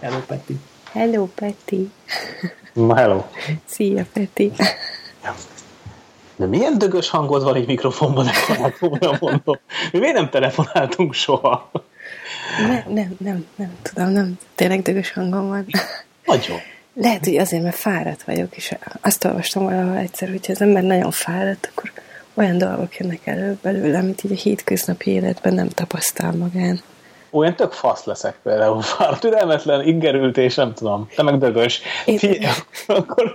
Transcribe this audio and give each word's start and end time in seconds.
Hello, 0.00 0.18
Peti. 0.26 0.56
Hello, 0.92 1.26
Peti. 1.26 1.90
Na, 2.72 2.94
hello. 2.96 3.24
Szia, 3.64 4.06
Peti. 4.12 4.52
De 6.36 6.46
milyen 6.46 6.78
dögös 6.78 7.08
hangod 7.08 7.42
van 7.42 7.54
egy 7.54 7.66
mikrofonban, 7.66 8.26
komolyan 8.80 9.16
mondom. 9.20 9.58
Mi 9.92 9.98
miért 9.98 10.14
nem 10.14 10.30
telefonáltunk 10.30 11.14
soha? 11.14 11.70
Ne, 12.58 12.84
nem, 12.88 13.16
nem, 13.18 13.46
nem 13.56 13.76
tudom, 13.82 14.08
nem. 14.08 14.38
Tényleg 14.54 14.82
dögös 14.82 15.12
hangom 15.12 15.48
van. 15.48 15.66
Nagyon. 16.24 16.58
Lehet, 16.94 17.24
hogy 17.24 17.36
azért, 17.36 17.62
mert 17.62 17.76
fáradt 17.76 18.22
vagyok, 18.22 18.56
és 18.56 18.74
azt 19.00 19.24
olvastam 19.24 19.62
valahol 19.62 19.96
egyszer, 19.96 20.28
hogy 20.28 20.46
ha 20.46 20.52
az 20.52 20.60
ember 20.60 20.82
nagyon 20.82 21.10
fáradt, 21.10 21.70
akkor 21.70 21.92
olyan 22.34 22.58
dolgok 22.58 22.96
jönnek 22.96 23.26
elő 23.26 23.58
belőle, 23.62 23.98
amit 23.98 24.24
így 24.24 24.32
a 24.32 24.34
hétköznapi 24.34 25.10
életben 25.10 25.54
nem 25.54 25.68
tapasztal 25.68 26.32
magán 26.32 26.80
olyan 27.30 27.54
tök 27.54 27.72
fasz 27.72 28.04
leszek 28.04 28.38
például, 28.42 28.82
fár 28.96 29.18
türelmetlen, 29.18 29.86
ingerült, 29.86 30.36
és 30.36 30.54
nem 30.54 30.74
tudom, 30.74 31.08
te 31.16 31.22
meg 31.22 31.38
dögös. 31.38 31.80
Fie, 32.04 32.50
akkor 32.86 33.34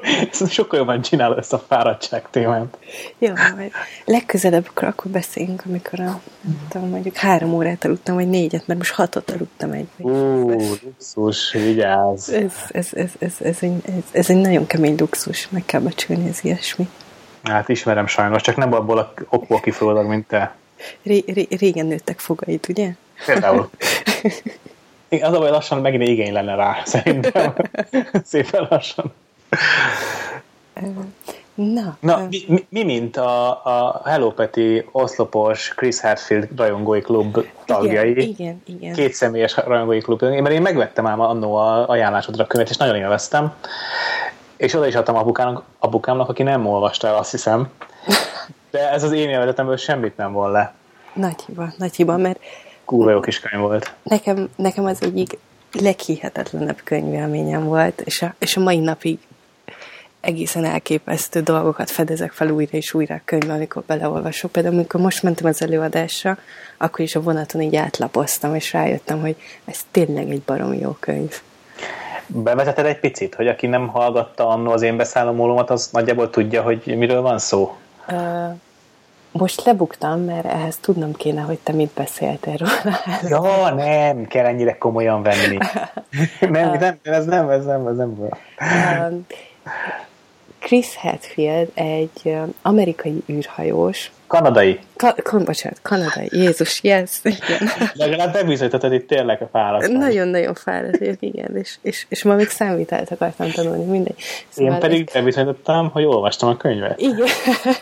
sokkal 0.50 0.80
jobban 0.80 1.02
csinálod 1.02 1.38
ezt 1.38 1.54
a 1.54 1.64
fáradtság 1.68 2.30
témát. 2.30 2.78
Jó, 3.18 3.34
majd 3.56 3.72
legközelebb 4.06 4.66
akkor, 4.70 4.88
akkor 4.88 5.12
beszéljünk, 5.12 5.64
amikor 5.66 6.00
a, 6.00 6.22
tudom, 6.70 6.90
mondjuk 6.90 7.16
három 7.16 7.54
órát 7.54 7.86
aludtam, 7.86 8.16
vagy 8.16 8.30
négyet, 8.30 8.68
mert 8.68 8.80
most 8.80 8.94
hatot 8.94 9.32
aludtam 9.32 9.72
egy. 9.72 9.88
Ú, 9.98 10.50
luxus, 10.84 11.52
vigyázz. 11.52 12.30
Ez, 12.30 12.54
ez, 12.72 12.90
ez, 12.94 13.12
ez, 13.20 13.34
ez, 13.40 13.58
egy, 13.60 13.82
ez, 13.86 14.04
ez 14.12 14.30
egy 14.30 14.38
nagyon 14.38 14.68
kemény 14.68 14.96
luxus, 14.98 15.50
meg 15.50 15.66
kell 15.66 15.82
becsülni 15.82 16.30
ez 16.30 16.40
ilyesmi. 16.42 16.88
Hát 17.44 17.70
ismerem 17.70 18.08
sajnos, 18.08 18.42
csak 18.42 18.56
nem 18.56 18.74
abból 18.74 18.98
a 18.98 19.14
okból 19.30 19.60
kifolyólag, 19.60 20.08
mint 20.08 20.28
te. 20.28 20.56
Ré, 21.04 21.24
ré, 21.28 21.48
régen 21.50 21.86
nőttek 21.86 22.20
fogait, 22.20 22.68
ugye? 22.70 22.92
Például. 23.26 23.70
Igen, 25.08 25.30
az 25.30 25.36
a 25.36 25.40
baj, 25.40 25.50
lassan 25.50 25.82
megint 25.82 26.04
igény 26.04 26.34
lenne 26.34 26.56
rá, 26.56 26.82
szerintem. 26.86 27.54
Szépen 28.24 28.68
lassan. 28.70 29.14
Na, 31.54 31.98
Na 32.00 32.28
mi, 32.30 32.44
mi, 32.48 32.66
mi, 32.70 32.84
mint 32.84 33.18
a, 33.18 33.50
a 33.66 34.02
Hello 34.06 34.32
Peti 34.32 34.86
oszlopos 34.92 35.74
Chris 35.76 36.00
Hadfield 36.00 36.48
rajongói 36.56 37.02
klub 37.02 37.46
tagjai. 37.66 38.10
Igen, 38.10 38.28
igen, 38.28 38.62
igen. 38.66 38.94
Két 38.94 39.14
személyes 39.14 39.58
rajongói 39.58 40.00
klub. 40.00 40.22
Mert 40.22 40.50
én 40.50 40.62
megvettem 40.62 41.08
ám 41.08 41.20
annó 41.20 41.56
a 41.56 41.88
ajánlásodra 41.90 42.44
a 42.44 42.48
könyvet, 42.48 42.70
és 42.70 42.78
nagyon 42.78 42.96
élveztem. 42.96 43.54
És 44.58 44.74
oda 44.74 44.88
is 44.88 44.96
adtam 44.96 45.16
apukámnak, 45.16 45.64
apukámnak, 45.80 46.30
aki 46.30 46.44
nem 46.44 46.66
olvasta 46.66 47.08
el, 47.08 47.16
azt 47.16 47.32
hiszem. 47.32 47.70
De 48.72 48.92
ez 48.92 49.04
az 49.04 49.12
én 49.12 49.30
élvezetemből 49.30 49.78
semmit 49.78 50.18
nem 50.18 50.32
von 50.32 50.52
le. 50.52 50.74
Nagy 51.14 51.42
hiba, 51.46 51.74
nagy 51.78 51.96
hiba, 51.96 52.18
mert 52.18 52.40
kurva 52.86 53.12
jó 53.12 53.20
kis 53.20 53.40
könyv 53.40 53.62
volt. 53.62 53.94
Nekem, 54.04 54.50
nekem 54.56 54.86
az 54.86 55.02
egyik 55.02 55.38
leghihetetlenebb 55.72 56.82
könyvélményem 56.84 57.64
volt, 57.64 58.02
és 58.02 58.22
a, 58.22 58.34
és 58.40 58.58
a 58.58 58.60
mai 58.60 58.80
napig 58.80 59.20
egészen 60.24 60.66
elképesztő 60.66 61.42
dolgokat 61.42 61.92
fedezek 61.92 62.32
fel 62.32 62.50
újra 62.50 62.78
és 62.78 62.94
újra 62.94 63.16
a 63.16 63.22
könyvben, 63.26 63.56
amikor 63.56 63.84
beleolvasok. 63.86 64.52
Például, 64.52 64.76
amikor 64.76 65.02
most 65.02 65.24
mentem 65.24 65.48
az 65.48 65.62
előadásra, 65.62 66.38
akkor 66.78 67.00
is 67.00 67.16
a 67.16 67.22
vonaton 67.22 67.62
így 67.62 67.76
átlapoztam, 67.76 68.56
és 68.56 68.74
rájöttem, 68.74 69.22
hogy 69.22 69.36
ez 69.66 69.80
tényleg 69.92 70.30
egy 70.30 70.42
baromi 70.42 70.80
jó 70.80 70.98
könyv. 71.00 71.42
Bevezeted 72.28 72.86
egy 72.86 73.00
picit, 73.00 73.36
hogy 73.36 73.48
aki 73.48 73.68
nem 73.68 73.88
hallgatta 73.88 74.48
annó 74.48 74.72
az 74.72 74.82
én 74.82 74.98
beszállomólómat, 74.98 75.70
az 75.70 75.90
nagyjából 75.92 76.30
tudja, 76.30 76.62
hogy 76.62 76.98
miről 76.98 77.22
van 77.22 77.40
szó? 77.40 77.76
Uh, 78.08 78.16
most 79.34 79.66
lebuktam, 79.66 80.20
mert 80.20 80.46
ehhez 80.46 80.78
tudnom 80.78 81.14
kéne, 81.14 81.42
hogy 81.42 81.60
te 81.64 81.74
mit 81.74 81.92
beszéltél 81.96 82.56
róla. 82.58 82.98
Ja, 83.44 83.74
nem, 83.74 84.28
kell 84.28 84.46
ennyire 84.46 84.78
komolyan 84.78 85.24
venni. 85.24 85.58
nem, 86.40 86.78
nem, 86.80 86.98
ez 87.02 87.26
nem, 87.26 87.50
ez 87.50 87.66
nem, 87.66 87.88
ez 87.88 87.96
nem. 87.96 88.10
Um, 88.10 89.26
Chris 90.64 90.96
Hadfield 90.96 91.70
egy 91.74 92.36
amerikai 92.62 93.24
űrhajós, 93.30 94.12
Kanadai. 94.28 94.80
Ka- 94.96 95.22
kan- 95.22 95.46
bocsánat, 95.46 95.80
kanadai. 95.82 96.28
Jézus, 96.32 96.84
yes. 96.84 97.20
Igen. 97.24 97.70
Legalább 97.94 98.34
bebizonyítottad 98.34 98.94
itt 98.94 99.08
tényleg 99.08 99.42
a 99.42 99.48
fáradt. 99.52 99.88
Nagyon-nagyon 99.88 100.54
fáradt 100.54 100.98
vagyok, 100.98 101.18
igen. 101.20 101.58
És, 101.58 101.76
és, 101.82 102.06
és 102.10 102.24
ma 102.24 102.36
még 102.36 102.50
számvitelt 102.50 103.12
akartam 103.12 103.52
tanulni, 103.52 103.84
mindegy. 103.84 104.16
Szóval 104.50 104.74
Én 104.74 104.80
pedig 104.80 105.02
ezt... 105.06 105.14
bebizonyítottam, 105.14 105.90
hogy 105.90 106.04
olvastam 106.04 106.50
a 106.50 106.58
könyvet. 106.58 107.00
Igen. 107.00 107.28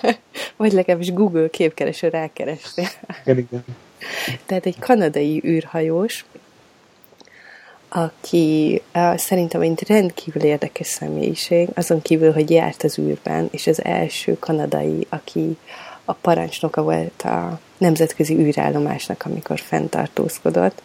Vagy 0.58 0.72
legalábbis 0.72 1.14
Google 1.14 1.50
képkereső 1.50 2.08
rákerestél. 2.08 2.88
Igen, 3.25 3.38
igen. 3.38 3.66
Tehát 4.46 4.66
egy 4.66 4.80
kanadai 4.80 5.41
űrhajós, 5.46 6.25
aki 7.94 8.81
uh, 8.96 9.18
szerintem 9.18 9.62
egy 9.62 9.84
rendkívül 9.88 10.41
érdekes 10.41 10.88
személyiség, 10.88 11.69
azon 11.74 12.02
kívül, 12.02 12.34
hogy 12.34 12.50
járt 12.50 12.84
az 12.84 13.00
űrben, 13.00 13.47
és 13.52 13.68
az 13.68 13.84
első 13.84 14.40
kanadai, 14.40 15.07
aki 15.09 15.57
a 16.06 16.13
parancsnoka 16.13 16.81
volt 16.81 17.22
a 17.22 17.59
nemzetközi 17.78 18.35
űrállomásnak, 18.35 19.24
amikor 19.25 19.59
fenntartózkodott, 19.59 20.81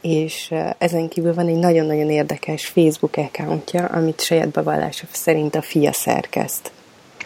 és 0.00 0.54
ezen 0.78 1.08
kívül 1.08 1.34
van 1.34 1.46
egy 1.48 1.58
nagyon-nagyon 1.58 2.10
érdekes 2.10 2.66
Facebook 2.66 3.16
accountja, 3.16 3.84
amit 3.84 4.20
saját 4.20 4.48
bevallása 4.48 5.06
szerint 5.10 5.54
a 5.54 5.62
fia 5.62 5.92
szerkeszt. 5.92 6.70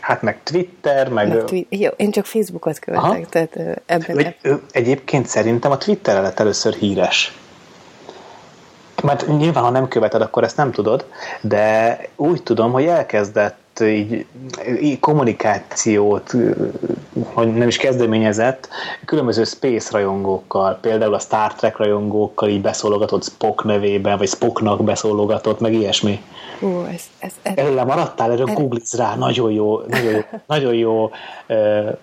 Hát 0.00 0.22
meg 0.22 0.42
Twitter, 0.42 1.09
meg... 1.09 1.28
meg 1.28 1.44
twi- 1.44 1.66
jó, 1.69 1.91
én 1.97 2.10
csak 2.10 2.25
Facebookot 2.25 2.78
követek, 2.78 3.04
Aha. 3.04 3.26
tehát 3.28 3.82
ebben... 3.86 4.19
Egy, 4.19 4.36
eb- 4.42 4.60
egyébként 4.71 5.26
szerintem 5.26 5.71
a 5.71 5.78
Twitterre 5.78 6.21
lett 6.21 6.41
először 6.41 6.75
híres. 6.75 7.32
Mert 9.04 9.26
nyilván, 9.26 9.65
ha 9.65 9.70
nem 9.70 9.88
követed, 9.88 10.20
akkor 10.20 10.44
ezt 10.44 10.56
nem 10.56 10.72
tudod, 10.72 11.04
de 11.41 11.98
úgy 12.16 12.42
tudom, 12.42 12.72
hogy 12.72 12.84
elkezdett 12.84 13.81
így, 13.81 14.26
így 14.81 15.00
kommunikációt, 15.00 16.34
hogy 17.32 17.54
nem 17.54 17.69
is 17.69 17.76
kezdeményezett, 17.76 18.69
különböző 19.04 19.44
space 19.44 19.88
rajongókkal, 19.92 20.78
például 20.81 21.15
a 21.15 21.19
Star 21.19 21.54
Trek 21.54 21.76
rajongókkal 21.76 22.48
így 22.48 22.60
beszólogatott 22.60 23.25
Spock 23.25 23.65
nevében, 23.65 24.19
vagy 24.19 24.28
Spocknak 24.28 24.84
beszólogatott, 24.84 25.60
meg 25.60 25.72
ilyesmi. 25.72 26.22
Ú, 26.60 26.84
ez, 26.92 27.03
ez, 27.19 27.32
ez, 27.42 27.53
Erről 27.56 27.84
maradtál, 27.84 28.32
erről 28.32 28.48
erre... 28.48 28.60
googliz 28.60 28.94
rá, 28.94 29.15
nagyon 29.15 29.53
jó, 29.53 29.81
nagyon 29.81 30.12
jó, 30.12 30.21
nagyon 30.47 30.75
jó 30.75 31.10
uh, 31.48 31.97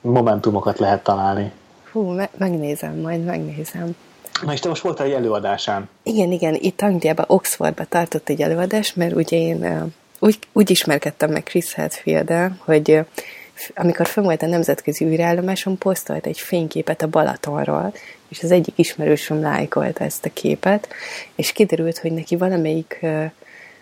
momentumokat 0.00 0.78
lehet 0.78 1.02
találni. 1.02 1.52
Hú, 1.92 2.00
me- 2.00 2.38
megnézem, 2.38 2.94
majd 3.00 3.24
megnézem. 3.24 3.96
Na 4.44 4.52
és 4.52 4.60
te 4.60 4.68
most 4.68 4.82
voltál 4.82 5.06
egy 5.06 5.12
előadásán. 5.12 5.88
Igen, 6.02 6.32
igen, 6.32 6.54
itt 6.54 6.80
Angliában, 6.80 7.24
Oxfordban 7.28 7.86
tartott 7.88 8.28
egy 8.28 8.42
előadás, 8.42 8.94
mert 8.94 9.14
ugye 9.14 9.36
én 9.36 9.92
úgy, 10.18 10.38
úgy 10.52 10.70
ismerkedtem 10.70 11.30
meg 11.30 11.42
Chris 11.42 11.74
hadfield 11.74 12.32
hogy 12.58 13.00
amikor 13.74 14.06
fönn 14.06 14.24
volt 14.24 14.42
a 14.42 14.46
nemzetközi 14.46 15.04
űrállomáson, 15.04 15.78
posztolt 15.78 16.26
egy 16.26 16.38
fényképet 16.38 17.02
a 17.02 17.08
Balatonról, 17.08 17.92
és 18.28 18.42
az 18.42 18.50
egyik 18.50 18.78
ismerősöm 18.78 19.40
lájkolta 19.40 20.04
ezt 20.04 20.24
a 20.24 20.30
képet, 20.32 20.88
és 21.34 21.52
kiderült, 21.52 21.98
hogy 21.98 22.12
neki 22.12 22.36
valamelyik 22.36 23.06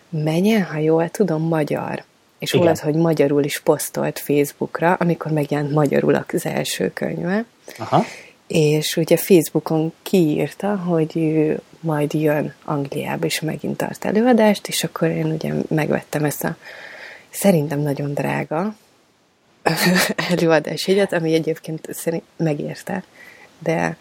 menye, 0.09 0.61
ha 0.61 0.79
jól 0.79 1.09
tudom, 1.09 1.43
magyar. 1.43 2.05
És 2.39 2.53
Igen. 2.53 2.67
volt, 2.67 2.79
hogy 2.79 2.95
magyarul 2.95 3.45
is 3.45 3.61
posztolt 3.61 4.19
Facebookra, 4.19 4.93
amikor 4.93 5.33
megjelent 5.33 5.73
magyarul 5.73 6.25
az 6.33 6.47
első 6.47 6.91
könyve. 6.93 7.45
Aha. 7.79 8.05
És 8.49 8.97
ugye 8.97 9.17
Facebookon 9.17 9.93
kiírta, 10.03 10.77
hogy 10.77 11.17
ő 11.17 11.61
majd 11.81 12.15
jön 12.15 12.55
Angliába, 12.65 13.25
és 13.25 13.41
megint 13.41 13.77
tart 13.77 14.05
előadást, 14.05 14.69
és 14.69 14.85
akkor 14.85 15.09
én 15.09 15.27
ugye 15.27 15.53
megvettem 15.69 16.25
ezt 16.25 16.45
a 16.45 16.57
szerintem 17.31 17.81
nagyon 17.81 18.15
drága 18.15 18.75
előadásjegyet, 20.31 21.13
ami 21.13 21.35
egyébként 21.35 21.89
szerint 21.93 22.23
megérte, 22.37 23.05
de 23.59 23.97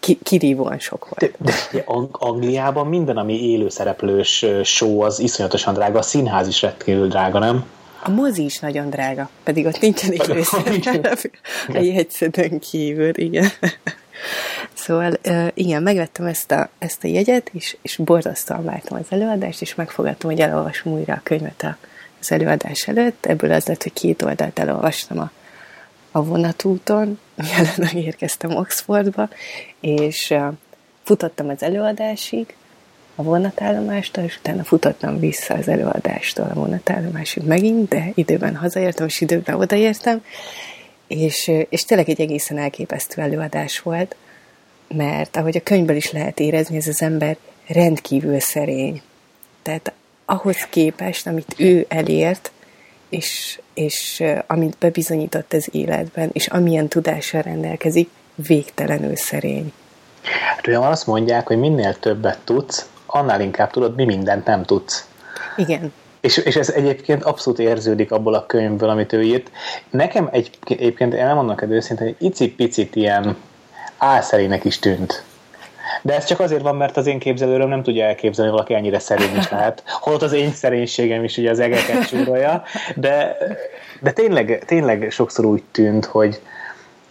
ki, 0.00 0.18
kirívóan 0.22 0.78
sok 0.78 1.08
volt. 1.08 1.34
De, 1.38 1.52
de 1.72 1.84
Angliában 2.12 2.86
minden, 2.86 3.16
ami 3.16 3.50
élő 3.50 3.68
szereplős 3.68 4.44
show, 4.64 5.00
az 5.00 5.18
iszonyatosan 5.18 5.74
drága, 5.74 5.98
a 5.98 6.02
színház 6.02 6.48
is 6.48 6.62
rendkívül 6.62 7.08
drága, 7.08 7.38
nem? 7.38 7.64
A 8.06 8.10
mozi 8.10 8.44
is 8.44 8.58
nagyon 8.58 8.90
drága, 8.90 9.30
pedig 9.42 9.66
ott 9.66 9.80
nincsen 9.80 10.12
élő 10.12 10.42
szereplő. 10.82 11.00
A 11.68 11.78
jegyszedőn 11.78 12.58
kívül, 12.58 13.18
igen. 13.18 13.48
Szóval 14.72 15.18
igen, 15.54 15.82
megvettem 15.82 16.26
ezt 16.26 16.50
a, 16.50 16.68
ezt 16.78 17.04
a 17.04 17.08
jegyet, 17.08 17.50
és, 17.52 17.76
és 17.82 17.96
borzasztóan 17.96 18.64
vártam 18.64 18.98
az 18.98 19.06
előadást, 19.08 19.60
és 19.60 19.74
megfogadtam, 19.74 20.30
hogy 20.30 20.40
elolvasom 20.40 20.92
újra 20.92 21.14
a 21.14 21.20
könyvet 21.22 21.76
az 22.20 22.32
előadás 22.32 22.88
előtt. 22.88 23.26
Ebből 23.26 23.52
az 23.52 23.66
lett, 23.66 23.82
hogy 23.82 23.92
két 23.92 24.22
oldalt 24.22 24.58
elolvastam 24.58 25.18
a, 25.18 25.30
a 26.10 26.24
vonatúton, 26.24 27.18
mielőtt 27.34 27.92
érkeztem 27.92 28.56
Oxfordba, 28.56 29.28
és 29.80 30.34
futottam 31.02 31.48
az 31.48 31.62
előadásig, 31.62 32.54
a 33.16 33.22
vonatállomástól, 33.22 34.24
és 34.24 34.36
utána 34.36 34.64
futottam 34.64 35.18
vissza 35.18 35.54
az 35.54 35.68
előadástól 35.68 36.50
a 36.50 36.54
vonatállomásig 36.54 37.42
megint, 37.42 37.88
de 37.88 38.10
időben 38.14 38.56
hazaértem, 38.56 39.06
és 39.06 39.20
időben 39.20 39.54
odaértem, 39.54 40.24
és, 41.06 41.50
és 41.68 41.84
tényleg 41.84 42.08
egy 42.08 42.20
egészen 42.20 42.58
elképesztő 42.58 43.22
előadás 43.22 43.80
volt, 43.80 44.16
mert 44.88 45.36
ahogy 45.36 45.56
a 45.56 45.62
könyvből 45.62 45.96
is 45.96 46.12
lehet 46.12 46.40
érezni, 46.40 46.76
ez 46.76 46.86
az 46.86 47.02
ember 47.02 47.36
rendkívül 47.66 48.40
szerény. 48.40 49.02
Tehát 49.62 49.92
ahhoz 50.24 50.66
képest, 50.70 51.26
amit 51.26 51.54
ő 51.56 51.86
elért, 51.88 52.50
és, 53.08 53.60
és 53.74 54.22
amit 54.46 54.76
bebizonyított 54.78 55.52
az 55.52 55.68
életben, 55.72 56.30
és 56.32 56.46
amilyen 56.46 56.88
tudással 56.88 57.42
rendelkezik, 57.42 58.10
végtelenül 58.34 59.16
szerény. 59.16 59.72
Hát 60.22 60.66
olyan 60.66 60.82
azt 60.82 61.06
mondják, 61.06 61.46
hogy 61.46 61.58
minél 61.58 61.98
többet 61.98 62.38
tudsz, 62.44 62.88
annál 63.06 63.40
inkább 63.40 63.70
tudod, 63.70 63.94
mi 63.94 64.04
mindent 64.04 64.44
nem 64.44 64.64
tudsz. 64.64 65.08
Igen. 65.56 65.92
És, 66.20 66.36
és 66.36 66.56
ez 66.56 66.68
egyébként 66.70 67.22
abszolút 67.22 67.58
érződik 67.58 68.12
abból 68.12 68.34
a 68.34 68.46
könyvből, 68.46 68.88
amit 68.88 69.12
ő 69.12 69.22
írt. 69.22 69.50
Nekem 69.90 70.28
egy, 70.32 70.50
egyébként, 70.64 71.34
mondok 71.34 71.62
egy 71.62 71.70
őszintén, 71.70 72.06
egy 72.06 72.16
icipicit 72.18 72.96
ilyen 72.96 73.36
álszerének 73.96 74.64
is 74.64 74.78
tűnt. 74.78 75.24
De 76.02 76.14
ez 76.14 76.24
csak 76.24 76.40
azért 76.40 76.62
van, 76.62 76.76
mert 76.76 76.96
az 76.96 77.06
én 77.06 77.18
képzelőröm 77.18 77.68
nem 77.68 77.82
tudja 77.82 78.04
elképzelni, 78.04 78.50
hogy 78.50 78.60
valaki 78.60 78.74
ennyire 78.74 78.98
szerény 78.98 79.36
is 79.36 79.50
lehet. 79.50 79.82
Holott 79.86 80.22
az 80.22 80.32
én 80.32 80.52
szerénységem 80.52 81.24
is 81.24 81.36
ugye 81.36 81.50
az 81.50 81.58
egeket 81.58 82.08
csúrolja, 82.08 82.62
de, 82.94 83.36
de 84.00 84.12
tényleg, 84.12 84.62
tényleg 84.66 85.10
sokszor 85.10 85.44
úgy 85.44 85.62
tűnt, 85.70 86.04
hogy, 86.04 86.40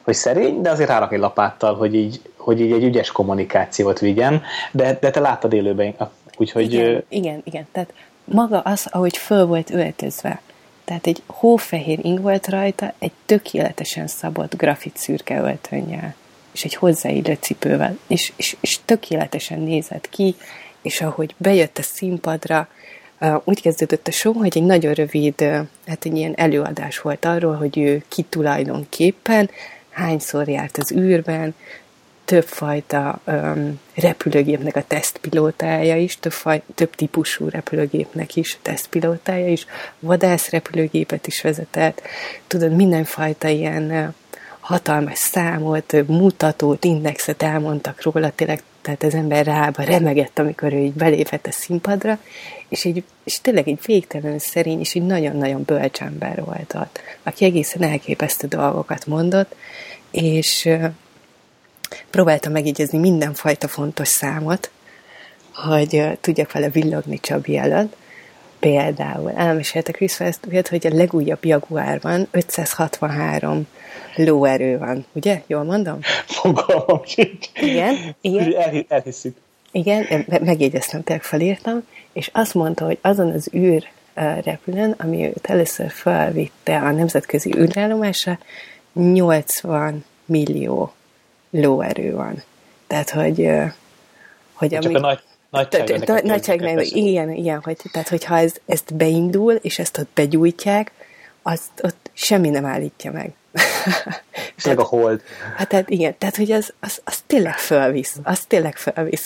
hogy 0.04 0.14
szerény, 0.14 0.62
de 0.62 0.70
azért 0.70 0.90
rárak 0.90 1.14
egy 1.14 1.20
lapáttal, 1.20 1.76
hogy 1.76 1.96
így, 1.96 2.22
hogy 2.46 2.62
így 2.62 2.72
egy 2.72 2.84
ügyes 2.84 3.12
kommunikációt 3.12 4.00
vigyen, 4.00 4.44
de, 4.72 4.98
de 5.02 5.10
te 5.10 5.20
láttad 5.20 5.54
élőben, 5.54 5.96
úgyhogy... 6.38 6.74
Igen, 6.74 7.04
igen, 7.10 7.42
igen, 7.44 7.68
tehát 7.72 7.94
maga 8.24 8.60
az, 8.60 8.88
ahogy 8.92 9.18
föl 9.18 9.46
volt 9.46 9.70
öltözve, 9.70 10.42
tehát 10.84 11.08
egy 11.08 11.22
hófehér 11.26 12.00
ing 12.02 12.22
volt 12.22 12.48
rajta, 12.48 12.94
egy 13.00 13.12
tökéletesen 13.26 14.08
szabott 14.08 14.56
grafit 14.56 14.98
szürke 14.98 15.40
öltönnyel, 15.40 16.16
és 16.52 16.64
egy 16.64 16.76
hozzáillő 16.76 17.38
cipővel, 17.40 17.98
és, 18.08 18.34
és, 18.36 18.56
és 18.60 18.80
tökéletesen 18.86 19.60
nézett 19.60 20.10
ki, 20.10 20.36
és 20.82 21.02
ahogy 21.02 21.36
bejött 21.38 21.78
a 21.78 21.82
színpadra, 21.82 22.68
úgy 23.44 23.62
kezdődött 23.62 24.08
a 24.08 24.12
show, 24.12 24.34
hogy 24.34 24.58
egy 24.58 24.64
nagyon 24.64 24.94
rövid, 24.94 25.42
hát 25.88 26.06
egy 26.06 26.18
ilyen 26.18 26.34
előadás 26.36 27.00
volt 27.00 27.26
arról, 27.26 27.56
hogy 27.56 27.78
ő 27.78 28.04
ki 28.08 28.22
tulajdonképpen, 28.22 29.50
hányszor 29.90 30.48
járt 30.48 30.78
az 30.78 30.92
űrben, 30.92 31.56
többfajta 32.26 33.20
um, 33.28 33.80
repülőgépnek 33.96 34.76
a 34.76 34.84
tesztpilótája 34.88 35.96
is, 35.96 36.20
több, 36.20 36.32
faj, 36.32 36.62
több 36.76 36.96
típusú 36.96 37.50
repülőgépnek 37.50 38.36
is 38.36 38.58
tesztpilótája 38.62 39.48
is, 39.48 39.66
vadászrepülőgépet 40.00 41.28
is 41.28 41.42
vezetett, 41.42 42.02
tudod, 42.48 42.76
mindenfajta 42.76 43.48
ilyen 43.48 43.92
uh, 43.92 44.14
hatalmas 44.66 45.18
számot, 45.18 46.08
mutatót, 46.08 46.84
indexet 46.84 47.44
elmondtak 47.44 48.02
róla, 48.02 48.30
tényleg, 48.30 48.64
tehát 48.82 49.04
az 49.04 49.14
ember 49.14 49.46
rába 49.46 49.84
remegett, 49.84 50.40
amikor 50.40 50.74
ő 50.74 50.78
így 50.78 50.94
belépett 50.94 51.48
a 51.48 51.52
színpadra, 51.52 52.20
és, 52.68 52.86
egy, 52.86 53.04
és 53.24 53.42
tényleg 53.42 53.68
egy 53.68 53.80
végtelenül 53.86 54.40
szerény, 54.40 54.80
és 54.80 54.96
egy 54.96 55.06
nagyon-nagyon 55.06 55.64
bölcs 55.66 56.02
ember 56.02 56.44
volt 56.44 56.74
ott, 56.74 57.00
aki 57.24 57.46
egészen 57.46 57.84
elképesztő 57.84 58.48
dolgokat 58.48 59.06
mondott, 59.06 59.56
és 60.12 60.70
próbáltam 62.10 62.52
megjegyezni 62.52 62.98
mindenfajta 62.98 63.68
fontos 63.68 64.08
számot, 64.08 64.72
hogy 65.54 66.18
tudjak 66.22 66.52
vele 66.52 66.70
villogni 66.70 67.20
Csabi 67.20 67.58
előtt. 67.58 67.96
Például 68.60 69.32
elmesélte 69.32 69.92
Chris 69.92 70.20
Westfield, 70.20 70.68
hogy 70.68 70.88
a 70.88 70.96
legújabb 70.96 71.46
Jaguárban 71.46 72.28
563 72.32 73.68
lóerő 74.16 74.78
van, 74.78 75.06
ugye? 75.14 75.42
Jól 75.48 75.64
mondom? 75.64 76.00
Fogalmam 76.26 77.02
sincs. 77.06 77.48
Igen, 77.54 78.16
igen. 78.22 78.54
El, 78.54 78.86
elhiszük. 78.88 79.38
Igen, 79.72 80.26
megjegyeztem, 80.28 81.04
tényleg 81.04 81.26
felírtam, 81.26 81.84
és 82.14 82.30
azt 82.34 82.54
mondta, 82.54 82.86
hogy 82.86 82.98
azon 83.02 83.32
az 83.32 83.50
űr 83.54 83.88
repülőn, 84.44 84.96
ami 84.98 85.26
őt 85.26 85.46
először 85.46 85.90
felvitte 85.90 86.78
a 86.78 86.92
nemzetközi 86.92 87.56
űrállomásra, 87.58 88.40
80 88.94 90.06
millió 90.26 90.94
lóerő 91.62 92.14
van. 92.14 92.44
Tehát, 92.88 93.10
hogy, 93.10 93.50
hogy 94.54 94.70
Csak 94.70 94.86
ami, 94.86 94.96
a 94.96 95.00
nagy, 95.00 95.20
nagyság, 95.50 96.24
nagyság 96.24 96.60
nem, 96.62 96.80
igen, 96.80 97.32
igen, 97.32 97.62
hogy, 97.64 97.78
tehát 97.92 98.08
hogyha 98.08 98.38
ez, 98.38 98.54
ezt 98.66 98.96
beindul, 98.96 99.54
és 99.54 99.80
ezt 99.80 99.98
ott 99.98 100.10
begyújtják, 100.14 100.92
azt 101.42 101.72
ott 101.84 102.10
semmi 102.14 102.50
nem 102.50 102.66
állítja 102.66 103.12
meg. 103.12 103.34
tehát, 104.64 104.80
a 104.80 104.84
hold. 104.84 105.22
Hát 105.56 105.68
tehát 105.68 105.90
igen, 105.90 106.16
tehát 106.18 106.36
hogy 106.36 106.52
az, 106.52 106.74
az, 106.80 107.02
az 107.04 107.24
tényleg 107.28 107.58
fölvisz, 107.58 108.16
az 108.24 108.40
tényleg 108.40 108.76
fölvisz. 108.76 109.26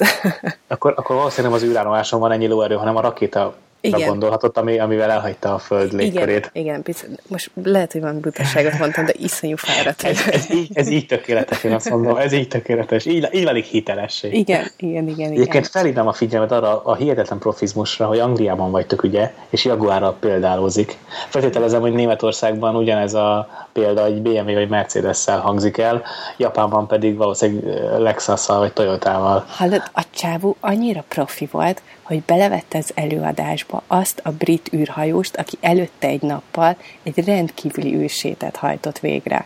akkor, 0.68 0.94
akkor 0.96 1.16
valószínűleg 1.16 1.52
nem 1.52 1.62
az 1.62 1.70
űrállomáson 1.70 2.20
van 2.20 2.32
ennyi 2.32 2.48
lóerő, 2.48 2.76
hanem 2.76 2.96
a 2.96 3.02
rakéta 3.02 3.56
igen. 3.82 4.08
gondolhatott, 4.08 4.58
ami, 4.58 4.80
amivel 4.80 5.12
elhagyta 5.12 5.54
a 5.54 5.58
Föld 5.58 5.94
légkörét. 5.94 6.50
Igen, 6.54 6.84
igen 6.86 7.20
most 7.28 7.52
lehet, 7.64 7.92
hogy 7.92 8.02
van 8.02 8.20
butaságot 8.20 8.80
mondtam, 8.80 9.06
de 9.06 9.14
iszonyú 9.18 9.56
fáradt. 9.56 10.04
ez, 10.04 10.28
ez, 10.32 10.52
így, 10.54 10.70
ez 10.74 10.88
így 10.88 11.06
tökéletes, 11.06 11.64
én 11.64 11.74
azt 11.74 11.90
mondom, 11.90 12.18
ez 12.18 12.32
így 12.32 12.48
tökéletes, 12.48 13.06
így, 13.06 13.28
így 13.32 13.44
válik 13.44 13.66
hitelessé. 13.66 14.30
Igen, 14.30 14.72
igen, 14.78 15.08
igen. 15.08 15.32
Egyébként 15.32 15.68
felhívnám 15.68 16.08
a 16.08 16.14
figyelmet 16.14 16.52
arra 16.52 16.84
a 16.84 16.96
hihetetlen 16.96 17.40
profizmusra, 17.40 18.06
hogy 18.06 18.20
Angliában 18.20 18.72
vagytok, 18.72 19.04
ugye, 19.04 19.34
és 19.50 19.66
Jaguárral 19.66 20.18
példálózik. 20.20 20.98
Feltételezem, 21.30 21.82
hogy 21.82 21.94
Németországban 21.94 22.76
ugyanez 22.76 23.14
a 23.14 23.50
példa 23.74 24.06
egy 24.06 24.22
BMW 24.22 24.54
vagy 24.54 24.70
Mercedes-szel 24.70 25.40
hangzik 25.40 25.78
el, 25.78 26.04
Japánban 26.38 26.88
pedig 26.88 27.18
valószínűleg 27.18 28.00
lexus 28.00 28.46
vagy 28.46 28.74
Toyota-val. 28.74 29.46
Hallod, 29.48 29.84
a 29.94 30.04
csávú 30.10 30.56
annyira 30.60 31.04
profi 31.08 31.48
volt, 31.52 31.82
hogy 32.10 32.22
belevette 32.22 32.78
az 32.78 32.92
előadásba 32.96 33.84
azt 33.88 34.22
a 34.24 34.32
brit 34.32 34.70
űrhajóst, 34.74 35.36
aki 35.36 35.58
előtte 35.62 36.08
egy 36.08 36.22
nappal 36.22 36.78
egy 37.04 37.26
rendkívüli 37.26 37.96
űrsétet 37.96 38.56
hajtott 38.56 39.00
végre. 39.00 39.46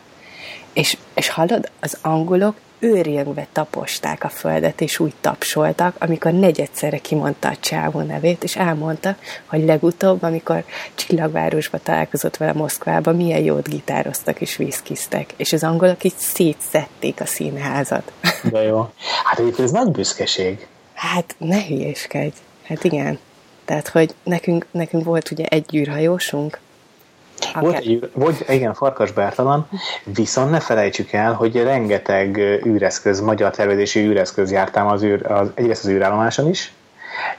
És, 0.74 0.98
és 1.14 1.30
hallod, 1.30 1.70
az 1.80 1.98
angolok 2.02 2.56
őrjöngve 2.80 3.48
taposták 3.52 4.24
a 4.24 4.30
földet, 4.30 4.82
és 4.82 5.00
úgy 5.00 5.14
tapsoltak, 5.22 5.96
amikor 6.00 6.32
negyedszerre 6.32 6.98
kimondta 6.98 7.48
a 7.48 7.58
csávó 7.60 8.02
nevét, 8.02 8.44
és 8.44 8.56
elmondta, 8.56 9.16
hogy 9.46 9.64
legutóbb, 9.66 10.24
amikor 10.24 10.64
Csillagvárosba 10.96 11.78
találkozott 11.78 12.38
vele 12.38 12.54
Moszkvában, 12.54 13.16
milyen 13.16 13.44
jót 13.44 13.70
gitároztak 13.70 14.42
és 14.42 14.56
viszkiztek, 14.56 15.34
és 15.38 15.54
az 15.54 15.64
angolok 15.64 16.04
így 16.04 16.18
szétszették 16.18 17.22
a 17.22 17.26
színházat. 17.26 18.12
De 18.44 18.62
jó. 18.62 18.90
Hát 19.26 19.40
egyébként 19.40 19.68
ez 19.68 19.72
nagy 19.72 19.92
büszkeség. 19.92 20.68
Hát 20.94 21.36
ne 21.38 21.66
hülyéskedj. 21.66 22.36
Hát 22.64 22.84
igen. 22.84 23.20
Tehát, 23.66 23.88
hogy 23.88 24.16
nekünk, 24.24 24.66
nekünk 24.72 25.04
volt 25.04 25.32
ugye 25.32 25.46
egy 25.46 25.76
űrhajósunk, 25.76 26.60
volt 27.60 27.76
egy, 27.76 28.10
volt, 28.14 28.50
igen, 28.50 28.74
Farkas 28.74 29.12
Bertalan, 29.12 29.68
viszont 30.04 30.52
ne 30.52 30.60
felejtsük 30.60 31.12
el, 31.12 31.34
hogy 31.34 31.56
rengeteg 31.56 32.38
űreszköz, 32.66 33.22
magyar 33.22 33.52
tervezési 33.52 34.00
űreszköz 34.00 34.52
jártám 34.52 34.88
az 34.88 35.04
űr, 35.04 35.32
az, 35.32 35.50
egyrészt 35.54 35.84
az 35.84 35.90
űrállomáson 35.90 36.50
is, 36.50 36.74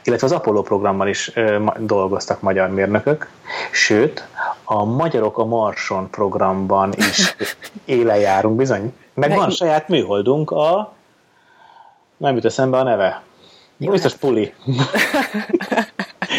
illetve 0.04 0.26
az 0.26 0.32
Apollo 0.32 0.62
programban 0.62 1.08
is 1.08 1.36
ö, 1.36 1.64
dolgoztak 1.78 2.40
magyar 2.40 2.70
mérnökök, 2.70 3.28
sőt, 3.70 4.26
a 4.64 4.84
Magyarok 4.84 5.38
a 5.38 5.44
Marson 5.44 6.10
programban 6.10 6.92
is 6.96 7.36
éle 7.84 8.18
járunk 8.18 8.56
bizony. 8.56 8.94
Meg 9.14 9.34
van 9.34 9.50
saját 9.50 9.88
műholdunk, 9.88 10.50
a 10.50 10.92
nem 12.16 12.34
jut 12.34 12.44
eszembe 12.44 12.78
a 12.78 12.82
neve. 12.82 13.22
Jó, 13.84 13.90
Biztos 13.90 14.10
hát. 14.10 14.20
puli. 14.20 14.52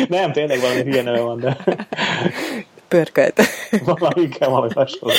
nem, 0.08 0.32
tényleg 0.32 0.60
valami 0.60 0.82
hülye 0.82 1.02
neve 1.02 1.20
van, 1.20 1.40
de... 1.40 1.58
Pörkölt. 2.88 3.42
valami 3.86 4.28
kell 4.28 4.50
valami 4.50 4.74
hasonló. 4.74 5.16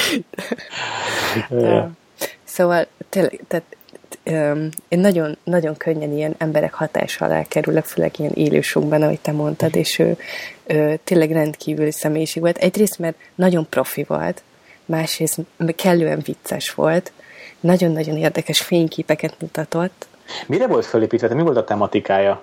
Szóval 2.44 2.86
tényleg, 3.08 3.40
tehát 3.48 3.76
én 4.88 4.98
nagyon, 4.98 5.36
nagyon 5.44 5.76
könnyen 5.76 6.12
ilyen 6.12 6.34
emberek 6.38 6.74
hatás 6.74 7.20
alá 7.20 7.42
kerülök, 7.42 7.84
főleg 7.84 8.12
ilyen 8.18 8.32
élősokban, 8.32 9.02
ahogy 9.02 9.20
te 9.20 9.32
mondtad, 9.32 9.76
és 9.76 9.98
ő, 9.98 10.16
ő 10.66 10.98
tényleg 11.04 11.32
rendkívüli 11.32 11.92
személyiség 11.92 12.42
volt. 12.42 12.58
Egyrészt, 12.58 12.98
mert 12.98 13.16
nagyon 13.34 13.66
profi 13.68 14.04
volt, 14.08 14.42
másrészt 14.84 15.40
kellően 15.76 16.20
vicces 16.24 16.70
volt, 16.70 17.12
nagyon-nagyon 17.60 18.16
érdekes 18.16 18.60
fényképeket 18.60 19.34
mutatott, 19.40 20.06
Mire 20.46 20.66
volt 20.66 20.86
felépítve? 20.86 21.34
Mi 21.34 21.42
volt 21.42 21.56
a 21.56 21.64
tematikája? 21.64 22.42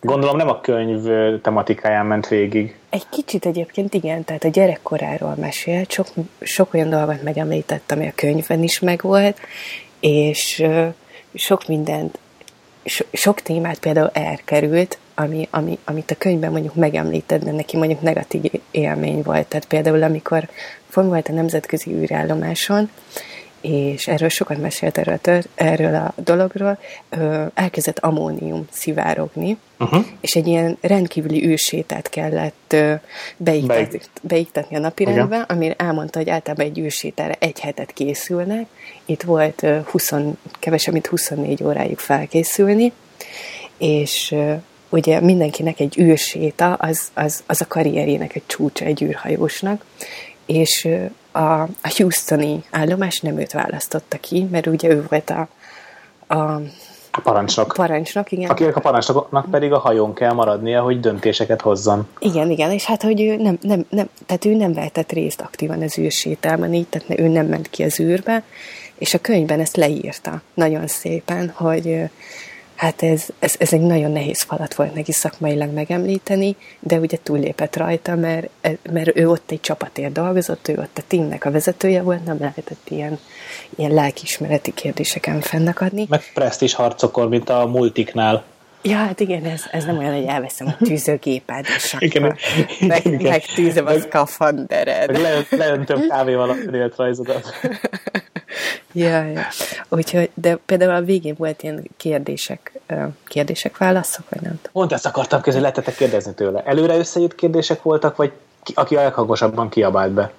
Gondolom 0.00 0.36
nem 0.36 0.48
a 0.48 0.60
könyv 0.60 1.02
tematikáján 1.42 2.06
ment 2.06 2.28
végig. 2.28 2.76
Egy 2.90 3.08
kicsit 3.08 3.46
egyébként 3.46 3.94
igen, 3.94 4.24
tehát 4.24 4.44
a 4.44 4.48
gyerekkoráról 4.48 5.34
mesélt, 5.36 5.90
sok, 5.90 6.06
sok 6.40 6.74
olyan 6.74 6.90
dolgot 6.90 7.22
megemlített, 7.22 7.90
ami 7.92 8.06
a 8.06 8.12
könyvben 8.14 8.62
is 8.62 8.80
megvolt, 8.80 9.38
és 10.00 10.64
sok 11.34 11.66
mindent, 11.66 12.18
so, 12.84 13.04
sok 13.12 13.40
témát 13.40 13.78
például 13.78 14.10
elkerült, 14.12 14.98
ami, 15.14 15.48
ami, 15.50 15.78
amit 15.84 16.10
a 16.10 16.14
könyvben 16.18 16.50
mondjuk 16.50 16.74
megemlített, 16.74 17.44
de 17.44 17.52
neki 17.52 17.76
mondjuk 17.76 18.00
negatív 18.00 18.42
élmény 18.70 19.22
volt. 19.22 19.46
Tehát 19.46 19.66
például 19.66 20.02
amikor 20.02 20.48
fönn 20.88 21.08
volt 21.08 21.28
a 21.28 21.32
nemzetközi 21.32 21.90
űrállomáson, 21.90 22.90
és 23.60 24.06
erről 24.06 24.28
sokat 24.28 24.60
mesélt 24.60 24.98
erről 24.98 25.14
a, 25.14 25.18
tört, 25.18 25.48
erről 25.54 25.94
a 25.94 26.12
dologról, 26.22 26.78
ö, 27.08 27.44
elkezdett 27.54 27.98
ammónium 27.98 28.66
szivárogni, 28.70 29.56
uh-huh. 29.78 30.04
és 30.20 30.36
egy 30.36 30.46
ilyen 30.46 30.78
rendkívüli 30.80 31.46
űrsétát 31.46 32.08
kellett 32.08 32.72
ö, 32.72 32.94
beiktatni, 33.36 34.00
beiktatni 34.22 34.76
a 34.76 34.80
napirendbe, 34.80 35.44
amire 35.48 35.74
elmondta, 35.76 36.18
hogy 36.18 36.30
általában 36.30 36.66
egy 36.66 36.78
űrsétára 36.78 37.32
egy 37.38 37.60
hetet 37.60 37.92
készülnek, 37.92 38.66
itt 39.04 39.22
volt 39.22 39.62
ö, 39.62 39.78
20, 39.84 40.12
kevesebb, 40.58 40.92
mint 40.92 41.06
24 41.06 41.64
óráig 41.64 41.98
felkészülni, 41.98 42.92
és 43.78 44.32
ö, 44.32 44.54
ugye 44.88 45.20
mindenkinek 45.20 45.80
egy 45.80 45.98
űrséta, 45.98 46.74
az, 46.74 47.10
az, 47.14 47.42
az 47.46 47.60
a 47.60 47.66
karrierjének 47.66 48.34
egy 48.34 48.46
csúcsa 48.46 48.84
egy 48.84 49.02
űrhajósnak, 49.02 49.84
és 50.46 50.88
a, 51.38 51.62
a 51.62 51.92
Houstoni 51.96 52.64
állomás 52.70 53.20
nem 53.20 53.38
őt 53.38 53.52
választotta 53.52 54.18
ki, 54.18 54.48
mert 54.50 54.66
ugye 54.66 54.88
ő 54.88 55.06
volt 55.08 55.30
a, 55.30 55.48
a 56.34 56.60
a 57.10 57.20
parancsnok. 57.20 57.72
Parancsnok, 57.76 58.32
igen. 58.32 58.50
Akinek 58.50 58.76
a 58.76 58.80
parancsnoknak 58.80 59.50
pedig 59.50 59.72
a 59.72 59.78
hajón 59.78 60.14
kell 60.14 60.32
maradnia, 60.32 60.82
hogy 60.82 61.00
döntéseket 61.00 61.60
hozzon. 61.60 62.08
Igen, 62.18 62.50
igen, 62.50 62.70
és 62.70 62.84
hát, 62.84 63.02
hogy 63.02 63.20
ő 63.20 63.36
nem, 63.36 63.58
nem, 63.60 63.86
nem, 63.88 64.08
tehát 64.26 64.44
ő 64.44 64.54
nem 64.54 64.72
vehetett 64.72 65.12
részt 65.12 65.40
aktívan 65.40 65.82
az 65.82 65.98
űrsétában, 65.98 66.74
így, 66.74 66.86
tehát 66.86 67.20
ő 67.20 67.28
nem 67.28 67.46
ment 67.46 67.70
ki 67.70 67.82
az 67.82 68.00
űrbe, 68.00 68.42
és 68.98 69.14
a 69.14 69.18
könyvben 69.18 69.60
ezt 69.60 69.76
leírta 69.76 70.42
nagyon 70.54 70.86
szépen, 70.86 71.52
hogy 71.54 72.10
Hát 72.78 73.02
ez, 73.02 73.26
ez, 73.38 73.54
ez 73.58 73.72
egy 73.72 73.80
nagyon 73.80 74.10
nehéz 74.10 74.42
falat 74.42 74.74
volt 74.74 74.94
neki 74.94 75.12
szakmailag 75.12 75.72
megemlíteni, 75.72 76.56
de 76.80 76.96
ugye 76.96 77.18
túllépett 77.22 77.76
rajta, 77.76 78.14
mert, 78.14 78.48
mert 78.92 79.16
ő 79.16 79.28
ott 79.28 79.50
egy 79.50 79.60
csapatért 79.60 80.12
dolgozott, 80.12 80.68
ő 80.68 80.78
ott 80.78 80.98
a 80.98 81.02
teamnek 81.06 81.44
a 81.44 81.50
vezetője 81.50 82.02
volt, 82.02 82.24
nem 82.24 82.36
lehetett 82.40 82.88
ilyen, 82.88 83.18
ilyen 83.76 83.90
lelkiismereti 83.90 84.74
kérdéseken 84.74 85.40
fennakadni. 85.40 86.06
Meg 86.08 86.22
is 86.58 86.74
harcokor, 86.74 87.28
mint 87.28 87.48
a 87.48 87.66
multiknál. 87.66 88.44
Ja, 88.82 88.96
hát 88.96 89.20
igen, 89.20 89.44
ez, 89.44 89.62
ez 89.70 89.84
nem 89.84 89.98
olyan, 89.98 90.14
hogy 90.14 90.24
elveszem 90.24 90.66
a 90.66 90.84
tűzőgépet, 90.84 91.66
és 91.76 91.96
igen, 91.98 92.22
akkor 92.22 92.38
meg, 92.80 93.06
igen. 93.06 93.22
megtűzem 93.22 93.86
a 93.86 93.98
szkafandered. 93.98 95.20
Le, 95.20 95.46
leöntöm 95.50 96.08
kávéval 96.08 96.50
a 96.50 96.56
önéletrajzodat. 96.66 97.54
ja, 98.92 99.22
ja. 99.22 99.46
Úgyhogy, 99.88 100.30
de 100.34 100.56
például 100.66 100.94
a 100.94 101.00
végén 101.00 101.34
volt 101.38 101.62
ilyen 101.62 101.84
kérdések, 101.96 102.72
kérdések, 103.28 103.76
válaszok, 103.76 104.28
vagy 104.28 104.40
nem 104.40 104.60
Pont 104.72 104.92
ezt 104.92 105.06
akartam 105.06 105.40
közül, 105.40 105.60
lehetettek 105.60 105.94
kérdezni 105.94 106.34
tőle. 106.34 106.62
Előre 106.62 106.96
összejött 106.96 107.34
kérdések 107.34 107.82
voltak, 107.82 108.16
vagy 108.16 108.32
ki, 108.62 108.72
aki 108.76 108.96
a 108.96 109.02
leghangosabban 109.02 109.68
kiabált 109.68 110.12
be? 110.12 110.32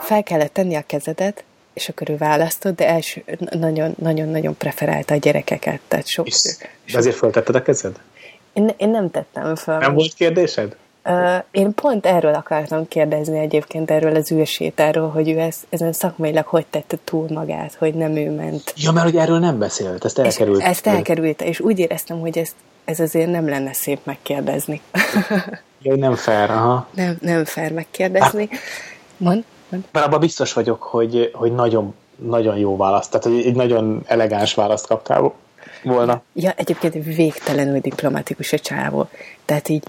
Fel 0.00 0.22
kellett 0.22 0.52
tenni 0.52 0.74
a 0.74 0.82
kezedet, 0.86 1.44
és 1.72 1.88
akkor 1.88 2.10
ő 2.10 2.16
választott, 2.16 2.76
de 2.76 2.88
első, 2.88 3.24
nagyon-nagyon 3.96 4.56
preferálta 4.56 5.14
a 5.14 5.16
gyerekeket. 5.16 5.80
Tehát 5.88 6.06
sok, 6.06 6.26
de 6.92 6.98
azért 6.98 7.16
föltetted 7.16 7.54
a 7.54 7.62
kezed? 7.62 8.00
Én, 8.52 8.74
én 8.76 8.88
nem 8.88 9.10
tettem 9.10 9.56
fel. 9.56 9.78
Nem 9.78 9.94
volt 9.94 10.14
kérdésed? 10.14 10.76
Én 11.50 11.74
pont 11.74 12.06
erről 12.06 12.34
akartam 12.34 12.88
kérdezni 12.88 13.38
egyébként, 13.38 13.90
erről 13.90 14.16
az 14.16 14.32
űrsétáról, 14.32 15.08
hogy 15.08 15.28
ő 15.28 15.38
ez, 15.38 15.56
ezen 15.68 15.92
szakmailag 15.92 16.46
hogy 16.46 16.66
tette 16.66 16.98
túl 17.04 17.26
magát, 17.28 17.74
hogy 17.74 17.94
nem 17.94 18.16
ő 18.16 18.30
ment. 18.30 18.74
Ja, 18.76 18.92
mert 18.92 19.06
hogy 19.06 19.16
erről 19.16 19.38
nem 19.38 19.58
beszélt, 19.58 20.04
ezt 20.04 20.18
elkerült. 20.18 20.60
És 20.60 20.66
ezt 20.66 20.86
elkerült, 20.86 21.42
és 21.42 21.60
úgy 21.60 21.78
éreztem, 21.78 22.20
hogy 22.20 22.38
ezt, 22.38 22.54
ez 22.84 23.00
azért 23.00 23.30
nem 23.30 23.48
lenne 23.48 23.72
szép 23.72 23.98
megkérdezni. 24.04 24.80
ja, 25.82 25.96
nem 25.96 26.14
fair, 26.14 26.50
aha. 26.50 26.88
Nem, 26.94 27.18
nem 27.20 27.44
fair 27.44 27.72
megkérdezni. 27.72 28.48
Mond? 29.16 29.44
Mert 29.68 30.06
abban 30.06 30.20
biztos 30.20 30.52
vagyok, 30.52 30.82
hogy, 30.82 31.30
hogy 31.34 31.52
nagyon, 31.52 31.94
nagyon 32.16 32.56
jó 32.56 32.76
választ, 32.76 33.10
tehát 33.10 33.38
egy 33.46 33.54
nagyon 33.54 34.02
elegáns 34.06 34.54
választ 34.54 34.86
kaptál 34.86 35.32
volna. 35.82 36.22
Ja, 36.32 36.52
egyébként 36.56 37.04
végtelenül 37.04 37.80
diplomatikus 37.80 38.52
a 38.52 38.58
csávó. 38.58 39.08
Tehát 39.44 39.68
így, 39.68 39.82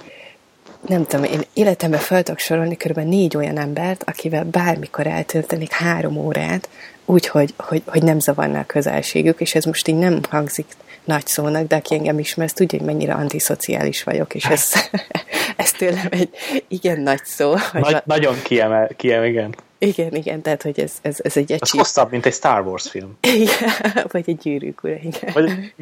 nem 0.88 1.06
tudom, 1.06 1.26
én 1.26 1.42
életemben 1.54 2.00
fel 2.00 2.24
tudok 2.24 2.40
sorolni 2.40 2.76
kb. 2.76 2.98
négy 2.98 3.38
olyan 3.38 3.58
embert, 3.58 4.04
akivel 4.04 4.44
bármikor 4.44 5.08
eltöltenék 5.08 5.72
három 5.72 6.18
órát, 6.18 6.70
úgy, 7.06 7.28
hogy, 7.28 7.54
hogy, 7.58 8.04
nem 8.04 8.20
zavarná 8.20 8.60
a 8.60 8.66
közelségük, 8.66 9.42
és 9.42 9.56
ez 9.56 9.64
most 9.64 9.88
így 9.88 9.96
nem 9.96 10.20
hangzik 10.30 10.66
nagy 11.04 11.28
szónak, 11.28 11.68
de 11.68 11.76
aki 11.76 11.96
engem 11.96 12.20
ismer, 12.20 12.52
tudja, 12.52 12.78
hogy 12.78 12.88
mennyire 12.88 13.14
antiszociális 13.14 14.04
vagyok, 14.04 14.36
és 14.36 14.46
ez, 14.46 14.72
ez 15.56 15.72
tőlem 15.72 16.08
egy 16.10 16.30
igen 16.68 17.00
nagy 17.00 17.24
szó. 17.24 17.54
Nagy, 17.74 17.94
a... 17.94 18.02
Nagyon 18.06 18.36
kiemel, 18.44 18.90
kiemel, 18.96 19.26
igen. 19.26 19.56
Igen, 19.78 20.16
igen, 20.16 20.42
tehát 20.42 20.62
hogy 20.62 20.80
ez, 20.80 20.92
ez, 21.02 21.18
ez 21.24 21.38
egy 21.38 21.52
Ez 21.52 21.70
hosszabb, 21.70 22.12
mint 22.12 22.26
egy 22.26 22.34
Star 22.34 22.68
Wars 22.68 22.90
film. 22.90 23.18
Igen, 23.22 23.74
vagy 24.12 24.24
egy 24.30 24.38
gyűrűk 24.38 24.84
ura, 24.84 24.96
igen. 24.96 25.34
Vagy... 25.34 25.74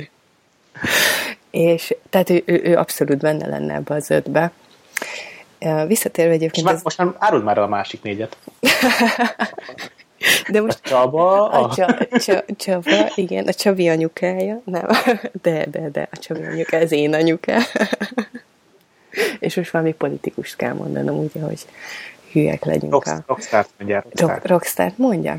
És 1.52 1.96
tehát 2.10 2.30
ő, 2.30 2.44
ő, 2.46 2.62
ő 2.64 2.76
abszolút 2.76 3.18
benne 3.18 3.48
lenne 3.48 3.74
ebbe 3.74 3.96
az 3.96 4.10
ötbe. 4.10 4.52
Visszatérve 5.88 6.34
egyébként... 6.34 6.66
Most, 6.66 6.78
ez... 6.78 6.84
most 6.84 6.98
már 6.98 7.16
áruld 7.18 7.44
már 7.44 7.58
a 7.58 7.68
másik 7.68 8.02
négyet. 8.02 8.38
De 10.52 10.62
most 10.62 10.80
a 10.84 10.88
Csaba, 10.88 11.50
a... 11.50 11.74
Csa, 11.74 11.96
Csa, 12.18 12.44
Csaba, 12.58 13.12
igen, 13.16 13.48
a 13.48 13.54
Csabi 13.54 13.90
anyukája, 13.90 14.62
nem, 14.66 14.86
de, 15.42 15.66
de, 15.66 15.90
de, 15.90 16.08
a 16.12 16.18
Csabi 16.18 16.44
anyukája, 16.44 16.84
az 16.84 16.92
én 16.92 17.14
anyuká. 17.14 17.58
És 19.40 19.56
most 19.56 19.72
valami 19.72 19.94
politikust 19.94 20.56
kell 20.56 20.74
mondanom, 20.74 21.18
ugye, 21.18 21.42
hogy 21.42 21.66
hülyek 22.32 22.66
legyünk. 22.66 22.92
Rock, 22.92 23.08
a... 23.08 23.24
Rockstart 23.28 23.70
mondja. 23.78 24.04
Rockstar. 24.04 24.42
rockstart 24.44 24.98
mondja. 24.98 25.38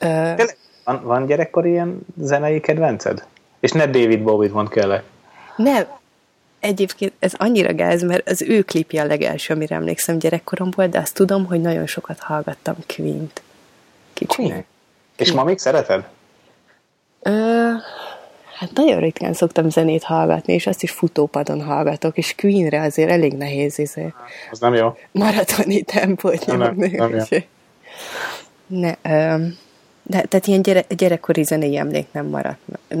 Uh, 0.00 0.42
van, 0.84 1.02
van 1.04 1.26
gyerekkor 1.26 1.66
ilyen 1.66 1.98
zenei 2.16 2.60
kedvenced? 2.60 3.24
És 3.60 3.72
ne 3.72 3.86
David 3.86 4.22
Bowie-t 4.22 4.52
mond 4.52 4.68
kellek. 4.68 5.02
Nem, 5.56 5.86
egyébként 6.66 7.12
ez 7.18 7.32
annyira 7.36 7.74
gáz, 7.74 8.02
mert 8.02 8.28
az 8.28 8.42
ő 8.42 8.62
klipje 8.62 9.02
a 9.02 9.06
legelső, 9.06 9.54
amire 9.54 9.74
emlékszem 9.74 10.18
gyerekkoromból, 10.18 10.86
de 10.86 10.98
azt 10.98 11.14
tudom, 11.14 11.46
hogy 11.46 11.60
nagyon 11.60 11.86
sokat 11.86 12.18
hallgattam 12.18 12.76
Queen-t. 12.96 13.42
Kicsi. 14.12 14.54
És 15.16 15.32
ma 15.32 15.44
még 15.44 15.58
szereted? 15.58 16.04
Ö, 17.22 17.70
hát 18.58 18.70
nagyon 18.74 19.00
ritkán 19.00 19.32
szoktam 19.32 19.70
zenét 19.70 20.02
hallgatni, 20.02 20.52
és 20.52 20.66
azt 20.66 20.82
is 20.82 20.90
futópadon 20.90 21.62
hallgatok, 21.62 22.16
és 22.18 22.34
Queenre 22.36 22.82
azért 22.82 23.10
elég 23.10 23.32
nehéz 23.32 23.78
izé. 23.78 24.12
Az 24.50 24.58
nem 24.58 24.74
jó. 24.74 24.96
Maratoni 25.10 25.82
tempót 25.82 26.44
nyomni. 26.44 26.88
Nem, 26.96 27.10
nem, 27.10 27.10
nem 27.10 27.44
ne, 28.66 28.94
ö, 29.02 29.46
de, 30.06 30.20
tehát 30.20 30.46
ilyen 30.46 30.62
gyere, 30.62 30.84
gyerekkori 30.88 31.42
zenei 31.42 31.76
emlék 31.76 32.06
nem 32.12 32.26
maradt, 32.26 32.58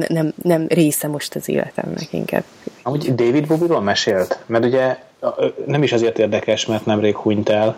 nem, 0.08 0.32
nem 0.42 0.66
része 0.68 1.08
most 1.08 1.34
az 1.34 1.48
életemnek 1.48 2.12
inkább. 2.12 2.44
Amúgy 2.82 3.14
David 3.14 3.46
Bowie-ról 3.46 3.80
mesélt? 3.80 4.38
Mert 4.46 4.64
ugye 4.64 4.96
nem 5.66 5.82
is 5.82 5.92
azért 5.92 6.18
érdekes, 6.18 6.66
mert 6.66 6.86
nemrég 6.86 7.16
hunyt 7.16 7.48
el, 7.48 7.76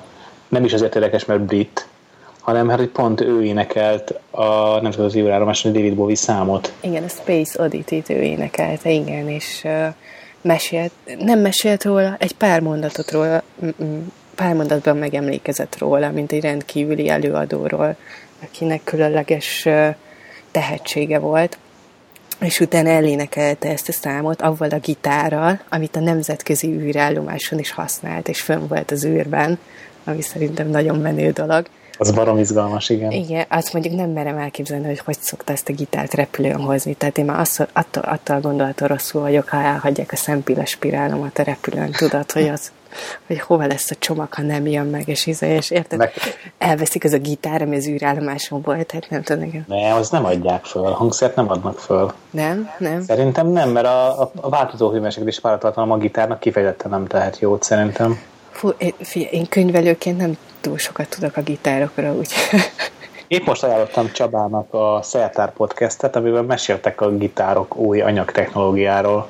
nem 0.49 0.65
is 0.65 0.73
azért 0.73 0.95
érdekes, 0.95 1.25
mert 1.25 1.41
brit, 1.41 1.87
hanem 2.41 2.67
mert 2.67 2.79
hogy 2.79 2.89
pont 2.89 3.21
ő 3.21 3.45
énekelt 3.45 4.15
a 4.31 4.81
nemzetközi 4.81 5.21
űrállomáson 5.21 5.73
David 5.73 5.95
Bowie 5.95 6.17
számot. 6.17 6.73
Igen, 6.81 7.03
a 7.03 7.09
Space 7.09 7.63
Oddity-t 7.63 8.11
ő 8.11 8.23
énekelte, 8.23 8.91
igen, 8.91 9.29
és 9.29 9.61
uh, 9.65 9.87
mesélt, 10.41 10.93
nem 11.19 11.39
mesélt 11.39 11.85
róla, 11.85 12.17
egy 12.19 12.33
pár 12.33 12.61
mondatot 12.61 13.11
róla, 13.11 13.43
pár 14.35 14.55
mondatban 14.55 14.97
megemlékezett 14.97 15.79
róla, 15.79 16.11
mint 16.11 16.33
egy 16.33 16.41
rendkívüli 16.41 17.09
előadóról, 17.09 17.97
akinek 18.43 18.85
különleges 18.85 19.69
tehetsége 20.51 21.19
volt 21.19 21.59
és 22.41 22.61
utána 22.61 22.89
elénekelte 22.89 23.69
ezt 23.69 23.89
a 23.89 23.93
számot 23.93 24.43
avval 24.43 24.69
a 24.69 24.79
gitárral, 24.79 25.61
amit 25.69 25.97
a 25.97 26.01
nemzetközi 26.01 26.69
űrállomáson 26.69 27.59
is 27.59 27.71
használt, 27.71 28.29
és 28.29 28.41
fönn 28.41 28.67
volt 28.69 28.91
az 28.91 29.05
űrben, 29.05 29.59
ami 30.05 30.23
szerintem 30.23 30.69
nagyon 30.69 30.99
menő 30.99 31.31
dolog. 31.31 31.67
Az 32.01 32.13
barom 32.13 32.39
izgalmas, 32.39 32.89
igen. 32.89 33.11
Igen, 33.11 33.47
azt 33.49 33.73
mondjuk 33.73 33.95
nem 33.95 34.11
merem 34.11 34.39
elképzelni, 34.39 34.87
hogy 34.87 34.99
hogy 34.99 35.19
szokta 35.21 35.53
ezt 35.53 35.69
a 35.69 35.73
gitárt 35.73 36.15
repülőn 36.15 36.61
hozni. 36.61 36.95
Tehát 36.95 37.19
én 37.19 37.25
már 37.25 37.41
azt, 37.41 37.69
attól, 37.73 38.03
attól 38.03 38.41
gondolattól 38.41 38.89
rosszul 38.89 39.21
vagyok, 39.21 39.49
ha 39.49 39.63
elhagyják 39.63 40.13
a 40.13 40.17
szempilla 40.17 40.67
spirálomat 40.67 41.39
a 41.39 41.43
repülőn. 41.43 41.91
Tudod, 41.91 42.33
hogy 42.33 42.49
az 42.49 42.71
hogy 43.27 43.41
hova 43.41 43.67
lesz 43.67 43.91
a 43.91 43.95
csomag, 43.99 44.33
ha 44.35 44.43
nem 44.43 44.67
jön 44.67 44.87
meg, 44.87 45.09
és, 45.09 45.27
íze, 45.27 45.55
és 45.55 45.71
érted? 45.71 45.99
Meg... 45.99 46.13
Elveszik 46.59 47.05
az 47.05 47.13
a 47.13 47.19
gitár, 47.19 47.63
ami 47.63 47.77
az 47.77 47.87
űrállomáson 47.87 48.61
volt, 48.61 48.87
tehát 48.87 49.11
nem 49.11 49.23
tudom. 49.23 49.43
Igen. 49.43 49.65
Ne, 49.69 49.95
az 49.95 50.11
nem 50.11 50.25
adják 50.25 50.65
föl, 50.65 50.85
a 50.85 50.95
hangszert 50.95 51.37
nem 51.37 51.51
adnak 51.51 51.79
föl. 51.79 52.13
Nem? 52.31 52.71
Nem? 52.79 53.03
Szerintem 53.03 53.47
nem, 53.47 53.71
mert 53.71 53.87
a, 53.87 54.21
a, 54.21 54.31
a 54.35 54.49
változó 54.49 54.91
hőmérséklet 54.91 55.29
is 55.29 55.41
páratartalom 55.41 55.91
a 55.91 55.97
gitárnak 55.97 56.41
kifejezetten 56.41 56.91
nem 56.91 57.07
tehet 57.07 57.39
jót, 57.39 57.63
szerintem. 57.63 58.21
Fú, 58.51 58.69
én, 58.79 58.95
figyelj, 59.01 59.33
én 59.33 59.49
könyvelőként 59.49 60.19
nem 60.19 60.37
túl 60.61 60.79
sokat 60.79 61.09
tudok 61.09 61.37
a 61.37 61.43
gitárokra, 61.43 62.13
úgy. 62.13 62.29
Épp 63.29 63.47
most 63.47 63.63
ajánlottam 63.63 64.13
Csabának 64.13 64.75
a 64.75 65.01
Szertár 65.03 65.53
podcastet, 65.53 66.17
amiben 66.17 66.45
meséltek 66.45 67.01
a 67.01 67.11
gitárok 67.11 67.77
új 67.77 68.01
anyagtechnológiáról. 68.01 69.29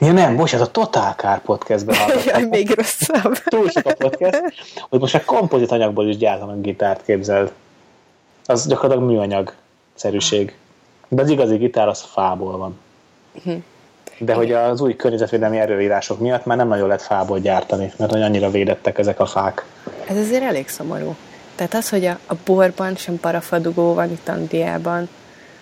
Ja 0.00 0.12
nem, 0.12 0.36
bocsánat, 0.36 0.66
a 0.66 0.70
Total 0.70 1.12
Car 1.16 1.40
podcastben 1.40 1.96
hallgattam. 2.00 2.42
még 2.42 2.74
rosszabb. 2.76 3.32
Túl 3.32 3.68
sok 3.68 3.86
a 3.86 3.94
podcast, 3.98 4.42
hogy 4.88 5.00
most 5.00 5.14
a 5.14 5.24
kompozit 5.24 5.70
anyagból 5.70 6.08
is 6.08 6.16
gyártanak 6.16 6.60
gitárt, 6.60 7.04
képzeld. 7.04 7.52
Az 8.46 8.66
gyakorlatilag 8.66 9.10
műanyag 9.10 9.52
szerűség. 9.94 10.54
De 11.08 11.22
az 11.22 11.28
igazi 11.28 11.56
gitár 11.56 11.88
az 11.88 12.00
fából 12.00 12.56
van. 12.56 12.78
De 14.18 14.34
hogy 14.34 14.52
az 14.52 14.80
új 14.80 14.96
környezetvédelmi 14.96 15.58
erőírások 15.58 16.20
miatt 16.20 16.44
már 16.44 16.56
nem 16.56 16.68
nagyon 16.68 16.86
lehet 16.86 17.02
fából 17.02 17.38
gyártani, 17.38 17.92
mert 17.96 18.12
annyira 18.12 18.50
védettek 18.50 18.98
ezek 18.98 19.20
a 19.20 19.26
fák. 19.26 19.64
Ez 20.08 20.16
azért 20.16 20.42
elég 20.42 20.68
szomorú. 20.68 21.16
Tehát 21.54 21.74
az, 21.74 21.88
hogy 21.88 22.04
a, 22.04 22.18
a 22.26 22.34
borban 22.44 22.96
sem 22.96 23.20
parafadugó 23.20 23.94
van 23.94 24.10
itt 24.10 24.28
Angliában, 24.28 25.08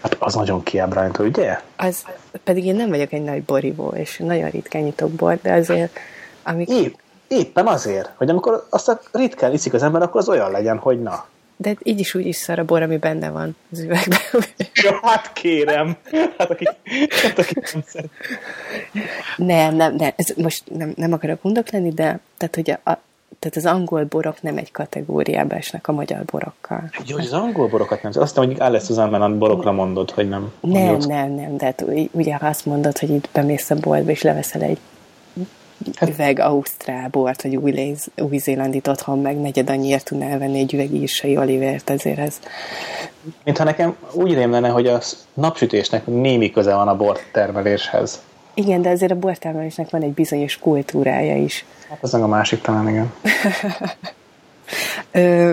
Hát 0.03 0.17
az 0.19 0.35
nagyon 0.35 0.63
kiábrántó, 0.63 1.25
ugye? 1.25 1.61
az 1.77 2.05
pedig 2.45 2.65
én 2.65 2.75
nem 2.75 2.89
vagyok 2.89 3.13
egy 3.13 3.23
nagy 3.23 3.43
borivó, 3.43 3.89
és 3.89 4.17
nagyon 4.19 4.51
ritkán 4.51 4.83
nyitok 4.83 5.11
bort, 5.11 5.43
de 5.43 5.53
azért 5.53 5.99
amik, 6.43 6.69
Épp, 6.69 6.95
éppen 7.29 7.67
azért, 7.67 8.11
hogy 8.17 8.31
amikor 8.31 8.67
azt 8.71 8.89
a 8.89 9.01
ritkán 9.13 9.53
iszik 9.53 9.73
az 9.73 9.83
ember, 9.83 10.03
akkor 10.03 10.21
az 10.21 10.29
olyan 10.29 10.51
legyen, 10.51 10.79
hogy 10.79 11.03
na. 11.03 11.27
de 11.57 11.77
így 11.83 12.01
is 12.01 12.15
úgy 12.15 12.27
is 12.27 12.37
szar 12.37 12.59
a 12.59 12.65
bor, 12.65 12.83
ami 12.83 12.97
benne 12.97 13.31
van 13.31 13.57
az 13.73 13.79
üvegben. 13.79 14.19
Ja, 14.83 14.99
hát 15.03 15.33
kérem. 15.33 15.97
Hát 16.39 16.51
aki, 16.51 16.69
hát 17.23 17.39
aki 17.39 17.55
nem 17.73 17.83
szeret. 17.87 18.11
nem, 19.37 19.75
nem, 19.75 19.95
nem, 19.95 20.11
ez 20.17 20.27
most 20.37 20.63
nem, 20.77 20.93
nem 20.97 21.13
akarok 21.13 21.45
undok 21.45 21.71
lenni, 21.71 21.91
de 21.91 22.21
tehát, 22.37 22.55
hogy 22.55 22.71
a, 22.71 22.91
a, 22.91 22.99
tehát 23.39 23.57
az 23.57 23.67
angol 23.67 24.05
borok 24.05 24.43
nem 24.43 24.57
egy 24.57 24.73
kategóriába 24.73 25.55
esnek 25.55 25.89
a 25.89 25.93
magyar 25.93 26.25
borokkal. 26.25 26.91
Jó, 27.07 27.17
hogy 27.17 27.25
az 27.25 27.33
angol 27.33 27.69
borokat 27.69 28.03
nem. 28.03 28.13
Azt 28.15 28.37
mondom, 28.37 28.55
hogy 28.55 28.67
Alice 28.67 28.85
Susanne 28.85 29.19
a 29.19 29.37
borokra 29.37 29.73
mondod, 29.73 30.11
hogy 30.11 30.29
nem. 30.29 30.53
Nem, 30.61 30.83
Nyolc- 30.83 31.07
nem, 31.07 31.31
nem, 31.31 31.57
de 31.57 31.65
hát 31.65 31.85
ugye 32.11 32.35
ha 32.35 32.47
azt 32.47 32.67
mondod, 32.67 32.99
hogy 32.99 33.11
itt 33.11 33.29
bemész 33.33 33.71
a 33.71 33.75
boltba, 33.75 34.11
és 34.11 34.23
leveszel 34.23 34.63
egy 34.63 34.79
üveg 36.01 36.39
ausztrál 36.39 37.09
bort, 37.09 37.43
vagy 37.43 37.57
új, 37.57 37.95
új-zélandit 38.17 38.89
otthon, 38.89 39.19
meg 39.19 39.41
negyed 39.41 39.71
annyiért 39.71 40.05
tudnál 40.05 40.39
venni 40.39 40.59
egy 40.59 40.75
üveg 40.75 40.95
írsai 40.95 41.37
olivért, 41.37 41.91
ezért 41.91 42.19
ez 42.19 42.41
Mintha 43.45 43.65
nekem 43.65 43.97
úgy 44.13 44.35
rém 44.35 44.51
lenne, 44.51 44.69
hogy 44.69 44.87
a 44.87 45.01
napsütésnek 45.35 46.07
némi 46.07 46.51
köze 46.51 46.75
van 46.75 46.89
a 46.89 46.97
bortermeléshez. 46.97 48.23
Igen, 48.59 48.83
de 48.83 48.89
azért 48.91 49.13
a 49.13 49.19
bortermelésnek 49.19 49.91
van 49.91 50.03
egy 50.03 50.13
bizonyos 50.13 50.59
kultúrája 50.59 51.37
is. 51.37 51.65
Hát 51.89 51.99
az 52.01 52.13
meg 52.13 52.23
a 52.23 52.27
másik 52.27 52.61
talán, 52.61 52.89
igen. 52.89 53.13
Ö, 55.13 55.53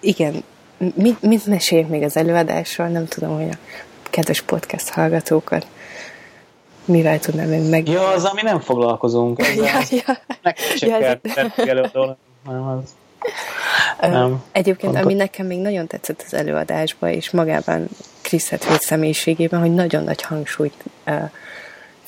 igen, 0.00 0.44
mit, 0.94 1.22
mit 1.22 1.46
meséljek 1.46 1.88
még 1.88 2.02
az 2.02 2.16
előadásról? 2.16 2.86
Nem 2.86 3.06
tudom, 3.06 3.36
hogy 3.36 3.48
a 3.50 3.56
kedves 4.10 4.42
podcast 4.42 4.88
hallgatókat 4.88 5.66
mivel 6.84 7.18
tudnám 7.18 7.48
még 7.48 7.68
meg... 7.70 7.88
Ja, 7.88 8.08
az, 8.08 8.24
ami 8.24 8.42
nem 8.42 8.60
foglalkozunk. 8.60 9.40
Ezzel 9.40 9.64
ja, 9.64 9.80
ja. 10.06 10.18
Nektek 10.42 10.76
se 10.76 10.86
Ja, 10.86 10.98
kell 10.98 11.18
ez- 11.22 11.34
tenni 11.34 11.70
előadó, 11.70 12.16
hanem 12.44 12.62
az. 12.68 12.94
Nem. 14.00 14.42
Egyébként, 14.52 14.92
Fontos. 14.92 15.02
ami 15.02 15.14
nekem 15.14 15.46
még 15.46 15.60
nagyon 15.60 15.86
tetszett 15.86 16.22
az 16.26 16.34
előadásban, 16.34 17.10
és 17.10 17.30
magában 17.30 17.88
Chris 18.22 18.48
Hadfield 18.48 18.80
személyiségében, 18.80 19.60
hogy 19.60 19.74
nagyon 19.74 20.04
nagy 20.04 20.22
hangsúlyt 20.22 20.84
ö, 21.04 21.12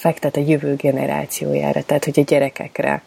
fektet 0.05 0.37
a 0.37 0.41
jövő 0.41 0.75
generációjára, 0.75 1.83
tehát 1.83 2.05
hogy 2.05 2.21
a 2.21 2.23
gyerekekre, 2.23 3.03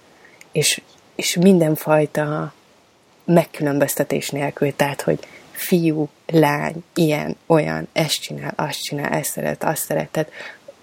és, 0.51 0.82
és 1.16 1.36
mindenfajta 1.36 2.54
megkülönböztetés 3.25 4.30
nélkül, 4.30 4.75
tehát 4.75 5.01
hogy 5.01 5.20
fiú, 5.51 6.10
lány, 6.27 6.84
ilyen, 6.94 7.36
olyan, 7.46 7.88
ezt 7.94 8.22
csinál, 8.22 8.54
azt 8.56 8.82
csinál, 8.82 9.12
ezt 9.12 9.32
szeret, 9.32 9.63
azt 9.63 9.84
szeret, 9.84 10.10
tehát 10.10 10.32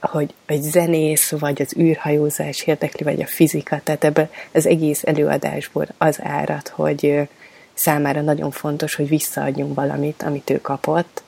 hogy 0.00 0.35
egy 0.47 0.62
zenész, 0.62 1.30
vagy 1.30 1.62
az 1.62 1.76
űrhajózás 1.76 2.62
érdekli, 2.62 3.04
vagy 3.04 3.21
a 3.21 3.26
fizika, 3.26 3.80
tehát 3.85 4.04
ebből 4.04 4.28
az 4.52 4.66
egész 4.66 5.04
előadásból 5.04 5.87
az 5.99 6.18
árad, 6.23 6.68
hogy 6.68 7.28
számára 7.73 8.21
nagyon 8.21 8.50
fontos, 8.50 8.94
hogy 8.94 9.09
visszaadjunk 9.09 9.75
valamit, 9.75 10.23
amit 10.23 10.50
ő 10.50 10.61
kapott, 10.61 11.23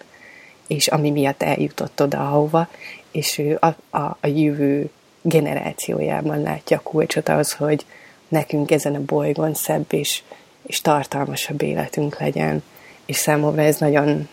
és 0.66 0.87
ami 0.87 1.11
miatt 1.11 1.43
eljutott 1.43 2.02
oda, 2.02 2.19
ahova, 2.19 2.69
és 3.16 3.38
ő 3.38 3.58
a, 3.61 3.96
a, 3.96 4.16
a 4.20 4.26
jövő 4.26 4.90
generációjában 5.23 6.42
látja 6.42 6.76
a 6.76 6.80
kulcsot 6.82 7.28
az, 7.28 7.52
hogy 7.52 7.85
nekünk 8.28 8.70
ezen 8.70 8.94
a 8.94 9.04
bolygón 9.04 9.54
szebb 9.54 9.92
és, 9.92 10.23
és 10.66 10.81
tartalmasabb 10.81 11.62
életünk 11.62 12.18
legyen. 12.18 12.62
És 13.07 13.16
számomra 13.16 13.62
ez 13.62 13.79
nagyon 13.79 14.29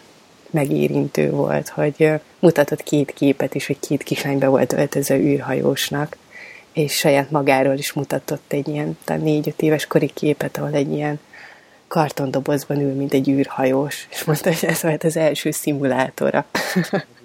megérintő 0.50 1.30
volt, 1.30 1.70
hogy 1.70 2.12
mutatott 2.40 2.84
két 2.84 3.12
képet 3.12 3.56
is, 3.56 3.68
hogy 3.68 3.80
két 3.80 4.04
kislány 4.04 4.38
be 4.38 4.48
volt 4.48 4.74
öltöző 4.74 5.16
űrhajósnak, 5.16 6.18
és 6.74 6.94
saját 6.94 7.32
magáról 7.32 7.78
is 7.78 7.94
mutatott 7.94 8.54
egy 8.54 8.68
ilyen, 8.68 8.98
talán 9.04 9.22
négy-öt 9.22 9.62
éves 9.62 9.88
kori 9.88 10.12
képet, 10.14 10.58
ahol 10.58 10.74
egy 10.74 10.92
ilyen 10.92 11.20
kartondobozban 11.88 12.82
ül, 12.82 12.94
mint 12.94 13.14
egy 13.14 13.30
űrhajós, 13.30 14.08
és 14.12 14.24
mondta, 14.24 14.50
hogy 14.50 14.70
ez 14.70 14.82
volt 14.82 15.04
az 15.04 15.18
első 15.18 15.52
szimulátora. 15.52 16.46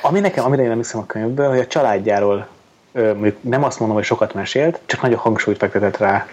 Ami 0.00 0.20
nekem, 0.20 0.44
amire 0.44 0.62
én 0.62 0.70
emlékszem 0.70 1.00
a 1.00 1.06
könyvből, 1.06 1.48
hogy 1.48 1.58
a 1.58 1.66
családjáról 1.66 2.46
mondjuk 2.92 3.36
nem 3.40 3.64
azt 3.64 3.78
mondom, 3.78 3.96
hogy 3.96 4.06
sokat 4.06 4.34
mesélt, 4.34 4.80
csak 4.86 5.02
nagyobb 5.02 5.18
hangsúlyt 5.18 5.58
fektetett 5.58 5.96
rá 5.96 6.26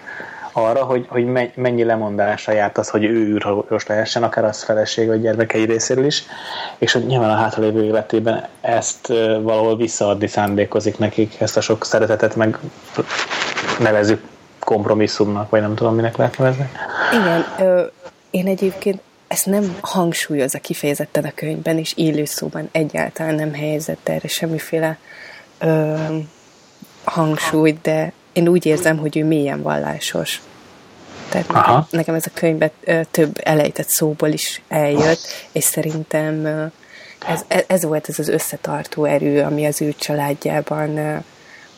arra, 0.56 0.84
hogy, 0.84 1.06
hogy 1.08 1.24
me- 1.24 1.56
mennyi 1.56 1.84
lemondásra 1.84 2.52
járt 2.52 2.78
az, 2.78 2.88
hogy 2.88 3.04
ő 3.04 3.14
űrhajós 3.14 3.86
lehessen, 3.86 4.22
akár 4.22 4.44
az 4.44 4.62
feleség 4.62 5.06
vagy 5.06 5.20
gyermekei 5.20 5.64
részéről 5.64 6.04
is, 6.04 6.24
és 6.78 6.92
hogy 6.92 7.06
nyilván 7.06 7.30
a 7.30 7.34
hátralévő 7.36 7.84
életében 7.84 8.46
ezt 8.60 9.06
valahol 9.42 9.76
visszaadni 9.76 10.26
szándékozik 10.26 10.98
nekik, 10.98 11.40
ezt 11.40 11.56
a 11.56 11.60
sok 11.60 11.84
szeretetet 11.84 12.36
meg 12.36 12.58
nevezük 13.78 14.22
kompromisszumnak, 14.58 15.50
vagy 15.50 15.60
nem 15.60 15.74
tudom, 15.74 15.94
minek 15.94 16.16
lehet 16.16 16.38
nevezni. 16.38 16.68
Igen, 17.12 17.44
ö, 17.58 17.82
én 18.30 18.46
egyébként 18.46 19.00
ezt 19.34 19.46
nem 19.46 19.76
hangsúlyozza 19.80 20.58
kifejezetten 20.58 21.24
a 21.24 21.32
könyvben, 21.34 21.78
és 21.78 21.92
élő 21.96 22.24
szóban 22.24 22.68
egyáltalán 22.72 23.34
nem 23.34 23.54
helyezett 23.54 24.08
erre 24.08 24.28
semmiféle 24.28 24.98
ö, 25.58 25.94
hangsúlyt, 27.04 27.80
de 27.80 28.12
én 28.32 28.48
úgy 28.48 28.66
érzem, 28.66 28.98
hogy 28.98 29.16
ő 29.16 29.24
mélyen 29.24 29.62
vallásos. 29.62 30.40
Tehát 31.28 31.48
nekem, 31.48 31.62
Aha. 31.62 31.86
nekem 31.90 32.14
ez 32.14 32.26
a 32.26 32.30
könyvben 32.34 32.70
több 33.10 33.40
elejtett 33.42 33.88
szóból 33.88 34.28
is 34.28 34.62
eljött, 34.68 35.20
és 35.52 35.64
szerintem 35.64 36.46
ez, 37.26 37.44
ez 37.66 37.84
volt 37.84 38.08
ez 38.08 38.18
az 38.18 38.28
összetartó 38.28 39.04
erő, 39.04 39.42
ami 39.42 39.66
az 39.66 39.82
ő 39.82 39.94
családjában 39.98 41.24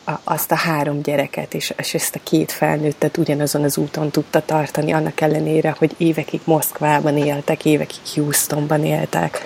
a, 0.07 0.19
azt 0.23 0.51
a 0.51 0.55
három 0.55 1.01
gyereket 1.01 1.53
és, 1.53 1.73
és 1.77 1.93
ezt 1.93 2.15
a 2.15 2.19
két 2.23 2.51
felnőttet 2.51 3.17
ugyanazon 3.17 3.63
az 3.63 3.77
úton 3.77 4.09
tudta 4.09 4.41
tartani, 4.45 4.91
annak 4.91 5.21
ellenére, 5.21 5.75
hogy 5.77 5.91
évekig 5.97 6.41
Moszkvában 6.43 7.17
éltek, 7.17 7.65
évekig 7.65 7.99
Houstonban 8.13 8.85
éltek. 8.85 9.41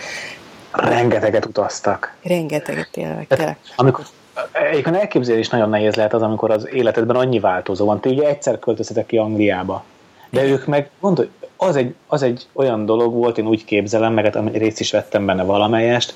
Rengeteget 0.72 1.46
utaztak. 1.46 2.16
Rengeteget 2.24 2.98
éltek. 2.98 3.58
Amikor 3.76 4.06
Egyébként 4.52 4.96
elképzelni 4.96 5.42
is 5.42 5.50
nagyon 5.50 5.70
nehéz 5.70 5.96
lehet 5.96 6.14
az, 6.14 6.22
amikor 6.22 6.52
az 6.52 6.68
életedben 6.74 7.16
annyi 7.16 7.40
változó 7.40 7.86
van. 7.86 8.00
Ti 8.00 8.10
ugye 8.10 8.28
egyszer 8.28 8.60
költöztetek 8.60 9.06
ki 9.06 9.18
Angliába, 9.18 9.84
de 10.30 10.44
ők 10.44 10.66
meg, 10.66 10.90
gondolj, 11.00 11.30
az 11.58 11.76
egy, 11.76 11.96
az 12.08 12.24
egy 12.24 12.48
olyan 12.54 12.86
dolog 12.86 13.14
volt, 13.14 13.38
én 13.38 13.48
úgy 13.48 13.66
képzelem, 13.66 14.14
meg 14.14 14.24
hát 14.24 14.52
részt 14.54 14.80
is 14.80 14.92
vettem 14.92 15.26
benne 15.26 15.44
valamelyest, 15.44 16.14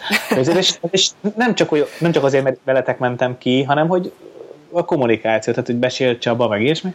és, 0.58 0.78
és 0.92 1.10
nem, 1.36 1.56
csak, 1.56 1.72
olyan- 1.72 1.88
nem 2.00 2.12
csak 2.12 2.24
azért, 2.24 2.44
mert 2.44 2.58
veletek 2.64 3.00
mentem 3.00 3.38
ki, 3.38 3.64
hanem 3.64 3.88
hogy 3.88 4.12
a 4.76 4.86
kommunikáció, 4.86 5.54
tehát 5.54 5.70
hogy 5.70 5.80
besélt 5.80 6.20
Csaba, 6.20 6.48
meg 6.48 6.62
ilyesmi, 6.62 6.94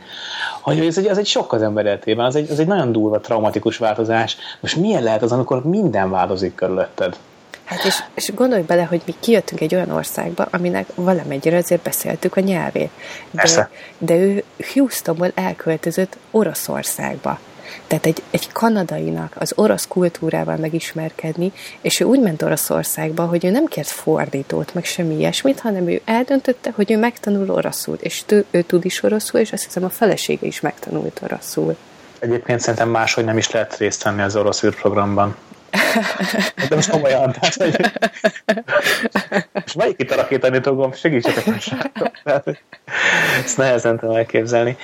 hogy 0.61 0.79
ez 0.87 0.99
egy, 0.99 1.07
az 1.07 1.19
egy 1.19 1.27
sok 1.27 1.53
az 1.53 1.63
ember 1.63 1.85
életében, 1.85 2.25
az 2.25 2.37
egy, 2.37 2.51
az 2.51 2.59
egy 2.59 2.67
nagyon 2.67 2.93
durva, 2.93 3.21
traumatikus 3.21 3.77
változás. 3.77 4.37
Most 4.61 4.77
milyen 4.77 5.03
lehet 5.03 5.23
az, 5.23 5.33
amikor 5.33 5.65
minden 5.65 6.11
változik 6.11 6.55
körülötted? 6.55 7.17
Hát 7.65 7.85
és, 7.85 8.03
és 8.15 8.33
gondolj 8.35 8.63
bele, 8.63 8.83
hogy 8.83 9.03
mi 9.05 9.15
kijöttünk 9.21 9.61
egy 9.61 9.75
olyan 9.75 9.91
országba, 9.91 10.49
aminek 10.51 10.87
valamennyire 10.95 11.57
azért 11.57 11.83
beszéltük 11.83 12.37
a 12.37 12.41
nyelvét. 12.41 12.91
Persze. 13.35 13.71
De, 13.99 14.15
de 14.15 14.21
ő 14.21 14.45
Houstonból 14.73 15.33
elköltözött 15.35 16.17
Oroszországba. 16.31 17.39
Tehát 17.87 18.07
egy, 18.07 18.23
egy 18.31 18.53
kanadainak 18.53 19.33
az 19.39 19.53
orosz 19.57 19.87
kultúrával 19.87 20.57
megismerkedni, 20.57 21.53
és 21.81 22.01
ő 22.01 22.05
úgy 22.05 22.21
ment 22.21 22.43
Oroszországba, 22.43 23.25
hogy 23.25 23.45
ő 23.45 23.51
nem 23.51 23.67
kért 23.67 23.89
fordítót, 23.89 24.75
meg 24.75 24.85
semmi 24.85 25.15
ilyesmit, 25.15 25.61
hanem 25.61 25.89
ő 25.89 26.01
eldöntötte, 26.05 26.73
hogy 26.75 26.91
ő 26.91 26.99
megtanul 26.99 27.51
oroszul, 27.51 27.99
és 28.01 28.23
ő, 28.27 28.45
ő 28.51 28.63
tud 28.63 28.85
is 28.85 29.03
oroszul, 29.03 29.41
és 29.41 29.53
azt 29.53 29.65
hiszem 29.65 29.85
a 29.85 29.91
felesége 29.91 30.47
is 30.47 30.61
megtanult 30.61 31.21
oroszul. 31.23 31.77
Egyébként 32.19 32.61
szerintem 32.61 32.89
máshogy 32.89 33.25
nem 33.25 33.39
is 33.39 33.51
lehet 33.51 33.77
részt 33.77 34.03
venni 34.03 34.23
az 34.23 34.37
orosz 34.37 34.63
űrprogramban. 34.63 35.37
De 36.69 36.75
most 36.75 36.91
komolyan, 36.91 37.33
tehát, 37.33 37.55
hogy... 37.55 37.91
Most 39.53 39.77
melyik 39.77 40.01
itt 40.01 40.11
a 40.11 40.17
rakétanító 40.17 40.93
Segítsetek 40.93 41.47
meg, 41.47 41.61
srácok. 41.61 42.11
Tehát, 42.25 42.63
Ezt 43.45 43.57
nehezen 43.57 43.99
tudom 43.99 44.17
elképzelni. 44.17 44.77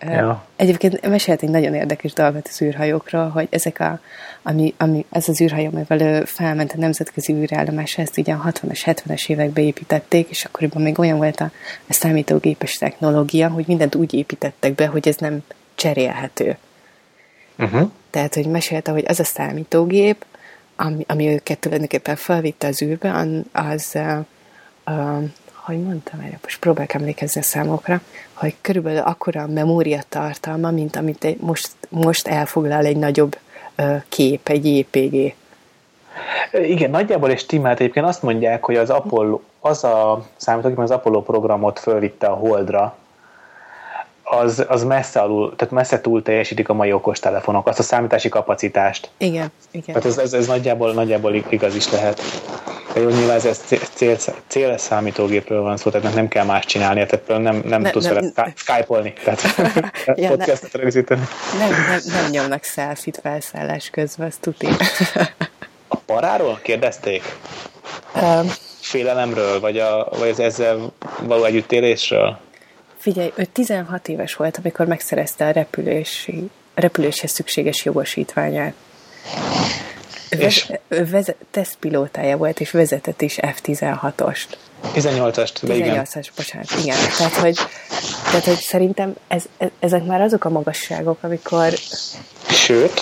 Ja. 0.00 0.44
Egyébként 0.56 1.08
mesélt 1.08 1.42
egy 1.42 1.48
nagyon 1.48 1.74
érdekes 1.74 2.12
dolgot 2.12 2.48
az 2.48 2.62
űrhajókról, 2.62 3.28
hogy 3.28 3.46
ezek 3.50 3.80
a, 3.80 4.00
ami, 4.42 4.74
ami, 4.76 5.06
ez 5.10 5.28
az 5.28 5.40
űrhajó, 5.40 5.70
amivel 5.72 6.26
felment 6.26 6.72
a 6.72 6.78
nemzetközi 6.78 7.32
űrállomásra, 7.32 8.02
ezt 8.02 8.18
ugye 8.18 8.32
a 8.32 8.50
60-as, 8.52 8.80
70-es 8.84 9.28
években 9.28 9.64
építették, 9.64 10.28
és 10.30 10.44
akkoriban 10.44 10.82
még 10.82 10.98
olyan 10.98 11.16
volt 11.16 11.40
a, 11.40 11.50
a 11.88 11.92
számítógépes 11.92 12.74
technológia, 12.74 13.48
hogy 13.48 13.66
mindent 13.66 13.94
úgy 13.94 14.14
építettek 14.14 14.74
be, 14.74 14.86
hogy 14.86 15.08
ez 15.08 15.16
nem 15.16 15.42
cserélhető. 15.74 16.56
Uh-huh. 17.58 17.90
Tehát, 18.10 18.34
hogy 18.34 18.46
mesélte, 18.46 18.90
hogy 18.90 19.04
az 19.08 19.20
a 19.20 19.24
számítógép, 19.24 20.24
ami, 20.76 21.04
ami 21.08 21.26
őket 21.26 21.58
tulajdonképpen 21.58 22.16
felvitte 22.16 22.66
az 22.66 22.82
űrbe, 22.82 23.26
az, 23.52 23.92
uh, 23.94 24.24
uh, 24.86 25.24
hogy 25.68 25.82
mondtam 25.82 26.20
erre, 26.20 26.38
most 26.42 26.58
próbálok 26.58 26.94
emlékezni 26.94 27.40
a 27.40 27.44
számokra, 27.44 28.00
hogy 28.32 28.54
körülbelül 28.60 29.00
akkora 29.00 29.42
a 29.42 29.46
memória 29.46 30.00
tartalma, 30.08 30.70
mint 30.70 30.96
amit 30.96 31.24
egy, 31.24 31.36
most, 31.40 31.70
most 31.88 32.28
elfoglal 32.28 32.84
egy 32.84 32.96
nagyobb 32.96 33.36
uh, 33.78 34.02
kép, 34.08 34.48
egy 34.48 34.66
JPG. 34.66 35.34
Igen, 36.52 36.90
nagyjából 36.90 37.30
és 37.30 37.40
stimmelt 37.40 37.80
egyébként 37.80 38.06
azt 38.06 38.22
mondják, 38.22 38.64
hogy 38.64 38.76
az 38.76 38.90
Apollo, 38.90 39.40
az 39.60 39.84
a 39.84 40.26
számítógép, 40.36 40.78
az 40.78 40.90
Apollo 40.90 41.22
programot 41.22 41.78
fölvitte 41.78 42.26
a 42.26 42.34
Holdra, 42.34 42.96
az, 44.22 44.64
az 44.68 44.84
messze 44.84 45.20
alul, 45.20 45.54
tehát 45.56 45.74
messze 45.74 46.00
túl 46.00 46.22
teljesítik 46.22 46.68
a 46.68 46.74
mai 46.74 46.92
okostelefonok, 46.92 47.66
azt 47.66 47.78
a 47.78 47.82
számítási 47.82 48.28
kapacitást. 48.28 49.10
Igen, 49.16 49.52
igen. 49.70 49.84
Tehát 49.86 50.04
ez, 50.04 50.18
ez, 50.18 50.32
ez 50.32 50.46
nagyjából, 50.46 50.92
nagyjából 50.92 51.34
igaz 51.34 51.74
is 51.74 51.90
lehet. 51.90 52.20
De 52.92 53.00
jó, 53.00 53.08
nyilván 53.08 53.36
ez 53.36 53.60
cél, 53.94 54.16
cél 54.46 54.78
számítógépről 54.78 55.62
van 55.62 55.76
szó, 55.76 55.90
tehát 55.90 56.14
nem 56.14 56.28
kell 56.28 56.44
más 56.44 56.64
csinálni, 56.64 57.06
tehát 57.06 57.42
nem, 57.42 57.62
nem 57.64 57.80
ne, 57.80 57.90
tudsz 57.90 58.08
vele 58.08 58.52
skype-olni, 58.54 59.12
tehát 59.24 59.42
ja, 60.14 60.28
podcastot 60.28 60.72
ne, 60.72 60.80
rögzíteni. 60.80 61.20
Nem, 61.58 61.70
nem, 61.70 62.00
nem 62.06 62.30
nyomnak 62.30 62.64
selfie 62.64 63.12
felszállás 63.22 63.90
közben, 63.90 64.26
azt 64.26 64.40
tuti. 64.40 64.66
A 65.88 65.96
paráról 65.96 66.58
kérdezték? 66.62 67.22
Um, 68.14 68.50
Félelemről, 68.80 69.60
vagy, 69.60 69.78
a, 69.78 70.08
vagy 70.18 70.28
az 70.28 70.40
ezzel 70.40 70.92
való 71.22 71.44
együttélésről? 71.44 72.38
Figyelj, 72.98 73.32
ő 73.34 73.44
16 73.44 74.08
éves 74.08 74.34
volt, 74.34 74.56
amikor 74.56 74.86
megszerezte 74.86 75.46
a 75.46 75.50
repülési, 75.50 76.50
repüléshez 76.74 77.30
szükséges 77.30 77.84
jogosítványát. 77.84 78.74
És? 80.28 80.72
Vezet, 80.88 81.36
tesztpilótája 81.50 82.36
volt, 82.36 82.60
és 82.60 82.70
vezetett 82.70 83.22
is 83.22 83.38
F-16-ost. 83.42 84.46
18-ast, 84.94 85.52
de 85.62 85.74
18-as, 85.74 86.28
bocsánat, 86.36 86.68
igen. 86.82 86.96
Tehát, 87.16 87.34
hogy, 87.34 87.58
tehát, 88.24 88.44
hogy 88.44 88.56
szerintem 88.56 89.14
ez, 89.28 89.44
ezek 89.78 90.04
már 90.04 90.20
azok 90.20 90.44
a 90.44 90.48
magasságok, 90.48 91.18
amikor... 91.20 91.72
Sőt, 92.50 93.00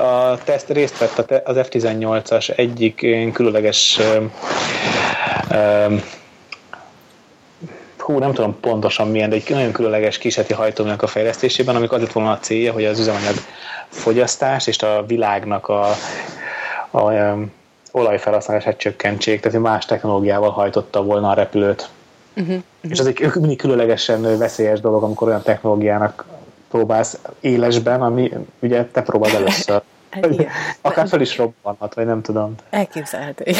a 0.00 0.38
teszt 0.44 0.68
részt 0.68 0.98
vett 0.98 1.30
az 1.44 1.56
F-18-as 1.56 2.58
egyik 2.58 3.06
különleges 3.32 4.00
hú, 8.04 8.18
nem 8.18 8.32
tudom 8.32 8.60
pontosan 8.60 9.08
milyen, 9.08 9.28
de 9.28 9.36
egy 9.36 9.44
nagyon 9.48 9.72
különleges 9.72 10.18
kísérleti 10.18 10.54
hajtóműnek 10.54 11.02
a 11.02 11.06
fejlesztésében, 11.06 11.76
amikor 11.76 11.96
az 11.96 12.02
lett 12.02 12.12
volna 12.12 12.30
a 12.30 12.38
célja, 12.38 12.72
hogy 12.72 12.84
az 12.84 12.98
üzemanyag 12.98 13.34
fogyasztást 13.94 14.68
és 14.68 14.78
a 14.78 15.04
világnak 15.06 15.68
a, 15.68 15.88
a, 16.90 16.98
a 16.98 17.36
olajfelhasználását 17.92 18.76
csökkentsék, 18.76 19.40
tehát 19.40 19.60
más 19.60 19.84
technológiával 19.84 20.50
hajtotta 20.50 21.02
volna 21.02 21.30
a 21.30 21.34
repülőt. 21.34 21.88
Uh-huh, 22.36 22.48
uh-huh. 22.48 22.90
És 22.90 22.98
az 22.98 23.06
egy 23.06 23.30
mindig 23.34 23.58
különlegesen 23.58 24.38
veszélyes 24.38 24.80
dolog, 24.80 25.02
amikor 25.02 25.28
olyan 25.28 25.42
technológiának 25.42 26.24
próbálsz 26.70 27.18
élesben, 27.40 28.02
ami 28.02 28.32
ugye 28.60 28.84
te 28.84 29.02
próbálod 29.02 29.36
először. 29.36 29.82
Hát 30.10 30.46
Akár 30.80 31.08
fel 31.08 31.20
is 31.20 31.36
robbanhat, 31.36 31.94
vagy 31.94 32.06
nem 32.06 32.22
tudom. 32.22 32.54
Elképzelhető. 32.70 33.44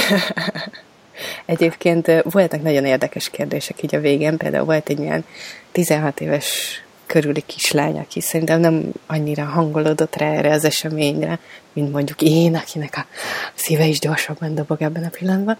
Egyébként 1.44 2.22
voltak 2.22 2.62
nagyon 2.62 2.84
érdekes 2.84 3.30
kérdések 3.30 3.82
így 3.82 3.94
a 3.94 4.00
végén, 4.00 4.36
például 4.36 4.64
volt 4.64 4.88
egy 4.88 5.00
ilyen 5.00 5.24
16 5.72 6.20
éves 6.20 6.82
körüli 7.06 7.42
kislány, 7.46 7.98
aki 7.98 8.20
szerintem 8.20 8.60
nem 8.60 8.92
annyira 9.06 9.44
hangolódott 9.44 10.16
rá 10.16 10.32
erre 10.32 10.52
az 10.52 10.64
eseményre, 10.64 11.38
mint 11.72 11.92
mondjuk 11.92 12.22
én, 12.22 12.54
akinek 12.54 12.96
a 12.96 13.06
szíve 13.54 13.86
is 13.86 13.98
gyorsabban 13.98 14.54
dobog 14.54 14.82
ebben 14.82 15.04
a 15.04 15.08
pillanatban. 15.08 15.56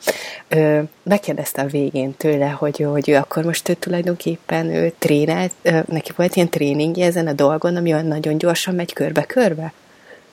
Ö, 0.48 0.80
megkérdezte 1.02 1.62
a 1.62 1.66
végén 1.66 2.14
tőle, 2.16 2.48
hogy, 2.48 2.78
hogy 2.78 3.08
ő 3.08 3.16
akkor 3.16 3.44
most 3.44 3.68
ő 3.68 3.74
tulajdonképpen 3.74 4.70
ő 4.70 4.92
trénelt, 4.98 5.52
ö, 5.62 5.78
neki 5.86 6.12
volt 6.16 6.36
ilyen 6.36 6.48
tréningje 6.48 7.06
ezen 7.06 7.26
a 7.26 7.32
dolgon, 7.32 7.76
ami 7.76 7.92
olyan 7.92 8.06
nagyon 8.06 8.38
gyorsan 8.38 8.74
megy 8.74 8.92
körbe-körbe. 8.92 9.72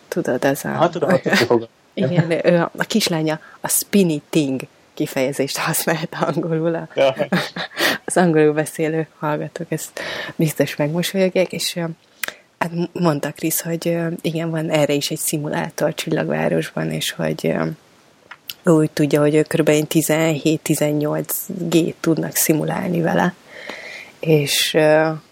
Tudod, 0.08 0.46
az 0.46 0.66
a... 0.66 0.68
Hát 0.68 0.92
tudom, 0.92 1.20
Igen, 1.94 2.32
ő, 2.46 2.68
a 2.78 2.84
kislánya 2.84 3.40
a 3.62 3.68
spinny 3.68 4.22
thing 4.30 4.62
kifejezést 4.94 5.58
használt 5.58 6.16
angolul 6.20 6.76
a, 6.76 6.88
ja. 6.96 7.16
az 8.06 8.18
angolul 8.18 8.54
beszélő 8.54 9.08
hallgatók, 9.20 9.72
ezt 9.72 10.00
biztos 10.36 10.76
megmosolyogják, 10.76 11.54
és 11.54 11.80
hát 12.58 12.72
mondta 12.94 13.32
Krisz, 13.32 13.62
hogy 13.62 13.98
igen, 14.22 14.50
van 14.50 14.70
erre 14.70 14.94
is 14.94 15.10
egy 15.10 15.18
szimulátor 15.18 15.94
Csillagvárosban, 15.94 16.92
és 16.92 17.12
hogy 17.12 17.54
úgy 18.64 18.92
tudja, 18.92 19.22
hogy 19.22 19.48
kb. 19.48 19.70
17-18 19.70 21.26
G 21.48 21.94
tudnak 22.00 22.36
szimulálni 22.36 23.02
vele, 23.02 23.34
és 24.20 24.78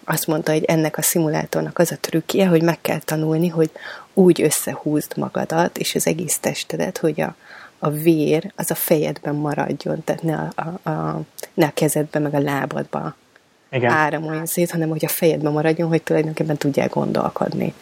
azt 0.04 0.28
mondta, 0.28 0.52
hogy 0.52 0.64
ennek 0.64 0.98
a 0.98 1.02
szimulátornak 1.02 1.80
az 1.80 1.92
a 1.92 1.98
trükkje, 2.00 2.48
hogy 2.48 2.62
meg 2.62 2.82
kell 2.82 3.00
tanulni, 3.00 3.48
hogy 3.48 3.70
úgy 4.14 4.42
összehúzd 4.42 5.18
magadat 5.18 5.78
és 5.78 5.96
az 5.96 6.08
egész 6.08 6.38
testedet, 6.38 6.98
hogy 6.98 7.22
a, 7.22 7.36
a 7.80 7.90
vér 7.90 8.52
az 8.56 8.72
a 8.72 8.76
fejedben 8.76 9.36
maradjon, 9.36 10.04
tehát 10.04 10.24
ne 10.24 10.36
a, 10.36 10.70
a, 10.84 10.90
a, 10.90 11.22
ne 11.54 11.66
a 11.66 11.72
kezedben, 11.74 12.22
meg 12.22 12.34
a 12.34 12.40
lábadba 12.40 13.16
Igen. 13.72 13.92
áramoljon 13.92 14.46
szét, 14.46 14.72
hanem 14.72 14.90
hogy 14.90 15.06
a 15.06 15.10
fejedben 15.10 15.52
maradjon, 15.52 15.90
hogy 15.90 16.04
tulajdonképpen 16.04 16.58
tudjál 16.58 16.88
gondolkodni, 16.88 17.74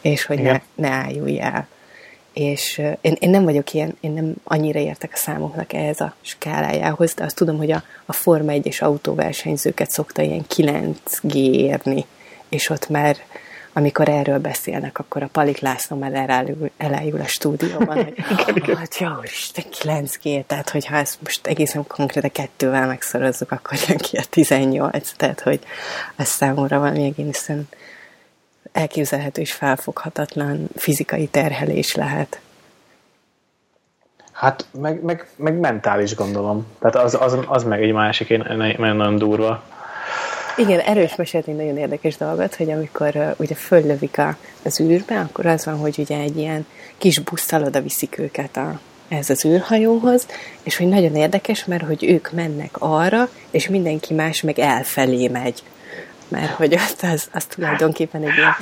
és 0.00 0.24
hogy 0.24 0.42
ne, 0.42 0.60
ne 0.74 0.88
álljulj 0.88 1.40
el. 1.40 1.66
És 2.32 2.78
én, 3.00 3.16
én 3.18 3.30
nem 3.30 3.44
vagyok 3.44 3.72
ilyen, 3.72 3.96
én 4.00 4.12
nem 4.12 4.34
annyira 4.44 4.78
értek 4.78 5.10
a 5.14 5.16
számoknak 5.16 5.72
ehhez 5.72 6.00
a 6.00 6.14
skálájához, 6.20 7.14
de 7.14 7.24
azt 7.24 7.36
tudom, 7.36 7.56
hogy 7.56 7.70
a, 7.70 7.82
a 8.06 8.12
Forma 8.12 8.52
1-es 8.54 8.82
autóversenyzőket 8.82 9.90
szokta 9.90 10.22
ilyen 10.22 10.44
9G 10.54 11.34
érni, 11.34 12.04
és 12.48 12.70
ott 12.70 12.88
már 12.88 13.16
amikor 13.76 14.08
erről 14.08 14.38
beszélnek, 14.38 14.98
akkor 14.98 15.22
a 15.22 15.28
Palik 15.32 15.58
László 15.58 15.96
már 15.96 16.14
elájul, 16.14 16.70
elájul 16.76 17.20
a 17.20 17.26
stúdióban, 17.26 18.04
hogy 18.04 18.14
hát 18.78 18.98
jó, 18.98 19.08
Isten, 19.22 19.64
9G, 19.82 20.44
tehát 20.46 20.70
hogyha 20.70 20.96
ezt 20.96 21.22
most 21.22 21.46
egészen 21.46 21.86
konkrétan 21.86 22.30
kettővel 22.30 22.86
megszorozzuk, 22.86 23.50
akkor 23.50 23.78
jön 23.88 23.96
ki 23.96 24.16
a 24.16 24.22
18, 24.30 25.12
tehát 25.16 25.40
hogy 25.40 25.60
ez 26.16 26.28
számomra 26.28 26.78
valami 26.78 27.04
egészen 27.04 27.68
elképzelhető 28.72 29.40
és 29.40 29.52
felfoghatatlan 29.52 30.68
fizikai 30.76 31.26
terhelés 31.26 31.94
lehet. 31.94 32.40
Hát 34.32 34.66
meg, 34.80 35.02
meg, 35.02 35.26
meg 35.36 35.58
mentális 35.58 36.14
gondolom. 36.14 36.66
Tehát 36.78 36.96
az, 36.96 37.14
az, 37.20 37.38
az 37.46 37.64
meg 37.64 37.82
egy 37.82 37.92
másik, 37.92 38.30
én 38.30 38.44
nagyon 38.78 39.16
durva. 39.16 39.62
Igen, 40.56 40.78
erős 40.78 41.14
mesélt 41.14 41.46
egy 41.46 41.56
nagyon 41.56 41.76
érdekes 41.76 42.16
dolgot, 42.16 42.54
hogy 42.54 42.70
amikor 42.70 43.10
uh, 43.14 43.30
ugye 43.36 43.54
föllövik 43.54 44.18
a, 44.18 44.36
az 44.62 44.80
űrbe, 44.80 45.20
akkor 45.20 45.46
az 45.46 45.64
van, 45.64 45.78
hogy 45.78 45.94
ugye 45.98 46.18
egy 46.18 46.36
ilyen 46.36 46.66
kis 46.98 47.18
busszal 47.18 47.62
oda 47.62 47.80
viszik 47.80 48.18
őket 48.18 48.56
a, 48.56 48.80
ez 49.08 49.30
az 49.30 49.44
űrhajóhoz, 49.44 50.26
és 50.62 50.76
hogy 50.76 50.88
nagyon 50.88 51.16
érdekes, 51.16 51.64
mert 51.64 51.86
hogy 51.86 52.04
ők 52.04 52.32
mennek 52.32 52.76
arra, 52.78 53.28
és 53.50 53.68
mindenki 53.68 54.14
más 54.14 54.40
meg 54.40 54.58
elfelé 54.58 55.28
megy. 55.28 55.62
Mert 56.28 56.50
hogy 56.50 56.74
azt, 56.74 57.02
az, 57.02 57.28
az 57.32 57.44
tulajdonképpen 57.44 58.22
egy 58.22 58.36
ilyen 58.36 58.54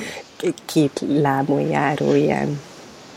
két 0.65 1.01
lábon 1.07 1.61
járó 1.61 2.13
ilyen 2.13 2.61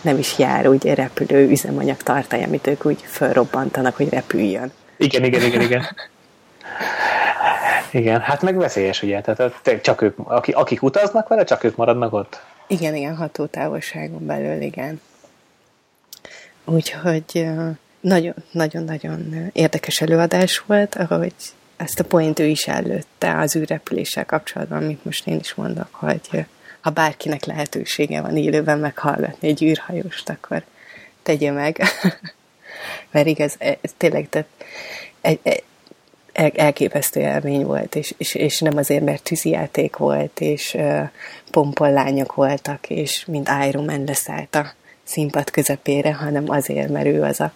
nem 0.01 0.19
is 0.19 0.39
járó, 0.39 0.73
ugye 0.73 0.95
repülő 0.95 1.51
üzemanyag 1.51 1.97
tartalja, 1.97 2.47
amit 2.47 2.67
ők 2.67 2.87
úgy 2.87 3.05
fölrobbantanak, 3.07 3.97
hogy 3.97 4.09
repüljön. 4.09 4.73
Igen, 4.97 5.25
igen, 5.25 5.43
igen, 5.43 5.61
igen. 5.61 5.87
Igen, 7.91 8.21
hát 8.21 8.43
meg 8.43 8.57
veszélyes, 8.57 9.03
ugye? 9.03 9.21
Tehát 9.21 9.83
csak 9.83 10.03
ők, 10.03 10.19
akik, 10.19 10.57
akik 10.57 10.83
utaznak 10.83 11.29
vele, 11.29 11.45
csak 11.45 11.65
ők 11.65 11.77
maradnak 11.77 12.13
ott? 12.13 12.43
Igen, 12.67 12.95
igen, 12.95 13.17
hatótávolságon 13.17 14.27
belül, 14.27 14.61
igen. 14.61 15.01
Úgyhogy 16.65 17.47
nagyon-nagyon 18.51 19.51
érdekes 19.53 20.01
előadás 20.01 20.59
volt, 20.59 20.95
ahogy 20.95 21.35
ezt 21.77 22.01
a 22.01 22.05
point 22.05 22.39
ő 22.39 22.47
is 22.47 22.67
előtte 22.67 23.39
az 23.39 23.57
űrrepüléssel 23.57 24.25
kapcsolatban, 24.25 24.83
amit 24.83 25.05
most 25.05 25.27
én 25.27 25.39
is 25.39 25.55
mondok, 25.55 25.89
hogy 25.91 26.47
ha 26.81 26.91
bárkinek 26.91 27.45
lehetősége 27.45 28.21
van 28.21 28.37
élőben 28.37 28.79
meghallgatni 28.79 29.49
egy 29.49 29.63
űrhajóst, 29.63 30.29
akkor 30.29 30.63
tegye 31.23 31.51
meg. 31.51 31.83
Mert 33.11 33.27
igaz, 33.27 33.57
ez 33.59 33.95
tényleg 33.97 34.29
tehát 34.29 34.49
egy, 35.21 35.39
egy, 35.43 35.63
elképesztő 36.39 37.21
élmény 37.21 37.65
volt, 37.65 37.95
és, 37.95 38.15
és, 38.17 38.35
és 38.35 38.61
nem 38.61 38.77
azért, 38.77 39.05
mert 39.05 39.23
tűzijáték 39.23 39.97
volt, 39.97 40.41
és 40.41 40.75
uh, 40.75 41.09
pompollányok 41.51 42.35
voltak, 42.35 42.91
és 42.91 43.25
mint 43.27 43.51
Iron 43.69 43.85
Man 43.85 44.05
leszállt 44.05 44.55
a 44.55 44.73
színpad 45.03 45.51
közepére, 45.51 46.15
hanem 46.15 46.45
azért, 46.47 46.89
mert 46.89 47.07
ő 47.07 47.23
az 47.23 47.41
a, 47.41 47.53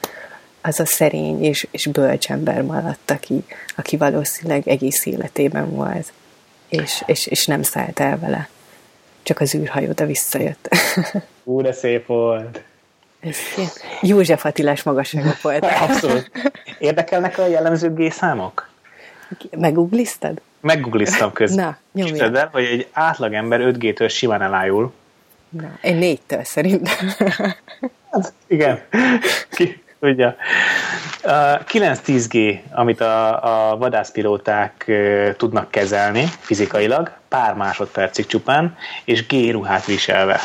az 0.61 0.81
a 0.81 0.87
szerény 0.87 1.45
és, 1.45 1.67
és 1.71 1.87
bölcs 1.87 2.31
ember 2.31 2.63
maradt, 2.63 3.11
aki, 3.11 3.45
aki 3.77 3.97
valószínűleg 3.97 4.69
egész 4.69 5.07
életében 5.07 5.71
volt, 5.71 6.13
és, 6.69 7.03
és, 7.07 7.27
és 7.27 7.47
nem 7.47 7.63
szállt 7.63 8.01
el 8.01 8.19
vele. 8.19 8.49
Csak 9.23 9.41
az 9.41 9.55
űrhajó, 9.55 9.93
de 9.93 10.07
visszajött. 10.07 10.69
Ú, 11.45 11.61
de 11.61 11.73
szép 11.73 12.07
volt! 12.07 12.63
Ez 13.21 13.37
József 14.01 14.45
Attilás 14.45 14.83
magasságok 14.83 15.41
volt. 15.41 15.65
Abszolút. 15.65 16.31
Érdekelnek 16.79 17.39
a 17.39 17.47
jellemző 17.47 17.93
G-számok? 17.95 18.72
Megugliztad? 19.57 20.41
Megugliztam 20.61 21.33
közben. 21.33 21.65
Na, 21.65 21.77
nyomj 21.93 22.11
Képzeld 22.11 22.35
el, 22.35 22.49
hogy 22.53 22.65
egy 22.65 22.89
átlagember 22.93 23.61
5G-től 23.63 24.11
simán 24.11 24.43
elájul. 24.43 24.93
Na, 25.49 25.79
én 25.83 25.97
négytől 25.97 26.45
szerintem. 26.45 27.09
Hát, 28.13 28.33
igen. 28.47 28.81
Ki, 29.51 29.83
tudja. 30.01 30.37
A 31.23 31.65
9-10G, 31.65 32.61
amit 32.71 33.01
a, 33.01 33.71
a 33.71 33.77
vadászpilóták 33.77 34.93
tudnak 35.37 35.71
kezelni 35.71 36.25
fizikailag, 36.41 37.13
pár 37.29 37.55
másodpercig 37.55 38.27
csupán, 38.27 38.77
és 39.05 39.27
G 39.27 39.51
ruhát 39.51 39.85
viselve. 39.85 40.41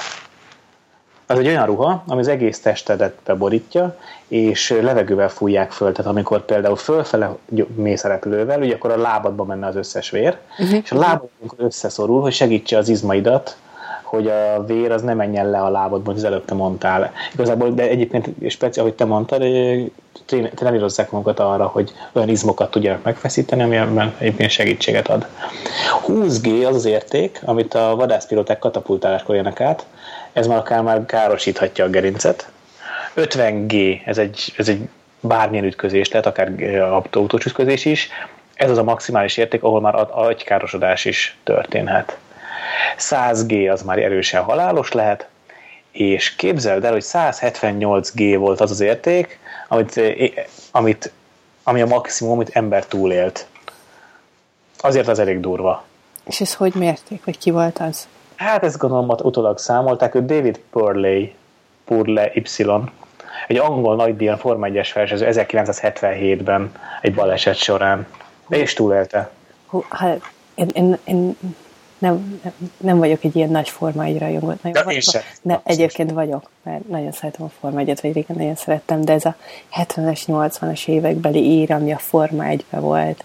Az 1.29 1.39
egy 1.39 1.47
olyan 1.47 1.65
ruha, 1.65 2.03
ami 2.07 2.19
az 2.19 2.27
egész 2.27 2.59
testedet 2.59 3.13
beborítja, 3.25 3.97
és 4.27 4.77
levegővel 4.81 5.29
fújják 5.29 5.71
föl. 5.71 5.91
Tehát 5.91 6.11
amikor 6.11 6.45
például 6.45 6.75
fölfele 6.75 7.35
mész 7.75 8.03
repülővel, 8.03 8.61
ugye 8.61 8.75
akkor 8.75 8.91
a 8.91 8.97
lábadba 8.97 9.43
menne 9.43 9.67
az 9.67 9.75
összes 9.75 10.09
vér, 10.09 10.37
uh-huh. 10.59 10.79
és 10.83 10.91
a 10.91 10.97
lábad 10.97 11.29
összeszorul, 11.57 12.21
hogy 12.21 12.33
segítse 12.33 12.77
az 12.77 12.89
izmaidat, 12.89 13.57
hogy 14.03 14.27
a 14.27 14.63
vér 14.65 14.91
az 14.91 15.01
ne 15.01 15.13
menjen 15.13 15.49
le 15.49 15.61
a 15.61 15.69
lábadban, 15.69 16.15
az 16.15 16.23
előbb 16.23 16.45
te 16.45 16.53
mondtál. 16.53 17.11
Igazából, 17.33 17.71
de 17.71 17.83
egyébként 17.83 18.29
speciál, 18.49 18.85
ahogy 18.85 18.97
te 18.97 19.05
mondtad, 19.05 19.43
trenírozzák 20.55 21.11
magukat 21.11 21.39
arra, 21.39 21.65
hogy 21.65 21.93
olyan 22.11 22.29
izmokat 22.29 22.71
tudjanak 22.71 23.03
megfeszíteni, 23.03 23.61
amiben 23.61 24.15
egyébként 24.17 24.49
segítséget 24.49 25.07
ad. 25.07 25.27
20G 26.07 26.67
az 26.67 26.75
az 26.75 26.85
érték, 26.85 27.41
amit 27.45 27.73
a 27.73 27.95
vadászpilóták 27.95 28.59
katapultáláskor 28.59 29.35
jönnek 29.35 29.61
át, 29.61 29.85
ez 30.37 30.47
már 30.47 30.57
akár 30.57 30.81
már 30.81 31.05
károsíthatja 31.05 31.85
a 31.85 31.89
gerincet. 31.89 32.49
50G, 33.15 34.01
ez 34.05 34.17
egy, 34.17 34.53
ez 34.57 34.69
egy 34.69 34.89
bármilyen 35.19 35.65
ütközés, 35.65 36.07
tehát 36.07 36.25
akár 36.25 36.51
autós 36.81 37.45
ütközés 37.45 37.85
is, 37.85 38.09
ez 38.53 38.69
az 38.69 38.77
a 38.77 38.83
maximális 38.83 39.37
érték, 39.37 39.63
ahol 39.63 39.81
már 39.81 40.07
agykárosodás 40.11 41.05
is 41.05 41.37
történhet. 41.43 42.17
100G 42.97 43.71
az 43.71 43.81
már 43.81 43.97
erősen 43.97 44.43
halálos 44.43 44.91
lehet, 44.91 45.27
és 45.91 46.35
képzeld 46.35 46.83
el, 46.83 46.91
hogy 46.91 47.05
178G 47.05 48.35
volt 48.37 48.61
az 48.61 48.71
az 48.71 48.79
érték, 48.79 49.39
amit, 49.67 50.01
amit, 50.71 51.11
ami 51.63 51.81
a 51.81 51.85
maximum, 51.85 52.33
amit 52.33 52.49
ember 52.49 52.85
túlélt. 52.85 53.47
Azért 54.79 55.07
az 55.07 55.19
elég 55.19 55.39
durva. 55.39 55.83
És 56.23 56.41
ez 56.41 56.53
hogy 56.53 56.73
mérték, 56.75 57.25
vagy 57.25 57.37
ki 57.37 57.51
volt 57.51 57.79
az? 57.79 58.07
Hát 58.37 58.63
ezt 58.63 58.77
gondolom, 58.77 59.09
utólag 59.09 59.57
számolták, 59.57 60.11
hogy 60.11 60.25
David 60.25 60.59
Purley, 60.69 61.25
Purley 61.85 62.29
Y, 62.33 62.63
egy 63.47 63.57
angol 63.57 63.95
nagydíjan 63.95 64.37
Forma 64.37 64.67
1-es 64.69 64.89
versenyző 64.93 65.27
1977-ben 65.29 66.71
egy 67.01 67.13
baleset 67.13 67.55
során. 67.55 68.07
De 68.47 68.57
és 68.57 68.73
túlélte. 68.73 69.29
Hú, 69.67 69.85
hát 69.89 70.21
én, 70.55 70.67
én, 70.73 70.97
én 71.03 71.37
nem, 71.97 72.41
nem 72.77 72.97
vagyok 72.97 73.23
egy 73.23 73.35
ilyen 73.35 73.49
nagy 73.49 73.69
Forma 73.69 74.03
1 74.03 74.19
rajongó. 74.19 74.53
De 74.61 74.79
én 74.87 74.99
sem. 74.99 75.21
Ne, 75.41 75.59
egyébként 75.63 76.11
vagyok, 76.11 76.49
mert 76.63 76.87
nagyon 76.87 77.11
szeretem 77.11 77.45
a 77.45 77.49
Forma 77.59 77.79
1 77.79 77.99
vagy 78.01 78.13
régen 78.13 78.35
nagyon 78.37 78.55
szerettem, 78.55 79.01
de 79.01 79.13
ez 79.13 79.25
a 79.25 79.35
70-es, 79.81 80.21
80-as 80.27 80.87
évekbeli 80.87 81.59
ér, 81.59 81.71
ami 81.71 81.91
a 81.91 81.97
Forma 81.97 82.43
1-be 82.47 82.79
volt, 82.79 83.23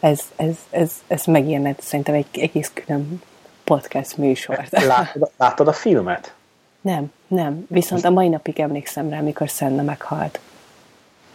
ez, 0.00 0.20
ez, 0.36 0.54
ez, 0.70 0.90
ez 1.06 1.24
megírnet 1.24 1.80
szerintem 1.82 2.14
egy 2.14 2.26
egész 2.32 2.70
külön 2.74 3.22
podcast 3.68 4.16
műsort. 4.16 4.70
Látod, 4.86 5.30
látod 5.36 5.68
a 5.68 5.72
filmet? 5.72 6.34
Nem, 6.80 7.12
nem. 7.26 7.66
Viszont 7.68 8.04
a 8.04 8.10
mai 8.10 8.28
napig 8.28 8.60
emlékszem 8.60 9.10
rá, 9.10 9.18
amikor 9.18 9.48
Senna 9.48 9.82
meghalt. 9.82 10.40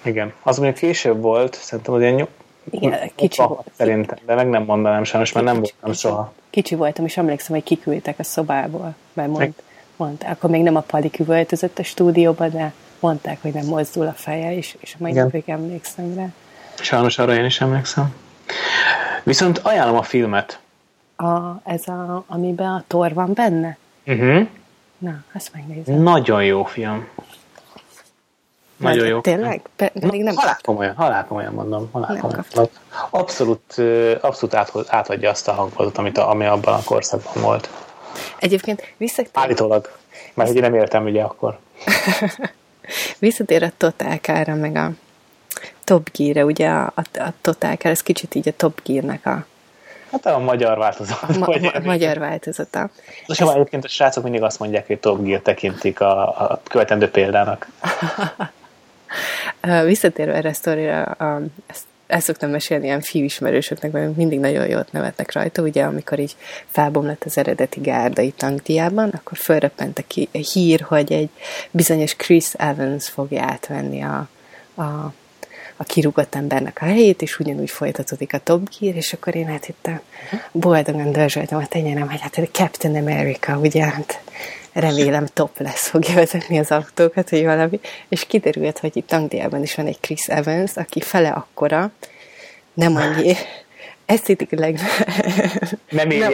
Igen. 0.04 0.34
Az 0.44 0.58
mondjuk 0.58 0.78
később 0.78 1.22
volt, 1.22 1.54
szerintem 1.54 1.94
az 1.94 2.02
ilyen 2.02 2.28
igen, 2.70 3.12
kicsi 3.16 3.42
volt. 3.42 3.72
Szerintem, 3.78 4.18
de 4.26 4.36
meg 4.36 4.50
nem 4.50 4.64
mondanám 4.64 5.04
sajnos, 5.04 5.32
mert 5.32 5.46
nem 5.46 5.56
voltam 5.56 5.90
kicsi, 5.90 6.00
soha. 6.00 6.34
Kicsi 6.50 6.76
voltam, 6.76 7.06
és 7.06 7.18
emlékszem, 7.18 7.56
hogy 7.56 7.64
kiküldtek 7.64 8.20
a 8.20 8.24
szobából, 8.24 8.96
mert 9.14 9.30
mond, 9.30 9.54
mondták, 9.96 10.32
akkor 10.32 10.50
még 10.50 10.64
nem 10.64 10.76
a 10.76 10.80
Pali 10.80 11.10
küvöltözött 11.10 11.80
a 11.80 11.84
stúdióba, 11.84 12.48
de 12.48 12.74
mondták, 13.00 13.42
hogy 13.42 13.54
nem 13.54 13.66
mozdul 13.66 14.08
a 14.08 14.14
feje, 14.14 14.56
és, 14.56 14.76
és 14.80 14.94
a 14.94 14.98
mai 15.00 15.12
napig 15.12 15.44
emlékszem 15.46 16.14
rá. 16.16 16.28
Sajnos 16.82 17.18
arra 17.18 17.36
én 17.36 17.46
is 17.46 17.62
emlékszem. 17.62 18.16
Viszont 19.24 19.58
ajánlom 19.58 19.98
a 19.98 20.04
filmet. 20.04 20.60
A, 21.24 21.62
ez 21.64 21.88
a, 21.88 22.24
amiben 22.28 22.68
a 22.68 22.84
tor 22.88 23.14
van 23.14 23.34
benne? 23.34 23.78
Uh-huh. 24.06 24.48
Na, 24.98 25.24
azt 25.34 25.54
megnézem. 25.54 26.02
Nagyon 26.02 26.44
jó 26.44 26.64
film. 26.64 27.08
Nagyon 28.78 29.08
jó. 29.08 29.22
Tényleg? 29.22 29.62
Pedig 29.76 30.24
nem 30.24 30.36
halál 30.36 30.58
komolyan, 30.64 30.96
halál 30.96 31.26
komolyan 31.26 31.54
mondom. 31.54 31.90
Halál 31.92 32.18
komolyan. 32.18 32.46
Abszolút, 33.10 33.82
abszolút 34.22 34.56
át, 34.56 34.72
átadja 34.88 35.30
azt 35.30 35.48
a 35.48 35.54
hangulatot, 35.54 35.98
amit 35.98 36.18
a, 36.18 36.30
ami 36.30 36.46
abban 36.46 36.74
a 36.74 36.84
korszakban 36.84 37.44
volt. 37.44 37.70
Egyébként 38.40 38.94
visszatér... 38.98 39.32
Állítólag. 39.34 39.92
Mert 40.34 40.52
hogy 40.52 40.62
nem 40.62 40.76
értem 40.76 41.04
ugye 41.04 41.24
akkor. 41.24 41.60
visszatér 43.20 43.64
a 43.64 43.72
Total 43.78 44.20
meg 44.56 44.76
a 44.76 44.92
Top 45.84 46.10
Gear-re, 46.12 46.46
ugye 46.46 46.70
a, 46.70 46.94
a, 46.96 47.20
a 47.20 47.34
Total 47.42 47.76
Car, 47.76 47.92
ez 47.92 48.04
kicsit 48.04 48.36
így 48.36 48.48
a 48.48 48.54
Top 48.56 48.82
Gear-nek 48.86 49.26
a 49.26 49.46
Hát 50.14 50.26
a 50.26 50.40
magyar 50.40 50.78
változat. 50.78 51.18
A 51.22 51.38
ma- 51.38 51.60
ma- 51.60 51.80
magyar 51.84 52.18
változata. 52.18 52.90
És 53.28 53.40
Ezt... 53.40 53.52
egyébként 53.52 53.84
a 53.84 53.88
srácok 53.88 54.24
mindig 54.24 54.42
azt 54.42 54.60
mondják, 54.60 54.88
hogy 54.88 55.00
Top 55.00 55.24
Gear 55.24 55.42
tekintik 55.42 56.00
a, 56.00 56.28
a 56.28 56.62
követendő 56.64 57.10
példának. 57.10 57.68
Visszatérve 59.86 60.34
erre 60.34 60.50
a 60.50 60.54
sztorira, 60.54 61.18
ezt 61.66 61.84
el 62.08 62.20
szoktam 62.20 62.50
mesélni 62.50 62.86
ilyen 62.86 63.02
fiúismerősöknek, 63.02 63.92
mert 63.92 64.16
mindig 64.16 64.40
nagyon 64.40 64.68
jót 64.68 64.92
nevetnek 64.92 65.34
rajta, 65.34 65.62
ugye, 65.62 65.84
amikor 65.84 66.20
így 66.20 66.36
felbomlott 66.66 67.24
az 67.24 67.38
eredeti 67.38 67.80
gárda 67.80 68.22
itt 68.22 68.42
Angliában, 68.42 69.10
akkor 69.10 69.38
fölröppent 69.38 70.06
a 70.12 70.38
hír, 70.54 70.82
hogy 70.82 71.12
egy 71.12 71.30
bizonyos 71.72 72.16
Chris 72.16 72.54
Evans 72.54 73.10
fogja 73.10 73.44
átvenni 73.44 74.02
a, 74.02 74.28
a 74.82 75.14
a 75.76 75.84
kirúgott 75.84 76.36
embernek 76.36 76.78
a 76.82 76.86
helyét, 76.86 77.22
és 77.22 77.40
ugyanúgy 77.40 77.70
folytatódik 77.70 78.34
a 78.34 78.38
Top 78.38 78.70
Gear, 78.80 78.96
és 78.96 79.14
akkor 79.14 79.36
én 79.36 79.48
hát 79.48 79.68
itt 79.68 79.90
boldogan 80.52 81.12
dörzsöltem 81.12 81.58
a 81.58 81.68
tenyerem, 81.68 82.10
hogy 82.10 82.22
hát 82.22 82.40
Captain 82.52 82.96
America, 82.96 83.58
ugye, 83.58 83.84
hát 83.84 84.22
remélem 84.74 85.26
top 85.34 85.60
lesz, 85.60 85.88
fogja 85.88 86.14
vezetni 86.14 86.60
az 86.60 86.72
autókat, 86.72 87.30
hogy 87.30 87.44
valami, 87.44 87.80
és 88.10 88.26
kiderült, 88.26 88.80
hogy 88.80 88.98
itt 88.98 89.12
Angliában 89.12 89.62
is 89.62 89.76
van 89.76 89.88
egy 89.88 90.00
Chris 90.00 90.28
Evans, 90.28 90.72
aki 90.76 91.02
fele 91.02 91.30
akkora, 91.30 91.92
nem 92.74 92.96
annyi, 92.96 93.34
esztétikailag 94.06 94.76
nem, 95.90 96.08
nem, 96.08 96.32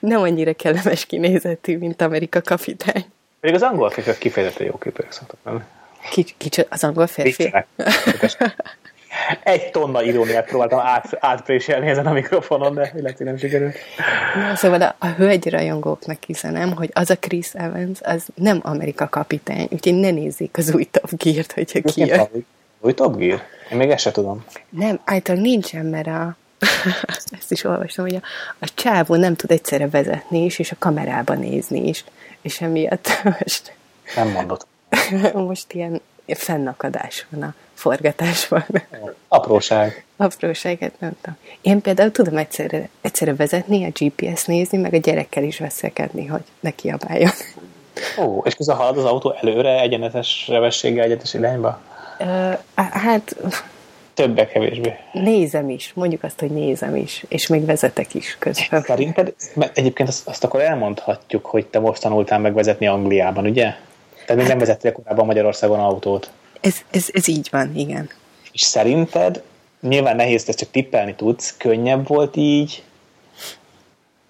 nem 0.00 0.20
annyira 0.20 0.52
kellemes 0.52 1.06
kinézetű, 1.06 1.78
mint 1.78 2.02
Amerika 2.02 2.40
kapitány. 2.40 3.04
Még 3.40 3.54
az 3.54 3.62
angol 3.62 3.92
kifejezetten 4.18 4.66
jó 4.66 4.78
képek 4.78 5.12
szoktak 5.12 5.38
lenni. 5.44 5.60
Kicsi, 6.10 6.66
az 6.68 6.84
angol 6.84 7.06
férfi? 7.06 7.54
Egy 9.42 9.70
tonna 9.70 10.02
iróniát 10.02 10.46
próbáltam 10.46 10.78
át, 10.78 11.16
átpréselni 11.20 11.88
ezen 11.88 12.06
a 12.06 12.12
mikrofonon, 12.12 12.74
de 12.74 12.92
lehet, 12.94 13.16
hogy 13.16 13.26
nem 13.26 13.36
sikerült. 13.36 13.76
Na, 14.34 14.56
szóval 14.56 14.82
a, 14.82 14.96
a 14.98 15.06
hölgy 15.06 15.50
rajongóknak 15.50 16.18
üzenem, 16.28 16.72
hogy 16.72 16.90
az 16.92 17.10
a 17.10 17.16
Chris 17.16 17.52
Evans, 17.52 17.98
az 18.02 18.26
nem 18.34 18.60
Amerika 18.62 19.08
kapitány, 19.08 19.68
úgyhogy 19.70 19.94
ne 19.94 20.10
nézzék 20.10 20.56
az 20.58 20.74
új 20.74 20.84
Top 20.84 21.10
Gear-t, 21.22 21.52
hogyha 21.52 21.80
kijön. 21.80 22.28
Új 22.80 22.94
Top 22.94 23.16
Gear? 23.16 23.42
Én 23.70 23.78
még 23.78 23.90
ezt 23.90 24.02
se 24.02 24.10
tudom. 24.10 24.44
Nem, 24.68 25.00
általában 25.04 25.48
nincsen, 25.48 25.86
mert 25.86 26.06
a, 26.06 26.36
ezt 27.38 27.52
is 27.52 27.64
olvastam, 27.64 28.04
hogy 28.04 28.14
a, 28.14 28.22
a 28.58 28.68
csávó 28.74 29.14
nem 29.14 29.36
tud 29.36 29.50
egyszerre 29.50 29.88
vezetni 29.88 30.44
is, 30.44 30.58
és 30.58 30.70
a 30.70 30.76
kamerába 30.78 31.34
nézni 31.34 31.88
is, 31.88 32.04
és 32.42 32.60
emiatt 32.60 33.08
most... 33.38 33.74
Nem 34.16 34.28
mondott. 34.28 34.66
most 35.48 35.72
ilyen 35.72 36.00
fennakadás 36.26 37.26
van 37.30 37.42
a 37.42 37.54
forgatásban. 37.74 38.64
Apróság. 39.28 40.04
Apróságet 40.16 40.92
nem 40.98 41.12
tudom. 41.20 41.38
Én 41.60 41.80
például 41.80 42.10
tudom 42.10 42.36
egyszerre, 42.36 42.88
egyszerre 43.00 43.34
vezetni, 43.34 43.84
a 43.84 43.90
GPS 43.98 44.44
nézni, 44.44 44.78
meg 44.78 44.94
a 44.94 44.96
gyerekkel 44.96 45.42
is 45.42 45.58
veszekedni, 45.58 46.26
hogy 46.26 46.42
ne 46.60 46.70
kiabáljon. 46.70 47.30
Ó, 48.18 48.42
és 48.44 48.54
közben 48.54 48.76
halad 48.76 48.98
az 48.98 49.04
autó 49.04 49.34
előre 49.40 49.80
egyenetes 49.80 50.44
sebességgel 50.44 51.04
egyenes 51.04 51.34
irányba? 51.34 51.80
Hát... 52.74 53.36
Többek 54.14 54.52
kevésbé. 54.52 54.94
Nézem 55.12 55.68
is, 55.68 55.92
mondjuk 55.94 56.22
azt, 56.22 56.40
hogy 56.40 56.50
nézem 56.50 56.96
is, 56.96 57.24
és 57.28 57.46
még 57.46 57.64
vezetek 57.64 58.14
is 58.14 58.36
közben. 58.38 58.82
Szerinted, 58.82 59.34
mert 59.54 59.78
egyébként 59.78 60.08
azt, 60.08 60.28
azt 60.28 60.44
akkor 60.44 60.60
elmondhatjuk, 60.60 61.46
hogy 61.46 61.66
te 61.66 61.78
most 61.78 62.00
tanultál 62.00 62.38
megvezetni 62.38 62.86
Angliában, 62.86 63.46
ugye? 63.46 63.74
Tehát 64.26 64.36
még 64.42 64.46
nem 64.46 64.58
vezettél 64.58 64.92
korábban 64.92 65.26
Magyarországon 65.26 65.80
autót. 65.80 66.30
Ez, 66.60 66.76
ez, 66.90 67.06
ez 67.12 67.28
így 67.28 67.48
van, 67.50 67.76
igen. 67.76 68.10
És 68.52 68.60
szerinted, 68.60 69.42
nyilván 69.80 70.16
nehéz, 70.16 70.48
ezt 70.48 70.58
csak 70.58 70.70
tippelni 70.70 71.14
tudsz, 71.14 71.56
könnyebb 71.56 72.08
volt 72.08 72.36
így, 72.36 72.82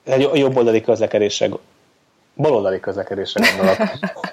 egy 0.04 0.30
jobb 0.35 0.57
oldali 0.57 0.80
közlekedésre, 0.80 1.48
baloldali 2.37 2.80
közlekedésre 2.80 3.44
gondolok. 3.57 3.78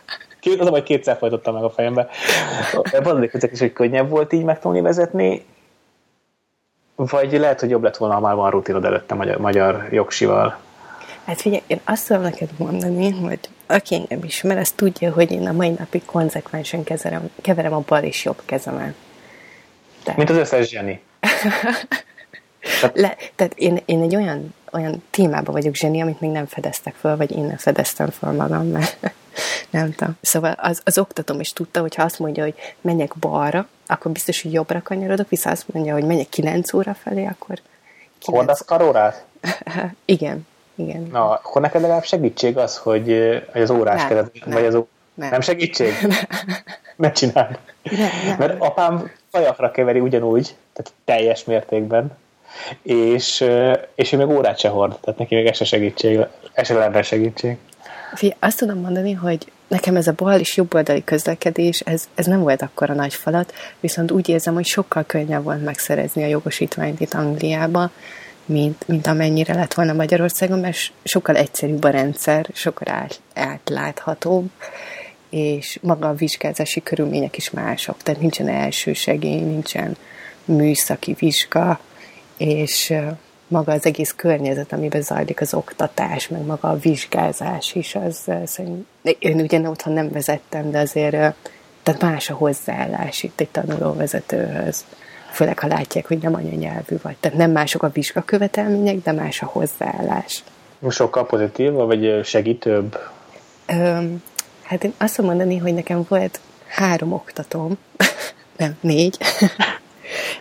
Az 0.59 0.67
a 0.67 0.69
baj, 0.69 0.83
kétszer 0.83 1.17
folytottam 1.17 1.53
meg 1.53 1.63
a 1.63 1.69
fejembe. 1.69 2.09
Valamelyik 3.03 3.33
ezek 3.33 3.51
is, 3.51 3.59
hogy 3.59 3.73
könnyebb 3.73 4.09
volt 4.09 4.33
így 4.33 4.43
megtanulni 4.43 4.83
vezetni, 4.83 5.45
vagy 6.95 7.31
lehet, 7.31 7.59
hogy 7.59 7.69
jobb 7.69 7.83
lett 7.83 7.97
volna, 7.97 8.13
ha 8.13 8.19
már 8.19 8.35
van 8.35 8.49
rutinod 8.49 8.85
előtte 8.85 9.15
magyar, 9.15 9.37
magyar 9.37 9.87
jogsival. 9.91 10.57
Hát 11.25 11.41
figyelj, 11.41 11.61
én 11.67 11.79
azt 11.83 12.07
tudom 12.07 12.21
neked 12.21 12.49
mondani, 12.57 13.09
hogy 13.09 13.39
aki 13.71 13.95
engem 13.95 14.23
ismer, 14.23 14.57
az 14.57 14.71
tudja, 14.71 15.11
hogy 15.13 15.31
én 15.31 15.47
a 15.47 15.51
mai 15.51 15.69
napig 15.69 16.05
konzekvensen 16.05 16.83
keverem, 16.83 17.29
keverem 17.41 17.73
a 17.73 17.83
bal 17.87 18.03
és 18.03 18.23
jobb 18.23 18.41
kezemet. 18.45 18.93
Tehát... 20.03 20.17
Mint 20.17 20.29
az 20.29 20.35
összes 20.35 20.69
zseni. 20.69 21.01
Le, 22.93 23.17
tehát 23.35 23.53
én, 23.55 23.81
én 23.85 24.01
egy 24.01 24.15
olyan, 24.15 24.53
olyan 24.71 25.03
témában 25.09 25.53
vagyok 25.53 25.75
zseni, 25.75 26.01
amit 26.01 26.19
még 26.19 26.29
nem 26.29 26.45
fedeztek 26.45 26.95
föl, 26.95 27.17
vagy 27.17 27.31
én 27.31 27.43
nem 27.43 27.57
fedeztem 27.57 28.09
föl 28.09 28.31
magam, 28.31 28.67
mert 28.67 28.97
nem 29.69 29.93
tudom. 29.93 30.17
Szóval 30.21 30.51
az, 30.57 30.81
az 30.83 30.97
oktatom 30.97 31.39
is 31.39 31.53
tudta, 31.53 31.81
hogy 31.81 31.95
ha 31.95 32.03
azt 32.03 32.19
mondja, 32.19 32.43
hogy 32.43 32.55
menjek 32.81 33.13
balra, 33.19 33.67
akkor 33.87 34.11
biztos, 34.11 34.41
hogy 34.41 34.53
jobbra 34.53 34.81
kanyarodok, 34.81 35.29
viszont 35.29 35.55
azt 35.55 35.73
mondja, 35.73 35.93
hogy 35.93 36.03
menjek 36.03 36.29
9 36.29 36.73
óra 36.73 36.93
felé, 36.93 37.25
akkor... 37.25 37.59
Hordasz 38.21 38.65
karórát? 38.65 39.25
igen, 40.05 40.47
igen. 40.81 41.07
Na, 41.11 41.29
akkor 41.29 41.61
neked 41.61 41.81
legalább 41.81 42.03
segítség 42.03 42.57
az, 42.57 42.77
hogy, 42.77 43.05
hogy 43.51 43.61
az 43.61 43.69
órás 43.69 44.07
kezed, 44.07 44.31
vagy 44.45 44.65
az 44.65 44.75
ó... 44.75 44.87
nem. 45.13 45.29
nem 45.29 45.41
segítség? 45.41 45.93
ne 46.95 47.11
csináld. 47.11 47.59
Nem, 47.83 48.09
nem. 48.25 48.35
Mert 48.37 48.61
apám 48.61 49.11
fajakra 49.31 49.71
keveri 49.71 49.99
ugyanúgy, 49.99 50.55
tehát 50.73 50.93
teljes 51.05 51.43
mértékben, 51.43 52.11
és, 52.81 53.45
és 53.95 54.11
ő 54.11 54.17
még 54.17 54.27
órát 54.27 54.59
se 54.59 54.69
hord, 54.69 54.97
tehát 55.01 55.19
neki 55.19 55.35
még 55.35 55.45
ez 55.45 55.55
se 55.55 55.65
segítség, 55.65 56.19
ez 56.53 56.67
se 56.67 56.73
lenne 56.73 57.01
segítség. 57.01 57.57
Fia, 58.13 58.35
azt 58.39 58.57
tudom 58.57 58.79
mondani, 58.79 59.11
hogy 59.11 59.51
nekem 59.67 59.95
ez 59.95 60.07
a 60.07 60.13
bal 60.15 60.39
és 60.39 60.57
jobboldali 60.57 61.03
közlekedés, 61.03 61.79
ez, 61.79 62.07
ez 62.15 62.25
nem 62.25 62.39
volt 62.39 62.61
akkor 62.61 62.89
a 62.89 62.93
nagy 62.93 63.13
falat, 63.13 63.53
viszont 63.79 64.11
úgy 64.11 64.29
érzem, 64.29 64.53
hogy 64.53 64.65
sokkal 64.65 65.03
könnyebb 65.03 65.43
volt 65.43 65.63
megszerezni 65.63 66.23
a 66.23 66.27
jogosítványt 66.27 66.99
itt 66.99 67.13
Angliába, 67.13 67.91
mint, 68.45 68.87
mint 68.87 69.07
amennyire 69.07 69.53
lett 69.53 69.73
volna 69.73 69.93
Magyarországon, 69.93 70.59
mert 70.59 70.77
sokkal 71.03 71.35
egyszerűbb 71.35 71.83
a 71.83 71.89
rendszer, 71.89 72.49
sokkal 72.53 72.93
át, 72.93 73.19
átláthatóbb, 73.33 74.49
és 75.29 75.79
maga 75.81 76.07
a 76.07 76.13
vizsgázási 76.13 76.83
körülmények 76.83 77.37
is 77.37 77.49
mások, 77.49 77.97
tehát 77.97 78.21
nincsen 78.21 78.47
első 78.47 78.93
segély, 78.93 79.41
nincsen 79.41 79.97
műszaki 80.45 81.15
vizsga, 81.19 81.79
és 82.37 82.93
maga 83.47 83.71
az 83.71 83.85
egész 83.85 84.13
környezet, 84.15 84.73
amiben 84.73 85.01
zajlik 85.01 85.41
az 85.41 85.53
oktatás, 85.53 86.27
meg 86.27 86.41
maga 86.45 86.69
a 86.69 86.79
vizsgázás 86.79 87.75
is, 87.75 87.95
az 87.95 88.31
szerintem, 88.45 88.85
én 89.19 89.39
ugyan 89.39 89.65
otthon 89.65 89.93
nem 89.93 90.11
vezettem, 90.11 90.71
de 90.71 90.79
azért 90.79 91.35
tehát 91.83 92.01
más 92.01 92.29
a 92.29 92.33
hozzáállás 92.33 93.23
itt 93.23 93.39
egy 93.39 93.49
tanulóvezetőhöz. 93.49 94.85
Főleg, 95.31 95.59
ha 95.59 95.67
látják, 95.67 96.07
hogy 96.07 96.17
nem 96.17 96.33
anyanyelvű 96.33 96.95
vagy. 97.01 97.15
Tehát 97.19 97.37
nem 97.37 97.51
mások 97.51 97.83
a 97.83 97.89
vizsgakövetelmények, 97.89 98.97
de 99.03 99.11
más 99.11 99.41
a 99.41 99.45
hozzáállás. 99.45 100.43
Sokkal 100.89 101.25
pozitív, 101.25 101.71
vagy 101.71 102.19
segítőbb? 102.23 102.99
Öm, 103.65 104.23
hát 104.63 104.83
én 104.83 104.93
azt 104.97 105.21
mondani, 105.21 105.57
hogy 105.57 105.73
nekem 105.73 106.05
volt 106.07 106.39
három 106.67 107.13
oktatóm, 107.13 107.77
nem, 108.57 108.77
négy. 108.79 109.17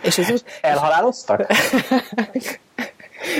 És 0.03 0.17
az 0.17 0.31
úgy... 0.31 0.43
Elhaláloztak? 0.61 1.45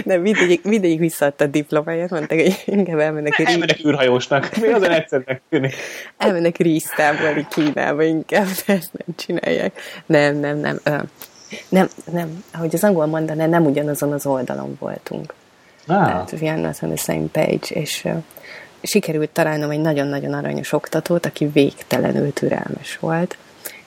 Nem, 0.04 0.22
mindegyik, 0.22 0.64
mindegyik 0.64 1.00
visszaadta 1.00 1.44
a 1.44 1.48
diplomáját, 1.48 2.10
mondták, 2.10 2.40
hogy 2.40 2.64
inkább 2.66 3.00
elmennek... 3.00 3.40
Elmennek 3.40 3.78
rí... 3.78 3.88
űrhajósnak. 3.88 4.56
Mi 4.56 4.68
azon 4.68 4.92
egyszerűen 4.92 5.42
tűnik? 5.50 5.74
Elmennek 6.18 6.58
ríztábolni 6.58 7.48
Kínába 7.50 8.04
inkább, 8.04 8.48
de 8.66 8.74
ezt 8.74 8.92
nem 8.92 9.16
csinálják. 9.16 9.82
Nem, 10.06 10.36
nem, 10.38 10.58
nem. 10.58 10.80
Nem, 11.70 11.90
nem. 12.12 12.44
Ahogy 12.54 12.76
az 12.76 12.84
angol 12.84 13.06
mondaná, 13.06 13.46
nem 13.46 13.66
ugyanazon 13.66 14.12
az 14.12 14.26
oldalon 14.26 14.78
voltunk. 14.80 15.34
Ah. 15.88 16.26
Tehát 16.26 16.56
not 16.62 16.82
on 16.82 16.96
the 16.96 16.96
same 16.96 17.28
page, 17.32 17.68
és 17.68 18.02
uh, 18.06 18.24
sikerült 18.82 19.30
találnom 19.30 19.70
egy 19.70 19.80
nagyon-nagyon 19.80 20.34
aranyos 20.34 20.72
oktatót, 20.72 21.26
aki 21.26 21.46
végtelenül 21.46 22.34
türelmes 22.34 22.98
volt, 22.98 23.38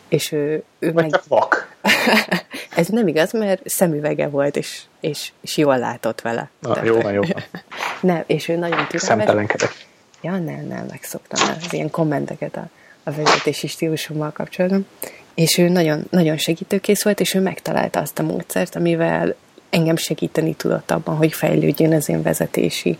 és 0.08 0.32
ő, 0.32 0.62
ő 0.78 0.92
Vagy 0.92 1.02
meg... 1.02 1.10
csak 1.10 1.24
vak. 1.28 1.74
Ez 2.76 2.88
nem 2.88 3.08
igaz, 3.08 3.32
mert 3.32 3.68
szemüvege 3.68 4.28
volt, 4.28 4.56
és, 4.56 4.82
és, 5.00 5.32
és 5.40 5.56
jól 5.56 5.78
látott 5.78 6.20
vele. 6.20 6.50
De... 6.60 6.80
jó 6.84 7.00
van, 7.00 7.12
jó 7.12 7.22
van. 7.22 7.42
nem, 8.12 8.22
és 8.26 8.48
ő 8.48 8.56
nagyon 8.56 8.86
türelmes. 8.86 9.02
Szemtelenkedek. 9.02 9.86
Ja, 10.20 10.30
nem, 10.30 10.66
nem, 10.66 10.86
megszoktam 10.90 11.48
az 11.48 11.72
ilyen 11.72 11.90
kommenteket 11.90 12.56
a, 12.56 12.68
a 13.02 13.10
vezetési 13.10 13.66
stílusommal 13.66 14.30
kapcsolatban. 14.32 14.86
És 15.34 15.58
ő 15.58 15.68
nagyon, 15.68 16.04
nagyon 16.10 16.36
segítőkész 16.36 17.02
volt, 17.02 17.20
és 17.20 17.34
ő 17.34 17.40
megtalálta 17.40 18.00
azt 18.00 18.18
a 18.18 18.22
módszert, 18.22 18.76
amivel 18.76 19.34
engem 19.70 19.96
segíteni 19.96 20.54
tudott 20.54 20.90
abban, 20.90 21.16
hogy 21.16 21.32
fejlődjön 21.32 21.92
az 21.92 22.08
én 22.08 22.22
vezetési 22.22 22.98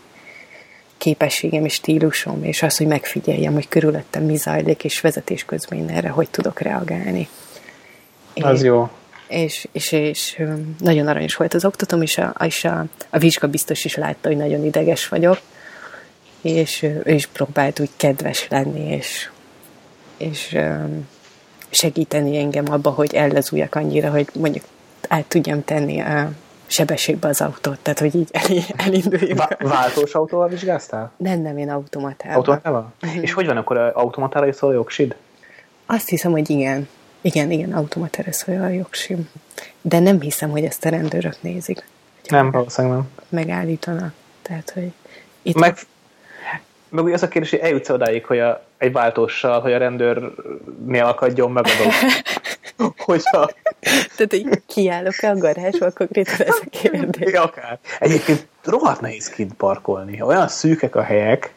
képességem 0.97 1.65
és 1.65 1.73
stílusom, 1.73 2.43
és 2.43 2.61
az, 2.61 2.77
hogy 2.77 2.87
megfigyeljem, 2.87 3.53
hogy 3.53 3.67
körülöttem 3.67 4.23
mi 4.23 4.35
zajlik, 4.35 4.83
és 4.83 5.01
vezetés 5.01 5.45
közben 5.45 5.89
erre 5.89 6.09
hogy 6.09 6.29
tudok 6.29 6.59
reagálni. 6.59 7.27
Az 8.33 8.63
é, 8.63 8.65
jó. 8.65 8.89
És, 9.27 9.67
és, 9.71 9.91
és 9.91 10.41
nagyon 10.79 11.07
aranyos 11.07 11.35
volt 11.35 11.53
az 11.53 11.65
oktatom, 11.65 12.01
és 12.01 12.17
a, 12.17 12.35
és 12.45 12.63
a, 12.63 12.85
a 13.09 13.17
vizsga 13.17 13.47
biztos 13.47 13.85
is 13.85 13.95
látta, 13.95 14.27
hogy 14.27 14.37
nagyon 14.37 14.65
ideges 14.65 15.07
vagyok, 15.07 15.39
és 16.41 16.81
ő 16.81 17.01
is 17.05 17.27
próbált 17.27 17.79
úgy 17.79 17.89
kedves 17.95 18.47
lenni, 18.49 18.95
és, 18.95 19.29
és 20.17 20.57
segíteni 21.75 22.37
engem 22.37 22.71
abba, 22.71 22.89
hogy 22.89 23.13
ellezuljak 23.13 23.75
annyira, 23.75 24.09
hogy 24.09 24.27
mondjuk 24.33 24.63
át 25.07 25.25
tudjam 25.25 25.63
tenni 25.63 25.99
a 25.99 26.31
sebességbe 26.67 27.27
az 27.27 27.41
autót, 27.41 27.79
tehát 27.79 27.99
hogy 27.99 28.15
így 28.15 28.29
el, 28.31 28.43
elinduljunk. 28.75 29.37
Vá- 29.37 29.61
váltós 29.61 30.13
autóval 30.13 30.47
vizsgáztál? 30.47 31.11
Nem, 31.17 31.41
nem, 31.41 31.57
én 31.57 31.69
automatával. 31.69 32.35
Automatával? 32.37 32.93
Uh-huh. 33.01 33.21
És 33.21 33.33
hogy 33.33 33.45
van 33.45 33.57
akkor 33.57 33.77
automatára 33.77 34.47
is 34.47 34.55
szól 34.55 34.69
a 34.69 34.73
jogsid? 34.73 35.15
Azt 35.85 36.09
hiszem, 36.09 36.31
hogy 36.31 36.49
igen. 36.49 36.87
Igen, 37.21 37.51
igen, 37.51 37.73
automatára 37.73 38.31
szól 38.31 38.61
a 38.61 38.67
jogsim. 38.67 39.29
De 39.81 39.99
nem 39.99 40.21
hiszem, 40.21 40.49
hogy 40.49 40.63
ezt 40.63 40.85
a 40.85 40.89
rendőrök 40.89 41.41
nézik. 41.41 41.87
Nem, 42.27 42.51
valószínűleg 42.51 42.97
nem. 42.97 43.09
Megállítanak. 43.29 44.13
Tehát, 44.41 44.69
hogy 44.69 44.91
itt 45.41 45.55
meg, 45.55 45.77
meg 46.89 47.13
az 47.13 47.23
a 47.23 47.27
kérdés, 47.27 47.49
hogy 47.49 47.59
eljutsz 47.59 47.89
odáig, 47.89 48.25
hogy 48.25 48.39
a, 48.39 48.65
egy 48.77 48.91
váltóssal, 48.91 49.61
hogy 49.61 49.73
a 49.73 49.77
rendőrnél 49.77 51.05
akadjon 51.05 51.51
meg 51.51 51.65
a 51.65 51.69
dolog. 51.77 51.93
Hogyha... 52.97 53.49
Tehát, 54.15 54.29
hogy 54.29 54.61
kiállok-e 54.67 55.29
a 55.29 55.37
garázsba, 55.37 55.91
konkrétan 55.91 56.47
ez 56.47 56.59
a 56.61 56.69
kérdés. 56.81 57.31
Ja, 57.31 57.43
akár. 57.43 57.79
Egyébként 57.99 58.47
rohadt 58.63 59.01
nehéz 59.01 59.29
kint 59.29 59.53
parkolni. 59.53 60.21
Olyan 60.21 60.47
szűkek 60.47 60.95
a 60.95 61.01
helyek, 61.01 61.53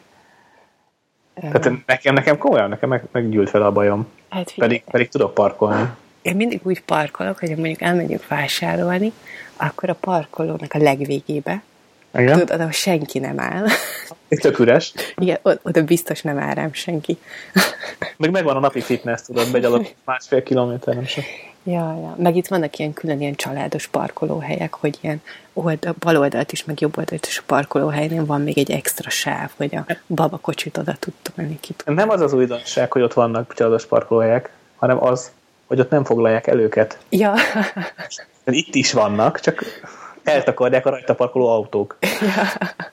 tehát 1.39 1.71
nekem, 1.85 2.13
nekem 2.13 2.37
komolyan, 2.37 2.69
nekem 2.69 2.89
meg, 2.89 3.03
meggyűlt 3.11 3.49
fel 3.49 3.61
a 3.61 3.71
bajom. 3.71 4.07
Hát 4.29 4.53
pedig, 4.55 4.83
pedig 4.83 5.09
tudok 5.09 5.33
parkolni. 5.33 5.89
Én 6.21 6.35
mindig 6.35 6.59
úgy 6.63 6.81
parkolok, 6.81 7.39
hogy 7.39 7.49
mondjuk 7.49 7.81
elmegyünk 7.81 8.27
vásárolni, 8.27 9.11
akkor 9.57 9.89
a 9.89 9.93
parkolónak 9.99 10.73
a 10.73 10.77
legvégébe, 10.77 11.61
igen? 12.13 12.39
Tudod, 12.39 12.59
ahol 12.59 12.71
senki 12.71 13.19
nem 13.19 13.39
áll. 13.39 13.65
Itt 14.27 14.39
tök 14.39 14.59
üres. 14.59 14.93
Igen, 15.15 15.39
oda 15.43 15.83
biztos 15.83 16.21
nem 16.21 16.39
áll 16.39 16.53
rám 16.53 16.73
senki. 16.73 17.17
Meg 18.17 18.31
megvan 18.31 18.55
a 18.55 18.59
napi 18.59 18.81
fitness, 18.81 19.21
tudod, 19.21 19.51
megy 19.51 19.65
alatt 19.65 19.95
másfél 20.05 20.43
kilométer, 20.43 20.95
nem 20.95 21.05
sem. 21.05 21.23
Ja, 21.63 21.97
ja. 22.01 22.15
Meg 22.17 22.35
itt 22.35 22.47
vannak 22.47 22.77
ilyen 22.77 22.93
külön 22.93 23.21
ilyen 23.21 23.35
családos 23.35 23.87
parkolóhelyek, 23.87 24.73
hogy 24.73 24.97
ilyen 25.01 25.21
oldal, 25.53 25.95
bal 25.99 26.17
oldalt 26.17 26.51
is, 26.51 26.65
meg 26.65 26.81
jobb 26.81 26.97
oldalt 26.97 27.25
is 27.25 27.37
a 27.37 27.43
parkolóhelynél 27.45 28.25
van 28.25 28.41
még 28.41 28.57
egy 28.57 28.71
extra 28.71 29.09
sáv, 29.09 29.49
hogy 29.55 29.75
a 29.75 29.85
babakocsit 30.07 30.77
oda 30.77 30.95
tud 30.99 31.13
tolni 31.35 31.59
ki. 31.59 31.75
Nem 31.85 32.09
az 32.09 32.21
az 32.21 32.33
újdonság, 32.33 32.91
hogy 32.91 33.01
ott 33.01 33.13
vannak 33.13 33.53
családos 33.53 33.85
parkolóhelyek, 33.85 34.49
hanem 34.75 35.03
az, 35.03 35.31
hogy 35.67 35.79
ott 35.79 35.89
nem 35.89 36.03
foglalják 36.03 36.47
el 36.47 36.59
őket. 36.59 36.97
Ja. 37.09 37.33
Itt 38.45 38.75
is 38.75 38.93
vannak, 38.93 39.39
csak 39.39 39.63
eltakarják 40.29 40.85
a 40.85 40.89
rajta 40.89 41.15
parkoló 41.15 41.47
autók. 41.47 41.97
Ja. 42.01 42.43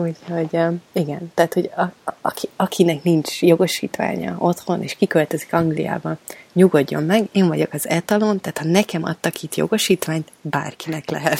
Úgyhogy 0.00 0.58
igen, 0.92 1.32
tehát, 1.34 1.54
hogy 1.54 1.70
a, 1.76 1.80
a, 1.80 2.14
aki, 2.20 2.48
akinek 2.56 3.02
nincs 3.02 3.42
jogosítványa 3.42 4.36
otthon, 4.38 4.82
és 4.82 4.94
kiköltözik 4.94 5.52
Angliába, 5.52 6.16
nyugodjon 6.52 7.02
meg, 7.02 7.28
én 7.32 7.48
vagyok 7.48 7.72
az 7.72 7.88
etalon, 7.88 8.40
tehát 8.40 8.58
ha 8.58 8.64
nekem 8.64 9.04
adtak 9.04 9.42
itt 9.42 9.54
jogosítványt, 9.54 10.28
bárkinek 10.40 11.10
lehet. 11.10 11.38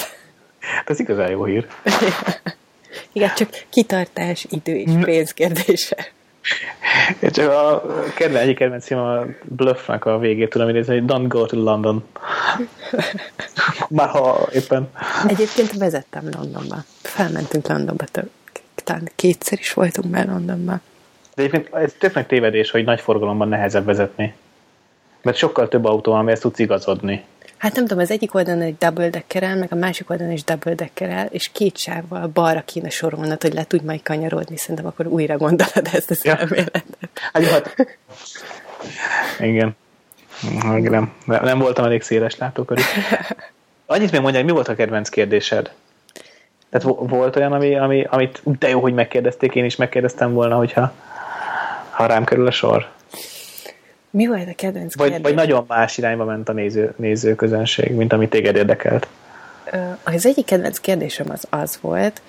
Hát 0.59 0.91
ez 0.91 1.01
igazán 1.01 1.31
jó 1.31 1.45
hír. 1.45 1.67
igen, 3.13 3.35
csak 3.35 3.65
kitartás, 3.71 4.47
idő 4.51 4.77
és 4.77 4.91
pénz 5.01 5.31
kérdése. 5.31 5.97
Csak 7.31 7.51
a 7.51 7.85
kedve, 8.17 8.39
egyik 8.39 8.57
kedvenc 8.57 8.91
a 8.91 9.27
Bluffnak 9.43 10.05
a 10.05 10.19
végét 10.19 10.51
tudom 10.51 10.69
idézni, 10.69 10.99
hogy 10.99 11.05
don't 11.07 11.25
go 11.29 11.47
to 11.47 11.63
London. 11.63 12.05
Már 13.89 14.09
ha 14.09 14.49
éppen... 14.53 14.91
Egyébként 15.27 15.73
vezettem 15.73 16.29
Londonba. 16.37 16.77
Felmentünk 17.03 17.69
Londonba 17.69 18.05
több. 18.05 18.31
Talán 18.75 19.11
kétszer 19.17 19.59
is 19.59 19.73
voltunk 19.73 20.11
már 20.11 20.27
Londonban. 20.27 20.81
De 21.35 21.43
egyébként 21.43 21.75
ez 21.75 21.93
tök 21.99 22.15
nagy 22.15 22.27
tévedés, 22.27 22.71
hogy 22.71 22.85
nagy 22.85 23.01
forgalomban 23.01 23.49
nehezebb 23.49 23.85
vezetni. 23.85 24.35
Mert 25.23 25.37
sokkal 25.37 25.69
több 25.69 25.85
autó 25.85 26.11
van, 26.11 26.21
amihez 26.21 26.41
tudsz 26.41 26.59
igazodni. 26.59 27.25
Hát 27.65 27.75
nem 27.75 27.87
tudom, 27.87 28.03
az 28.03 28.11
egyik 28.11 28.35
oldalon 28.35 28.63
egy 28.63 28.77
double 28.79 29.09
deckerel, 29.09 29.57
meg 29.57 29.73
a 29.73 29.75
másik 29.75 30.11
oldalon 30.11 30.33
is 30.33 30.45
double 30.45 30.75
deckerel, 30.75 31.27
és 31.27 31.51
két 31.53 31.77
sávval 31.77 32.27
balra 32.27 32.63
kéne 32.65 32.89
sorolnod, 32.89 33.43
hogy 33.43 33.55
le 33.55 33.65
tudj 33.65 33.85
majd 33.85 34.03
kanyarodni. 34.03 34.57
Szerintem 34.57 34.87
akkor 34.87 35.07
újra 35.07 35.37
gondolod 35.37 35.89
ezt 35.93 36.11
az 36.11 36.25
ja. 36.25 36.37
elméletet. 36.37 36.85
Hát, 37.33 37.45
hát. 37.45 37.75
Igen. 39.39 39.77
Nem, 40.81 41.13
nem 41.25 41.59
voltam 41.59 41.85
elég 41.85 42.03
széles 42.03 42.37
látókörű. 42.37 42.83
Annyit 43.87 44.13
még 44.13 44.21
mondja, 44.21 44.41
hogy 44.41 44.49
mi 44.49 44.55
volt 44.55 44.69
a 44.69 44.75
kedvenc 44.75 45.09
kérdésed? 45.09 45.73
Tehát 46.71 46.97
volt 46.99 47.37
olyan, 47.37 47.53
ami, 47.53 47.77
ami, 47.77 48.05
amit 48.11 48.41
de 48.59 48.69
jó, 48.69 48.81
hogy 48.81 48.95
megkérdezték, 48.95 49.55
én 49.55 49.65
is 49.65 49.77
megkérdeztem 49.77 50.33
volna, 50.33 50.57
hogyha 50.57 50.93
ha 51.91 52.07
rám 52.07 52.25
kerül 52.25 52.47
a 52.47 52.51
sor. 52.51 52.89
Mi 54.17 54.27
volt 54.27 54.49
a 54.49 54.55
kedvenc 54.55 54.97
vagy, 54.97 55.09
kérdés? 55.11 55.27
Vagy 55.27 55.35
nagyon 55.35 55.65
más 55.69 55.99
irányba 55.99 56.25
ment 56.25 56.49
a 56.49 56.53
néző, 56.53 56.95
nézőközönség, 56.97 57.93
mint 57.93 58.13
ami 58.13 58.29
téged 58.29 58.57
érdekelt? 58.57 59.09
Az 60.05 60.27
egyik 60.27 60.45
kedvenc 60.45 60.79
kérdésem 60.79 61.31
az 61.31 61.47
az 61.51 61.79
volt, 61.81 62.23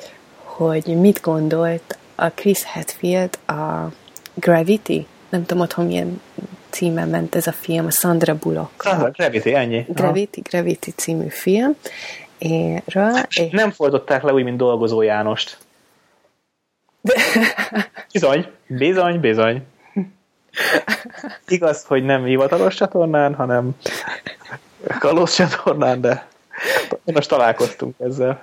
hogy 0.43 0.85
mit 0.85 1.21
gondolt 1.21 1.97
a 2.15 2.29
Chris 2.29 2.63
Hadfield 2.63 3.37
a 3.47 3.91
Gravity? 4.33 5.07
Nem 5.29 5.45
tudom 5.45 5.63
otthon 5.63 5.85
milyen 5.85 6.21
címen 6.69 7.09
ment 7.09 7.35
ez 7.35 7.47
a 7.47 7.51
film, 7.51 7.85
a 7.85 7.91
Sandra 7.91 8.35
Bullock. 8.35 8.85
Ah, 8.85 9.11
Gravity, 9.11 9.53
ennyi. 9.53 9.85
Gravity, 9.87 10.39
Gravity 10.49 10.89
című 10.95 11.27
film. 11.29 11.75
Éről, 12.37 13.13
és... 13.29 13.49
Nem 13.51 13.71
fordították 13.71 14.23
le 14.23 14.33
úgy, 14.33 14.43
mint 14.43 14.57
Dolgozó 14.57 15.01
Jánost. 15.01 15.57
Bizony, 18.11 18.45
bizony, 18.67 19.19
bizony. 19.19 19.63
Igaz, 21.47 21.83
hogy 21.83 22.03
nem 22.03 22.23
hivatalos 22.23 22.75
csatornán, 22.75 23.33
hanem 23.35 23.69
kalóz 24.99 25.33
csatornán, 25.33 26.01
de 26.01 26.27
most 27.03 27.29
találkoztunk 27.29 27.95
ezzel. 27.99 28.41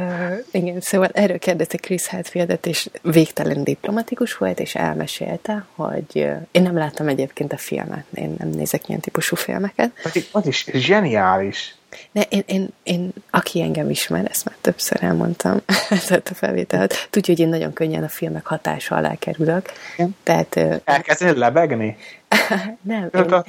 Uh, 0.00 0.38
igen, 0.50 0.80
szóval 0.80 1.08
erről 1.12 1.38
kérdezte 1.38 1.78
Chris 1.78 2.08
Hadfieldet, 2.08 2.66
és 2.66 2.88
végtelen 3.02 3.64
diplomatikus 3.64 4.36
volt, 4.36 4.60
és 4.60 4.74
elmesélte, 4.74 5.64
hogy 5.74 6.04
uh, 6.14 6.36
én 6.50 6.62
nem 6.62 6.76
láttam 6.76 7.08
egyébként 7.08 7.52
a 7.52 7.56
filmet, 7.56 8.04
én 8.14 8.34
nem 8.38 8.48
nézek 8.48 8.88
ilyen 8.88 9.00
típusú 9.00 9.36
filmeket. 9.36 9.90
Az 10.32 10.46
is 10.46 10.66
zseniális. 10.72 11.74
De 12.12 12.22
én, 12.28 12.42
én, 12.46 12.68
én, 12.82 13.12
aki 13.30 13.62
engem 13.62 13.90
ismer, 13.90 14.26
ezt 14.30 14.44
már 14.44 14.56
többször 14.60 15.02
elmondtam, 15.02 15.60
ezt 15.90 16.10
a 16.10 16.34
felvételt, 16.34 17.08
tudja, 17.10 17.34
hogy 17.34 17.42
én 17.44 17.50
nagyon 17.50 17.72
könnyen 17.72 18.02
a 18.02 18.08
filmek 18.08 18.46
hatása 18.46 18.96
alá 18.96 19.14
kerülök. 19.18 19.70
Igen. 19.96 20.16
Tehát, 20.22 20.58
Elkezdeni 20.84 21.38
lebegni? 21.38 21.96
nem, 22.82 23.10
én, 23.12 23.42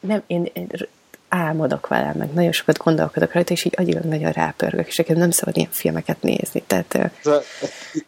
nem 0.00 0.22
én, 0.26 0.50
én 0.52 0.68
álmodok 1.32 1.88
vele, 1.88 2.12
meg 2.18 2.32
nagyon 2.32 2.52
sokat 2.52 2.78
gondolkodok 2.78 3.32
rajta, 3.32 3.52
és 3.52 3.64
így 3.64 3.74
agyilag 3.76 4.04
nagyon 4.04 4.30
rápörgök, 4.30 4.86
és 4.86 4.96
nekem 4.96 5.16
nem 5.16 5.30
szabad 5.30 5.56
ilyen 5.56 5.68
filmeket 5.70 6.22
nézni. 6.22 6.62
Tehát, 6.66 6.94
Ez 6.94 7.26
a, 7.26 7.40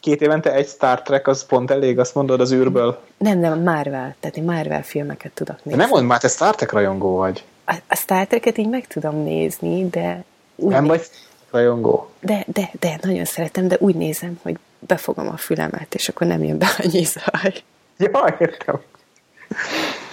két 0.00 0.20
évente 0.20 0.52
egy 0.52 0.68
Star 0.68 1.02
Trek, 1.02 1.26
az 1.26 1.46
pont 1.46 1.70
elég, 1.70 1.98
azt 1.98 2.14
mondod 2.14 2.40
az 2.40 2.52
űrből? 2.52 3.00
Nem, 3.18 3.38
nem, 3.38 3.62
Marvel, 3.62 4.14
tehát 4.20 4.36
én 4.36 4.44
Marvel 4.44 4.82
filmeket 4.82 5.32
tudok 5.32 5.56
nézni. 5.56 5.70
De 5.70 5.76
nem 5.76 5.88
mondd 5.88 6.04
már, 6.04 6.20
te 6.20 6.28
Star 6.28 6.54
Trek 6.54 6.72
rajongó 6.72 7.16
vagy 7.16 7.44
a, 7.64 7.74
a 7.88 7.96
Star 7.96 8.26
Trek-et 8.26 8.58
így 8.58 8.68
meg 8.68 8.86
tudom 8.86 9.22
nézni, 9.22 9.88
de... 9.88 10.24
Úgy 10.56 10.72
nem 10.72 10.86
vagy 10.86 11.02
rajongó? 11.50 12.10
De, 12.20 12.44
de, 12.46 12.70
de, 12.80 12.98
nagyon 13.02 13.24
szeretem, 13.24 13.68
de 13.68 13.76
úgy 13.78 13.94
nézem, 13.94 14.38
hogy 14.42 14.58
befogom 14.78 15.28
a 15.28 15.36
fülemet, 15.36 15.94
és 15.94 16.08
akkor 16.08 16.26
nem 16.26 16.44
jön 16.44 16.58
be 16.58 16.66
annyi 16.78 17.04
zaj. 17.04 17.62
Ja, 17.96 18.36
értem. 18.38 18.80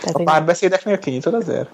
Tehát 0.02 0.16
a 0.16 0.24
párbeszédeknél 0.24 1.00
kinyitod 1.00 1.34
azért? 1.34 1.70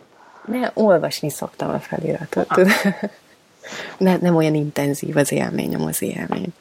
Ne, 0.45 0.71
olvasni 0.73 1.29
szoktam 1.29 1.69
a 1.69 1.79
feliratot. 1.79 2.45
Ah. 2.49 2.67
ne, 3.97 4.17
nem 4.17 4.35
olyan 4.35 4.55
intenzív 4.55 5.17
az 5.17 5.31
élmény, 5.31 5.75
a 5.75 5.77
mozi 5.77 6.05
élmény. 6.05 6.53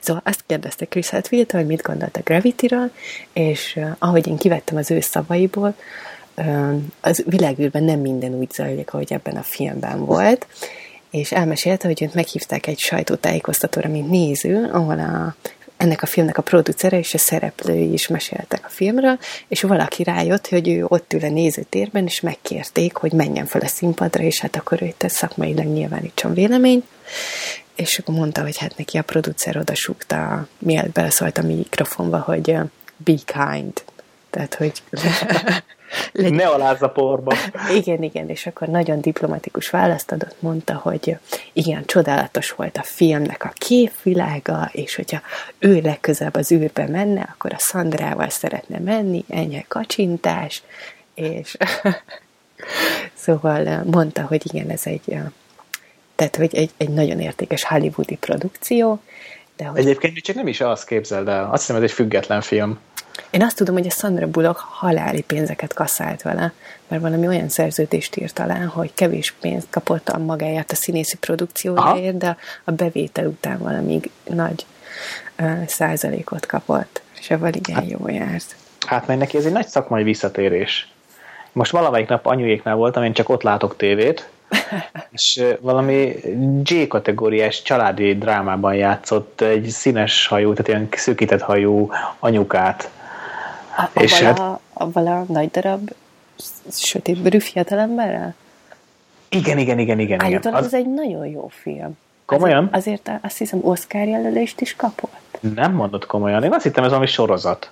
Szóval 0.00 0.22
azt 0.24 0.44
kérdezte 0.46 0.86
Chris 0.86 1.08
Hadfield, 1.08 1.50
hogy 1.50 1.66
mit 1.66 1.82
gondolt 1.82 2.16
a 2.16 2.20
Gravity-ről, 2.24 2.90
és 3.32 3.76
uh, 3.76 3.90
ahogy 3.98 4.26
én 4.26 4.36
kivettem 4.36 4.76
az 4.76 4.90
ő 4.90 5.00
szavaiból, 5.00 5.74
az 7.00 7.24
világűrben 7.26 7.82
nem 7.82 8.00
minden 8.00 8.34
úgy 8.34 8.50
zajlik, 8.50 8.92
ahogy 8.92 9.12
ebben 9.12 9.36
a 9.36 9.42
filmben 9.42 10.04
volt, 10.04 10.46
és 11.10 11.32
elmesélte, 11.32 11.86
hogy 11.86 12.02
őt 12.02 12.14
meghívták 12.14 12.66
egy 12.66 12.78
sajtótájékoztatóra, 12.78 13.88
mint 13.88 14.10
néző, 14.10 14.70
ahol 14.72 14.98
a, 14.98 15.34
ennek 15.76 16.02
a 16.02 16.06
filmnek 16.06 16.38
a 16.38 16.42
producere 16.42 16.98
és 16.98 17.14
a 17.14 17.18
szereplői 17.18 17.92
is 17.92 18.08
meséltek 18.08 18.64
a 18.64 18.68
filmről, 18.68 19.18
és 19.48 19.62
valaki 19.62 20.02
rájött, 20.02 20.48
hogy 20.48 20.68
ő 20.68 20.84
ott 20.88 21.12
ül 21.12 21.24
a 21.24 21.28
nézőtérben, 21.28 22.04
és 22.04 22.20
megkérték, 22.20 22.96
hogy 22.96 23.12
menjen 23.12 23.46
fel 23.46 23.60
a 23.60 23.66
színpadra, 23.66 24.22
és 24.22 24.40
hát 24.40 24.56
akkor 24.56 24.82
ő 24.82 24.94
szakmailag 24.98 25.66
nyilvánítson 25.66 26.34
véleményt, 26.34 26.84
és 27.74 27.98
akkor 27.98 28.14
mondta, 28.14 28.42
hogy 28.42 28.58
hát 28.58 28.76
neki 28.76 28.98
a 28.98 29.02
producer 29.02 29.56
odasúgta, 29.56 30.46
mielőtt 30.58 30.92
beleszólt 30.92 31.38
a 31.38 31.42
mikrofonba, 31.42 32.18
hogy 32.18 32.56
be 32.96 33.14
kind. 33.24 33.82
Tehát, 34.30 34.54
hogy 34.54 34.82
Legyen. 36.12 36.32
Ne 36.32 36.46
alázza 36.46 36.88
porba. 36.88 37.34
Igen, 37.80 38.02
igen, 38.02 38.28
és 38.28 38.46
akkor 38.46 38.68
nagyon 38.68 39.00
diplomatikus 39.00 39.70
választ 39.70 40.12
adott, 40.12 40.36
mondta, 40.38 40.74
hogy 40.74 41.16
igen, 41.52 41.84
csodálatos 41.86 42.50
volt 42.50 42.76
a 42.76 42.82
filmnek 42.82 43.44
a 43.44 43.52
képvilága, 43.54 44.68
és 44.72 44.94
hogyha 44.94 45.20
ő 45.58 45.80
legközelebb 45.80 46.34
az 46.34 46.52
űrbe 46.52 46.86
menne, 46.86 47.28
akkor 47.32 47.52
a 47.52 47.58
Szandrával 47.58 48.28
szeretne 48.28 48.78
menni, 48.78 49.24
ennyi 49.28 49.64
kacsintás, 49.68 50.62
és 51.14 51.56
szóval 53.24 53.82
mondta, 53.84 54.22
hogy 54.22 54.42
igen, 54.52 54.70
ez 54.70 54.82
egy 54.84 55.18
tehát, 56.14 56.36
hogy 56.36 56.54
egy, 56.54 56.70
egy 56.76 56.88
nagyon 56.88 57.20
értékes 57.20 57.64
hollywoodi 57.64 58.16
produkció. 58.16 59.00
De 59.56 59.64
hogy... 59.64 59.80
Egyébként 59.80 60.18
csak 60.18 60.36
nem 60.36 60.46
is 60.46 60.60
azt 60.60 60.86
képzeld 60.86 61.28
el. 61.28 61.48
Azt 61.50 61.60
hiszem, 61.60 61.76
ez 61.76 61.82
egy 61.82 61.92
független 61.92 62.40
film. 62.40 62.78
Én 63.30 63.42
azt 63.42 63.56
tudom, 63.56 63.74
hogy 63.74 63.86
a 63.86 63.90
Sandra 63.90 64.26
Bullock 64.26 64.58
haláli 64.58 65.20
pénzeket 65.20 65.74
kasszált 65.74 66.22
vele, 66.22 66.52
mert 66.88 67.02
valami 67.02 67.26
olyan 67.26 67.48
szerződést 67.48 68.16
írt 68.16 68.38
alá, 68.38 68.64
hogy 68.64 68.94
kevés 68.94 69.34
pénzt 69.40 69.66
kapott 69.70 70.08
a 70.08 70.18
magáért 70.18 70.72
a 70.72 70.74
színészi 70.74 71.16
produkciójáért, 71.16 72.16
de 72.16 72.36
a 72.64 72.70
bevétel 72.70 73.26
után 73.26 73.58
valami 73.58 74.00
nagy 74.24 74.66
uh, 75.40 75.66
százalékot 75.66 76.46
kapott, 76.46 77.02
és 77.20 77.30
ebből 77.30 77.54
igen 77.54 77.76
hát, 77.76 77.90
jó 77.90 78.08
járt. 78.08 78.56
Hát 78.86 79.06
mert 79.06 79.18
neki 79.18 79.36
ez 79.36 79.44
egy 79.44 79.52
nagy 79.52 79.66
szakmai 79.66 80.02
visszatérés. 80.02 80.92
Most 81.52 81.70
valamelyik 81.70 82.08
nap 82.08 82.26
anyuéknál 82.26 82.74
voltam, 82.74 83.02
én 83.02 83.12
csak 83.12 83.28
ott 83.28 83.42
látok 83.42 83.76
tévét, 83.76 84.28
és 85.12 85.42
valami 85.60 86.14
J 86.62 86.86
kategóriás 86.86 87.62
családi 87.62 88.18
drámában 88.18 88.74
játszott 88.74 89.40
egy 89.40 89.68
színes 89.68 90.26
hajú, 90.26 90.52
tehát 90.52 90.68
ilyen 90.68 90.88
szűkített 90.90 91.40
hajú 91.40 91.90
anyukát, 92.18 92.90
a, 93.76 94.00
és 94.00 94.20
a, 94.20 94.24
hát... 94.24 94.38
a, 94.38 94.60
a 94.72 95.24
nagy 95.28 95.50
darab 95.50 95.90
sötétbőrű 96.70 97.38
fiatalemberrel? 97.38 98.34
Igen, 99.28 99.58
igen, 99.58 99.78
igen, 99.78 99.98
igen. 99.98 100.22
Állítólag 100.22 100.58
az... 100.58 100.64
ez 100.64 100.74
egy 100.74 100.94
nagyon 100.94 101.26
jó 101.26 101.48
film. 101.48 101.98
Komolyan? 102.24 102.68
Azért, 102.72 103.08
azért 103.08 103.24
azt 103.24 103.38
hiszem 103.38 103.58
Oscar 103.62 104.06
jelölést 104.06 104.60
is 104.60 104.76
kapott. 104.76 105.38
Nem 105.54 105.72
mondod 105.72 106.06
komolyan. 106.06 106.44
Én 106.44 106.52
azt 106.52 106.62
hittem, 106.62 106.84
ez 106.84 106.90
valami 106.90 107.06
sorozat. 107.06 107.70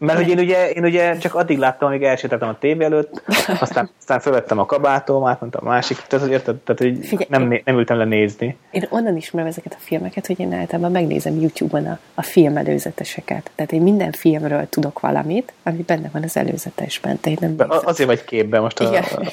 Mert 0.00 0.18
hogy 0.18 0.28
én 0.28 0.38
ugye, 0.38 0.70
én 0.70 0.84
ugye 0.84 1.18
csak 1.18 1.34
addig 1.34 1.58
láttam, 1.58 1.88
amíg 1.88 2.02
elsétáltam 2.02 2.48
a 2.48 2.58
tévé 2.58 2.84
előtt, 2.84 3.22
aztán, 3.60 3.90
aztán 3.98 4.20
felvettem 4.20 4.58
a 4.58 4.66
kabátom, 4.66 5.26
átmentem 5.26 5.60
a 5.64 5.68
másik, 5.68 5.96
tehát, 5.96 6.24
hogy 6.24 6.34
érted, 6.34 6.56
tehát, 6.56 6.80
hogy 6.80 7.06
Figyelj, 7.06 7.26
nem, 7.28 7.60
nem 7.64 7.78
ültem 7.78 7.96
le 7.96 8.04
nézni. 8.04 8.56
Én 8.70 8.86
onnan 8.90 9.16
ismerem 9.16 9.48
ezeket 9.48 9.72
a 9.72 9.80
filmeket, 9.80 10.26
hogy 10.26 10.40
én 10.40 10.52
általában 10.52 10.90
megnézem 10.90 11.40
YouTube-on 11.40 11.86
a, 11.86 11.98
a 12.14 12.22
film 12.22 12.56
előzeteseket. 12.56 13.50
Tehát 13.54 13.72
én 13.72 13.82
minden 13.82 14.12
filmről 14.12 14.68
tudok 14.68 15.00
valamit, 15.00 15.52
ami 15.62 15.82
benne 15.86 16.08
van 16.12 16.22
az 16.22 16.36
előzetesben. 16.36 17.20
Tehát 17.20 17.40
nem 17.40 17.50
nézem. 17.50 17.70
azért 17.84 18.08
vagy 18.08 18.24
képben 18.24 18.60
most. 18.60 18.80
A, 18.80 18.96
a, 18.96 19.32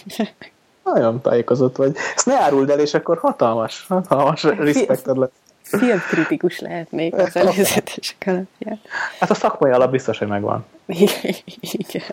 nagyon 0.84 1.22
tájékozott 1.22 1.76
vagy. 1.76 1.95
Ezt 2.15 2.26
ne 2.26 2.41
áruld 2.41 2.70
el, 2.70 2.80
és 2.80 2.93
akkor 2.93 3.18
hatalmas, 3.18 3.86
hatalmas 3.88 4.43
respekted 4.43 5.18
lesz 5.18 5.30
filmkritikus 5.68 6.59
lehetnék 6.59 7.15
az 7.15 7.36
előzetesek 7.45 8.24
alapján. 8.26 8.80
Hát 9.20 9.30
a 9.30 9.34
szakmai 9.34 9.72
alap 9.72 9.91
biztos, 9.91 10.18
hogy 10.18 10.28
megvan. 10.28 10.65
Igen. 10.86 12.03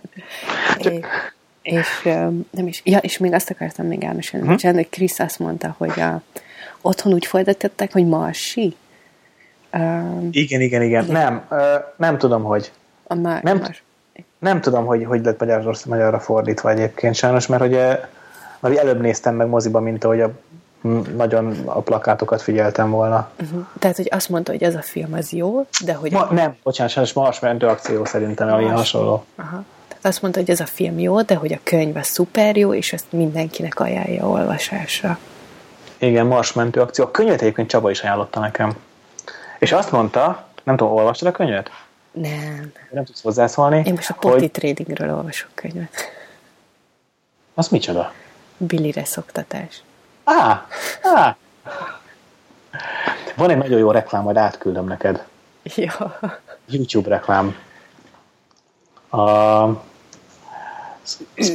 Csak... 0.78 1.32
És, 1.62 2.02
nem 2.50 2.66
is, 2.66 2.82
ja, 2.84 2.98
és 2.98 3.18
még 3.18 3.32
azt 3.32 3.50
akartam 3.50 3.86
még 3.86 4.04
elmesélni, 4.04 4.46
hm? 4.46 4.74
hogy 4.74 4.88
Krisz 4.88 5.18
azt 5.18 5.38
mondta, 5.38 5.74
hogy 5.78 6.00
a, 6.00 6.22
otthon 6.80 7.12
úgy 7.12 7.26
folytatották, 7.26 7.92
hogy 7.92 8.06
marsi. 8.06 8.76
Um, 9.72 10.28
igen, 10.30 10.60
igen, 10.60 10.82
igen. 10.82 11.04
Nem, 11.04 11.42
uh, 11.50 11.58
nem 11.96 12.18
tudom, 12.18 12.42
hogy. 12.42 12.72
A 13.06 13.14
mar, 13.14 13.42
nem, 13.42 13.58
mar. 13.58 13.76
nem 14.38 14.60
tudom, 14.60 14.86
hogy 14.86 15.04
hogy 15.04 15.24
lett 15.24 15.40
magyarra, 15.40 15.72
magyarra 15.84 16.20
fordítva 16.20 16.70
egyébként 16.70 17.14
sajnos, 17.14 17.46
mert 17.46 17.62
hogy, 17.62 17.72
mert 18.60 18.76
előbb 18.76 19.00
néztem 19.00 19.34
meg 19.34 19.46
moziba, 19.46 19.80
mint 19.80 20.04
ahogy 20.04 20.20
a 20.20 20.32
nagyon 21.16 21.62
a 21.64 21.80
plakátokat 21.80 22.42
figyeltem 22.42 22.90
volna. 22.90 23.30
Uh-huh. 23.42 23.66
Tehát, 23.78 23.96
hogy 23.96 24.08
azt 24.10 24.28
mondta, 24.28 24.52
hogy 24.52 24.62
ez 24.62 24.74
a 24.74 24.82
film 24.82 25.12
az 25.12 25.32
jó, 25.32 25.66
de 25.84 25.94
hogy... 25.94 26.12
Ma, 26.12 26.28
nem, 26.30 26.56
bocsánat, 26.62 26.92
sajnos 26.92 27.12
Mars 27.12 27.40
mentő 27.40 27.66
akció 27.66 28.04
szerintem, 28.04 28.52
ami 28.52 28.64
hasonló. 28.64 29.24
Aha. 29.36 29.64
Tehát 29.88 30.04
azt 30.04 30.22
mondta, 30.22 30.40
hogy 30.40 30.50
ez 30.50 30.60
a 30.60 30.66
film 30.66 30.98
jó, 30.98 31.22
de 31.22 31.34
hogy 31.34 31.52
a 31.52 31.58
könyv 31.62 31.96
a 31.96 32.02
szuper 32.02 32.56
jó, 32.56 32.74
és 32.74 32.92
ezt 32.92 33.04
mindenkinek 33.10 33.80
ajánlja 33.80 34.28
olvasásra. 34.28 35.18
Igen, 35.98 36.26
Mars 36.26 36.52
mentő 36.52 36.80
akció. 36.80 37.04
A 37.04 37.10
könyvet 37.10 37.40
egyébként 37.40 37.68
Csaba 37.68 37.90
is 37.90 38.02
ajánlotta 38.02 38.40
nekem. 38.40 38.76
És 39.58 39.72
azt 39.72 39.90
mondta, 39.90 40.46
nem 40.62 40.76
tudom, 40.76 40.92
olvastad 40.92 41.28
a 41.28 41.32
könyvet? 41.32 41.70
Nem. 42.12 42.72
Nem 42.90 43.04
tudsz 43.04 43.22
hozzászólni. 43.22 43.82
Én 43.86 43.92
most 43.92 44.10
a 44.10 44.14
poti 44.14 44.38
hogy... 44.38 44.50
tradingről 44.50 45.14
olvasok 45.14 45.50
könyvet. 45.54 45.90
Az 47.54 47.68
micsoda? 47.68 48.12
Billire 48.56 49.04
szoktatás. 49.04 49.82
Á, 50.24 50.66
á. 51.02 51.36
Van 53.36 53.50
egy 53.50 53.56
nagyon 53.56 53.78
jó 53.78 53.90
reklám, 53.90 54.22
majd 54.22 54.36
átküldöm 54.36 54.86
neked. 54.86 55.24
Ja. 55.62 56.18
YouTube 56.66 57.08
reklám. 57.08 57.56
A... 59.10 59.64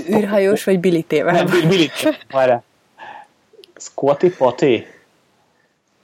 űrhajós 0.10 0.64
vagy 0.64 0.80
Billy 0.80 1.02
tével? 1.02 1.34
Nem, 1.34 1.46
Billy 1.68 1.90
tével. 2.02 2.64
Squatty 3.76 4.30
Potty? 4.38 4.86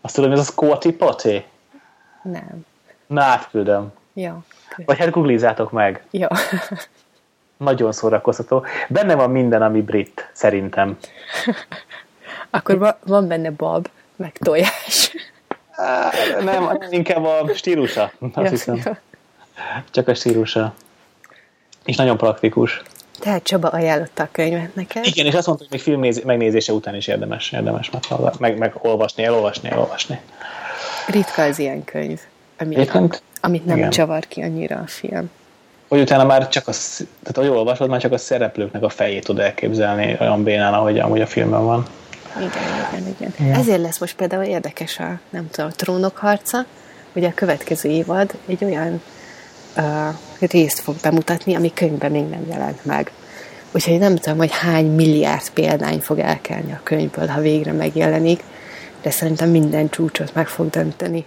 Azt 0.01 0.16
tudom, 0.16 0.32
ez 0.32 0.39
a 0.39 0.43
Squatty 0.43 0.91
Potty? 0.91 1.43
Nem. 2.22 2.66
Na, 3.07 3.24
átküldöm. 3.24 3.93
Ja. 4.13 4.43
Vagy 4.86 4.97
hát 4.97 5.09
googlizátok 5.09 5.72
meg. 5.72 6.03
Ja. 6.11 6.28
Nagyon 7.57 7.91
szórakoztató. 7.91 8.66
Benne 8.89 9.16
van 9.16 9.32
minden, 9.32 9.61
ami 9.61 9.82
brit, 9.82 10.30
szerintem. 10.34 10.97
Akkor 12.56 12.97
van 13.06 13.28
benne 13.28 13.49
bab, 13.49 13.88
meg 14.16 14.38
tojás. 14.38 15.16
nem, 16.43 16.78
inkább 16.89 17.24
a 17.24 17.49
stílusa, 17.53 18.12
azt 18.20 18.36
ja, 18.36 18.49
hiszem. 18.49 18.82
Ja. 18.84 18.97
Csak 19.91 20.08
a 20.08 20.14
stílusa. 20.14 20.74
És 21.86 21.95
nagyon 21.95 22.18
praktikus. 22.18 22.82
Tehát 23.20 23.43
Csaba 23.43 23.68
ajánlotta 23.68 24.24
a 24.24 24.28
könyvet 24.32 24.76
neked. 24.76 25.06
Igen, 25.06 25.26
és 25.26 25.34
azt 25.34 25.47
mondta, 25.47 25.66
hogy 25.70 25.74
még 25.74 25.82
film 25.82 26.26
megnézése 26.26 26.74
után 26.74 26.95
is 26.95 27.08
érdemes, 27.08 27.51
érdemes 27.51 27.89
meg, 28.39 28.58
meg 28.58 28.74
olvasni, 28.82 29.24
elolvasni, 29.24 29.70
elolvasni. 29.70 30.20
Ritka 31.08 31.41
az 31.41 31.60
ilyen 31.60 31.84
könyv, 31.84 32.20
amit, 32.58 32.99
amit 33.41 33.66
nem 33.66 33.78
Igen. 33.78 33.89
csavar 33.89 34.28
ki 34.28 34.41
annyira 34.41 34.78
a 34.78 34.88
film. 34.88 35.32
Hogy 35.88 35.99
utána 35.99 36.24
már 36.24 36.47
csak 36.47 36.68
a, 36.68 36.72
tehát 37.24 37.34
hogy 37.34 37.47
olvasod, 37.47 37.89
már 37.89 37.99
csak 37.99 38.12
a 38.12 38.18
szereplőknek 38.18 38.84
a 38.84 38.89
fejét 38.89 39.24
tud 39.24 39.39
elképzelni 39.39 40.18
olyan 40.20 40.43
bénán, 40.43 40.74
ahogy 40.74 40.99
amúgy 40.99 41.22
a 41.22 41.28
filmben 41.28 41.66
van. 41.66 41.86
Igen, 42.38 42.49
igen, 42.89 43.15
igen. 43.17 43.33
igen. 43.39 43.59
Ezért 43.59 43.81
lesz 43.81 43.99
most 43.99 44.15
például 44.15 44.43
érdekes 44.43 44.99
a, 44.99 45.19
nem 45.29 45.49
tudom, 45.49 45.69
a 45.69 45.75
trónok 45.75 46.17
harca, 46.17 46.65
ugye 47.13 47.27
a 47.27 47.33
következő 47.33 47.89
évad 47.89 48.33
egy 48.45 48.63
olyan 48.63 49.01
uh, 49.77 50.49
részt 50.49 50.79
fog 50.79 50.95
bemutatni, 51.01 51.55
ami 51.55 51.73
könyvben 51.73 52.11
még 52.11 52.27
nem 52.27 52.45
jelent 52.49 52.86
meg. 52.86 53.11
Úgyhogy 53.71 53.99
nem 53.99 54.15
tudom, 54.15 54.38
hogy 54.38 54.51
hány 54.51 54.86
milliárd 54.86 55.49
példány 55.49 55.99
fog 55.99 56.19
elkelni 56.19 56.71
a 56.71 56.79
könyvből, 56.83 57.27
ha 57.27 57.41
végre 57.41 57.71
megjelenik, 57.71 58.43
de 59.01 59.09
szerintem 59.09 59.49
minden 59.49 59.89
csúcsot 59.89 60.33
meg 60.33 60.47
fog 60.47 60.69
dönteni. 60.69 61.25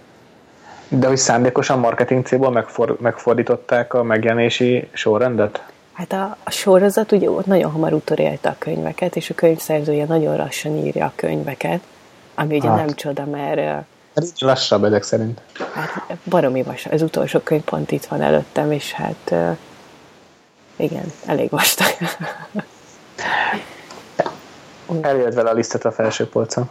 De 0.87 1.07
hogy 1.07 1.17
szándékosan 1.17 1.79
marketing 1.79 2.25
célból 2.25 2.51
megfor, 2.51 2.97
megfordították 2.99 3.93
a 3.93 4.03
megjelenési 4.03 4.87
sorrendet? 4.93 5.63
Hát 5.93 6.11
a, 6.13 6.37
a 6.43 6.51
sorozat 6.51 7.11
ugye 7.11 7.29
ott 7.29 7.45
nagyon 7.45 7.71
hamar 7.71 7.93
utorélte 7.93 8.49
a 8.49 8.55
könyveket, 8.57 9.15
és 9.15 9.29
a 9.29 9.33
könyvszerzője 9.33 10.05
nagyon 10.05 10.35
lassan 10.35 10.77
írja 10.77 11.05
a 11.05 11.11
könyveket, 11.15 11.81
ami 12.35 12.57
ugye 12.57 12.69
hát. 12.69 12.77
nem 12.77 12.95
csoda, 12.95 13.25
mert... 13.25 13.85
Ez 14.13 14.33
lassabb 14.39 14.83
ezek 14.83 15.03
szerint. 15.03 15.41
Hát 15.73 16.17
baromi 16.23 16.63
vastag. 16.63 16.93
Az 16.93 17.01
utolsó 17.01 17.39
könyv 17.39 17.61
pont 17.61 17.91
itt 17.91 18.05
van 18.05 18.21
előttem, 18.21 18.71
és 18.71 18.91
hát 18.91 19.33
igen, 20.75 21.13
elég 21.25 21.49
vastag. 21.49 21.87
Eljött 25.01 25.33
vele 25.33 25.49
a 25.49 25.53
lisztet 25.53 25.85
a 25.85 25.91
felső 25.91 26.29
polcon. 26.29 26.69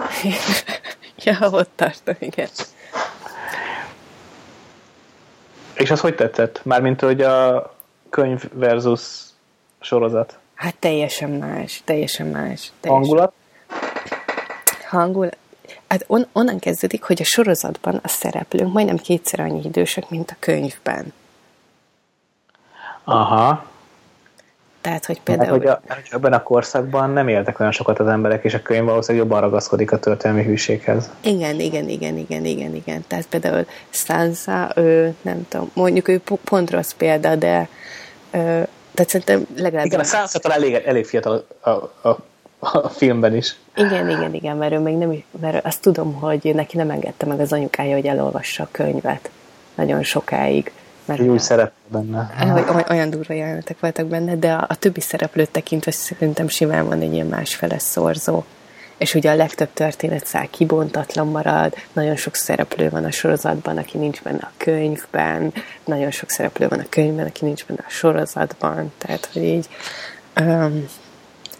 ja, 1.25 1.39
ott 1.51 1.71
tartom, 1.75 2.15
igen. 2.19 2.49
És 5.75 5.91
az 5.91 6.01
hogy 6.01 6.15
tetszett? 6.15 6.61
Mármint, 6.65 7.01
hogy 7.01 7.21
a 7.21 7.78
könyv 8.11 8.45
versus 8.53 9.27
sorozat. 9.81 10.39
Hát 10.55 10.75
teljesen 10.77 11.31
más, 11.31 11.83
teljesen 11.85 12.27
más. 12.27 12.73
Teljesen. 12.81 12.91
Hangulat? 12.91 13.33
Hangulat. 14.89 15.37
Hát 15.89 16.05
on, 16.07 16.27
onnan 16.33 16.59
kezdődik, 16.59 17.03
hogy 17.03 17.21
a 17.21 17.25
sorozatban 17.25 18.01
a 18.03 18.09
szereplők 18.09 18.73
majdnem 18.73 18.97
kétszer 18.97 19.41
annyi 19.41 19.65
idősek, 19.65 20.11
mint 20.11 20.31
a 20.31 20.37
könyvben. 20.39 21.13
Aha. 23.05 23.65
Tehát, 24.89 25.07
hogy 25.07 25.21
például... 25.21 25.59
Mert, 25.59 25.81
hogy 25.87 25.97
a, 26.11 26.15
ebben 26.15 26.33
a 26.33 26.43
korszakban 26.43 27.11
nem 27.11 27.29
éltek 27.29 27.61
olyan 27.61 27.73
sokat 27.73 27.99
az 27.99 28.07
emberek, 28.07 28.45
és 28.45 28.55
a 28.55 28.63
könyv 28.63 28.85
valószínűleg 28.85 29.27
jobban 29.27 29.43
ragaszkodik 29.43 29.93
a 29.93 29.99
történelmi 29.99 30.43
hűséghez. 30.43 31.11
Igen, 31.21 31.61
igen, 31.61 31.89
igen, 31.89 32.17
igen, 32.17 32.45
igen, 32.45 32.75
igen. 32.75 33.05
Tehát 33.07 33.27
például 33.27 33.67
Sansa, 33.91 34.73
ő, 34.77 35.15
nem 35.23 35.47
tudom, 35.49 35.71
mondjuk 35.75 36.09
ő 36.09 36.21
pont 36.45 36.71
rossz 36.71 36.93
példa, 36.93 37.37
de 37.37 37.69
ö, 38.31 38.37
tehát 38.95 39.11
szerintem 39.11 39.47
legalább... 39.57 39.87
Igen, 39.87 40.01
a 40.01 40.05
Sansa 40.05 40.39
talán 40.39 40.59
elég, 40.59 40.75
elég 40.75 41.07
fiatal 41.07 41.47
a, 41.61 41.71
a, 41.71 42.09
a, 42.09 42.19
a 42.59 42.89
filmben 42.89 43.37
is. 43.37 43.57
Igen, 43.77 44.09
igen, 44.11 44.35
igen, 44.35 44.57
mert 44.57 44.73
ő 44.73 44.79
még 44.79 44.97
nem, 44.97 45.23
mert 45.41 45.67
azt 45.67 45.81
tudom, 45.81 46.15
hogy 46.15 46.51
neki 46.55 46.77
nem 46.77 46.91
engedte 46.91 47.27
meg 47.27 47.41
az 47.41 47.53
anyukája, 47.53 47.95
hogy 47.95 48.07
elolvassa 48.07 48.63
a 48.63 48.69
könyvet 48.71 49.31
nagyon 49.75 50.03
sokáig. 50.03 50.73
Mert 51.09 51.21
új 51.21 51.39
szerep 51.39 51.73
benne. 51.87 52.31
Olyan 52.89 53.11
durva 53.11 53.35
jelenetek 53.35 53.81
voltak 53.81 54.07
benne, 54.07 54.37
de 54.37 54.53
a, 54.53 54.65
a 54.69 54.75
többi 54.75 55.01
szereplőt 55.01 55.51
tekintve 55.51 55.91
szerintem 55.91 56.49
simán 56.49 56.87
van 56.87 57.01
egy 57.01 57.13
ilyen 57.13 57.27
másfele 57.27 57.79
szorzó. 57.79 58.45
És 58.97 59.15
ugye 59.15 59.31
a 59.31 59.35
legtöbb 59.35 59.69
történetszál 59.73 60.49
kibontatlan 60.51 61.27
marad, 61.27 61.75
nagyon 61.93 62.17
sok 62.17 62.35
szereplő 62.35 62.91
van 62.91 63.05
a 63.05 63.11
sorozatban, 63.11 63.79
aki 63.79 63.99
nincs 63.99 64.23
benne 64.23 64.43
a 64.43 64.53
könyvben, 64.57 65.53
nagyon 65.85 66.11
sok 66.11 66.31
szereplő 66.31 66.69
van 66.69 66.79
a 66.79 66.89
könyvben, 66.89 67.27
aki 67.27 67.45
nincs 67.45 67.67
benne 67.67 67.85
a 67.87 67.91
sorozatban, 67.91 68.93
tehát 68.99 69.31
hogy 69.33 69.43
így 69.43 69.69
um, 70.41 70.89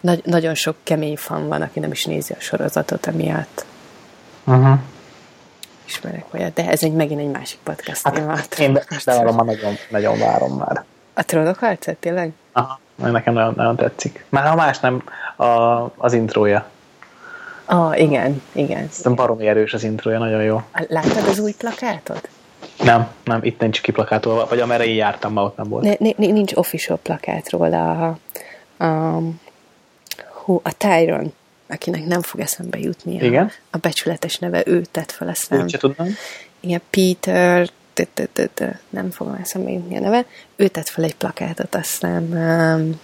nagy, 0.01 0.23
nagyon 0.25 0.55
sok 0.55 0.77
kemény 0.83 1.17
fan 1.17 1.49
van, 1.49 1.63
aki 1.63 1.81
nem 1.81 1.93
is 1.93 2.05
nézi 2.05 2.33
a 2.33 2.41
sorozatot 2.41 3.07
emiatt. 3.07 3.65
Uh-huh 4.45 4.79
ismerek 5.89 6.25
olyat, 6.35 6.53
de 6.53 6.69
ez 6.69 6.83
egy 6.83 6.93
megint 6.93 7.21
egy 7.21 7.31
másik 7.31 7.59
podcast 7.63 8.03
hát, 8.03 8.15
témát. 8.15 8.59
Én 8.59 8.79
bevallom, 9.05 9.37
már 9.37 9.45
nagyon, 9.45 9.75
nagyon 9.91 10.19
várom 10.19 10.57
már. 10.57 10.85
A 11.15 11.25
trónok 11.25 11.59
harcát 11.59 11.97
tényleg? 11.97 12.33
Aha, 12.53 12.81
nekem 12.97 13.35
nagyon, 13.35 13.53
nagyon 13.57 13.77
tetszik. 13.77 14.25
Már 14.29 14.47
ha 14.47 14.55
más 14.55 14.81
nem, 14.81 15.03
a, 15.37 15.45
az 15.97 16.13
intrója. 16.13 16.67
Ah, 17.65 18.01
igen, 18.01 18.43
igen. 18.53 18.89
Szerintem 18.89 19.15
baromi 19.15 19.47
erős 19.47 19.75
az 19.75 19.85
intrója, 19.85 20.19
nagyon 20.19 20.43
jó. 20.43 20.63
Láttad 20.89 21.29
az 21.29 21.39
új 21.39 21.53
plakátot? 21.59 22.29
Nem, 22.83 23.09
nem, 23.25 23.45
itt 23.45 23.61
nincs 23.61 23.81
kiplakátolva, 23.81 24.47
vagy 24.49 24.61
amerre 24.61 24.87
én 24.87 24.95
jártam, 24.95 25.33
ma 25.33 25.43
ott 25.43 25.57
nem 25.57 25.69
volt. 25.69 25.99
Ne, 25.99 26.11
nincs 26.17 26.53
official 26.55 26.99
plakát 27.03 27.51
róla. 27.51 28.09
A, 28.77 28.85
a, 28.85 29.21
hú, 30.45 30.61
a 30.65 30.77
Tyron 30.77 31.33
akinek 31.69 32.07
nem 32.07 32.23
fog 32.23 32.41
eszembe 32.41 32.79
jutni 32.79 33.15
Igen? 33.15 33.45
A, 33.45 33.51
a 33.71 33.77
becsületes 33.77 34.39
neve, 34.39 34.63
ő 34.67 34.83
tett 34.91 35.11
fel 35.11 35.29
ezt 35.29 35.51
nem. 35.51 35.67
Tudom. 35.67 36.07
Igen, 36.61 36.81
Peter, 36.91 37.71
nem 38.91 39.11
fogom 39.11 39.35
eszembe 39.41 39.71
jutni 39.71 39.97
a 39.97 40.01
neve, 40.01 40.25
ő 40.57 40.69
tett 40.69 40.89
fel 40.89 41.05
egy 41.05 41.15
plakátot, 41.15 41.75
aztán 41.75 42.23
um, 42.23 43.01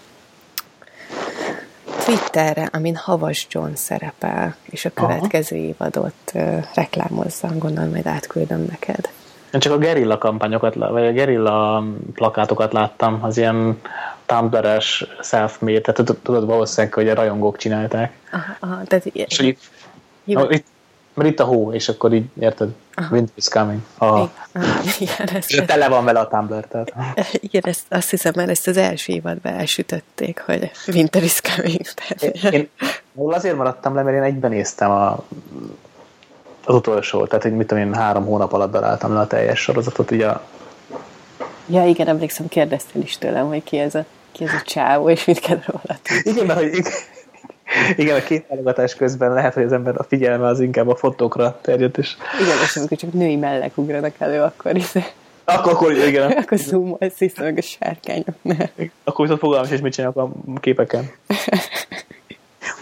Twitterre, 2.04 2.68
amin 2.72 2.96
Havas 2.96 3.46
John 3.50 3.72
szerepel, 3.74 4.56
és 4.64 4.84
a 4.84 4.90
következő 4.90 5.56
Aha. 5.56 5.64
évadot 5.64 6.14
uh, 6.34 6.64
reklámozza, 6.74 7.48
gondolom, 7.58 7.90
majd 7.90 8.06
átküldöm 8.06 8.66
neked. 8.70 9.10
Én 9.52 9.60
csak 9.60 9.72
a 9.72 9.78
gerilla 9.78 10.18
kampányokat, 10.18 10.74
vagy 10.74 11.06
a 11.06 11.12
gerilla 11.12 11.84
plakátokat 12.14 12.72
láttam, 12.72 13.18
az 13.22 13.36
ilyen 13.36 13.80
Tumblr-es 14.26 15.06
self-made, 15.22 15.80
tehát 15.80 16.14
tudod 16.22 16.46
valószínűleg, 16.46 16.94
hogy 16.94 17.08
a 17.08 17.14
rajongók 17.14 17.56
csinálták. 17.56 18.12
Aha, 18.32 18.56
aha 18.60 18.82
tehát 18.84 19.06
és 19.06 19.36
hogy 19.36 19.46
itt, 19.46 19.60
no, 20.24 20.50
itt, 20.50 20.66
mert 21.14 21.28
itt 21.28 21.40
a 21.40 21.44
hó, 21.44 21.72
és 21.72 21.88
akkor 21.88 22.12
így, 22.12 22.24
érted, 22.38 22.68
aha. 22.94 23.14
winter 23.14 23.34
is 23.36 23.48
coming. 23.48 23.80
Ah. 23.98 24.28
Igen, 25.00 25.28
ezt, 25.34 25.64
tele 25.66 25.88
van 25.88 26.04
vele 26.04 26.20
a 26.20 26.28
Tumblr, 26.28 26.64
tehát. 26.64 26.92
Igen, 27.32 27.62
ezt, 27.64 27.84
azt 27.88 28.10
hiszem, 28.10 28.32
mert 28.36 28.50
ezt 28.50 28.66
az 28.66 28.76
első 28.76 29.12
évadban 29.12 29.52
elsütötték, 29.52 30.42
hogy 30.46 30.70
winter 30.86 31.22
is 31.22 31.40
coming. 31.40 31.80
Tehát, 31.80 32.22
én, 32.22 32.52
én 32.52 32.68
azért 33.14 33.56
maradtam 33.56 33.94
le, 33.94 34.02
mert 34.02 34.16
én 34.16 34.22
egyben 34.22 34.50
néztem 34.50 34.90
a 34.90 35.24
az 36.64 36.74
utolsó, 36.74 37.26
tehát 37.26 37.42
hogy 37.42 37.56
mit 37.56 37.66
tudom 37.66 37.84
én, 37.84 37.94
három 37.94 38.24
hónap 38.24 38.52
alatt 38.52 38.72
daráltam 38.72 39.12
le 39.12 39.20
a 39.20 39.26
teljes 39.26 39.60
sorozatot, 39.60 40.10
ugye 40.10 40.26
a... 40.26 40.42
Ja, 41.66 41.86
igen, 41.86 42.08
emlékszem, 42.08 42.48
kérdeztél 42.48 43.02
is 43.02 43.18
tőlem, 43.18 43.46
hogy 43.46 43.64
ki 43.64 43.78
ez 43.78 43.94
a, 43.94 44.04
ki 44.32 44.44
ez 44.44 44.52
a 44.52 44.62
csávó, 44.64 45.10
és 45.10 45.24
mit 45.24 45.38
kell 45.38 45.60
róla 45.66 45.98
tudni. 46.02 46.30
Igen, 46.30 46.46
mert 46.46 46.60
hogy 46.60 46.82
Igen, 47.96 48.16
a 48.16 48.22
két 48.22 48.46
válogatás 48.48 48.94
közben 48.94 49.32
lehet, 49.32 49.54
hogy 49.54 49.62
az 49.62 49.72
ember 49.72 49.94
a 49.96 50.02
figyelme 50.02 50.46
az 50.46 50.60
inkább 50.60 50.88
a 50.88 50.96
fotókra 50.96 51.58
terjed, 51.60 51.98
és... 51.98 52.16
Igen, 52.40 52.56
és 52.64 52.76
amikor 52.76 52.96
csak 52.96 53.12
női 53.12 53.36
mellek 53.36 53.76
ugranak 53.76 54.14
elő, 54.18 54.40
akkor 54.40 54.76
is... 54.76 54.92
Akkor, 55.44 55.72
akkor 55.72 55.92
igen. 55.92 56.30
akkor 56.42 56.58
zoomolsz 56.58 57.18
vissza 57.18 57.42
meg 57.42 57.58
a 57.58 57.62
sárkányoknál. 57.62 58.70
Akkor 59.04 59.24
viszont 59.24 59.40
fogalmas 59.40 59.70
is, 59.70 59.80
mit 59.80 59.92
csinálok 59.92 60.16
a 60.16 60.30
képeken. 60.60 61.10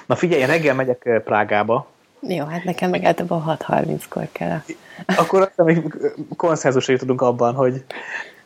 Na 0.07 0.15
figyelj, 0.15 0.45
reggel 0.45 0.75
megyek 0.75 1.07
eh, 1.07 1.21
Prágába. 1.21 1.87
Jó, 2.21 2.45
hát 2.45 2.65
nekem 2.65 2.91
meg 2.91 3.05
általában 3.05 3.59
6.30-kor 3.69 4.29
kell. 4.33 4.63
Akkor 5.07 5.41
azt 5.41 5.53
hiszem, 5.57 5.65
hogy 5.65 6.03
konszenzusra 6.37 6.97
tudunk 6.97 7.21
abban, 7.21 7.55
hogy 7.55 7.85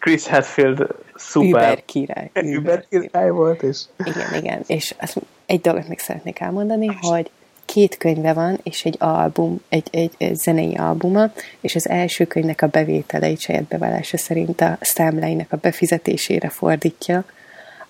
Chris 0.06 0.26
Hadfield 0.26 0.86
szuper. 1.14 1.48
Über 1.48 1.84
király. 1.84 2.30
Über 2.56 2.84
király 2.88 3.30
volt, 3.30 3.62
és... 3.62 3.80
Igen, 4.04 4.34
igen. 4.42 4.62
És 4.66 4.94
azt 5.00 5.16
egy 5.46 5.60
dolgot 5.60 5.88
még 5.88 5.98
szeretnék 5.98 6.40
elmondani, 6.40 6.86
hogy 6.86 7.30
két 7.64 7.96
könyve 7.96 8.32
van, 8.32 8.60
és 8.62 8.84
egy 8.84 8.96
album, 8.98 9.60
egy, 9.68 9.88
egy, 9.90 10.12
egy 10.18 10.36
zenei 10.36 10.74
albuma, 10.74 11.32
és 11.60 11.74
az 11.74 11.88
első 11.88 12.24
könyvnek 12.24 12.62
a 12.62 12.66
bevételeit 12.66 13.40
saját 13.40 13.64
bevallása 13.64 14.16
szerint 14.16 14.60
a 14.60 14.78
számláinak 14.80 15.52
a 15.52 15.56
befizetésére 15.56 16.48
fordítja, 16.48 17.24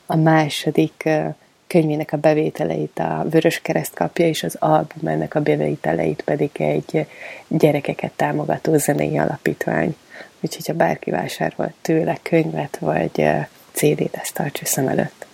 a 0.07 0.17
második 0.17 1.09
könyvének 1.67 2.13
a 2.13 2.17
bevételeit 2.17 2.99
a 2.99 3.27
Vörös 3.31 3.61
Kereszt 3.61 3.95
kapja, 3.95 4.27
és 4.27 4.43
az 4.43 4.57
album 4.59 5.09
ennek 5.09 5.35
a 5.35 5.41
bevételeit 5.41 6.23
pedig 6.23 6.51
egy 6.55 7.07
gyerekeket 7.49 8.13
támogató 8.13 8.77
zenei 8.77 9.19
alapítvány. 9.19 9.97
Úgyhogy 10.47 10.67
ha 10.67 10.73
bárki 10.73 11.11
vásárol 11.11 11.73
tőle 11.81 12.19
könyvet 12.23 12.79
vagy 12.79 13.25
CD-t, 13.73 14.15
ezt 14.15 14.35
tartsa 14.35 14.65
szem 14.65 14.89
előtt. 14.89 15.27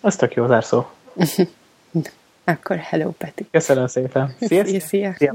Az 0.00 0.16
tök 0.16 0.34
jó 0.34 0.46
zárszó. 0.46 0.84
Akkor 2.44 2.76
hello, 2.76 3.10
Peti. 3.10 3.46
Köszönöm 3.50 3.86
szépen. 3.86 4.34
Szia, 4.40 4.64
szia. 4.64 4.80
szia. 4.80 5.14
szia. 5.16 5.34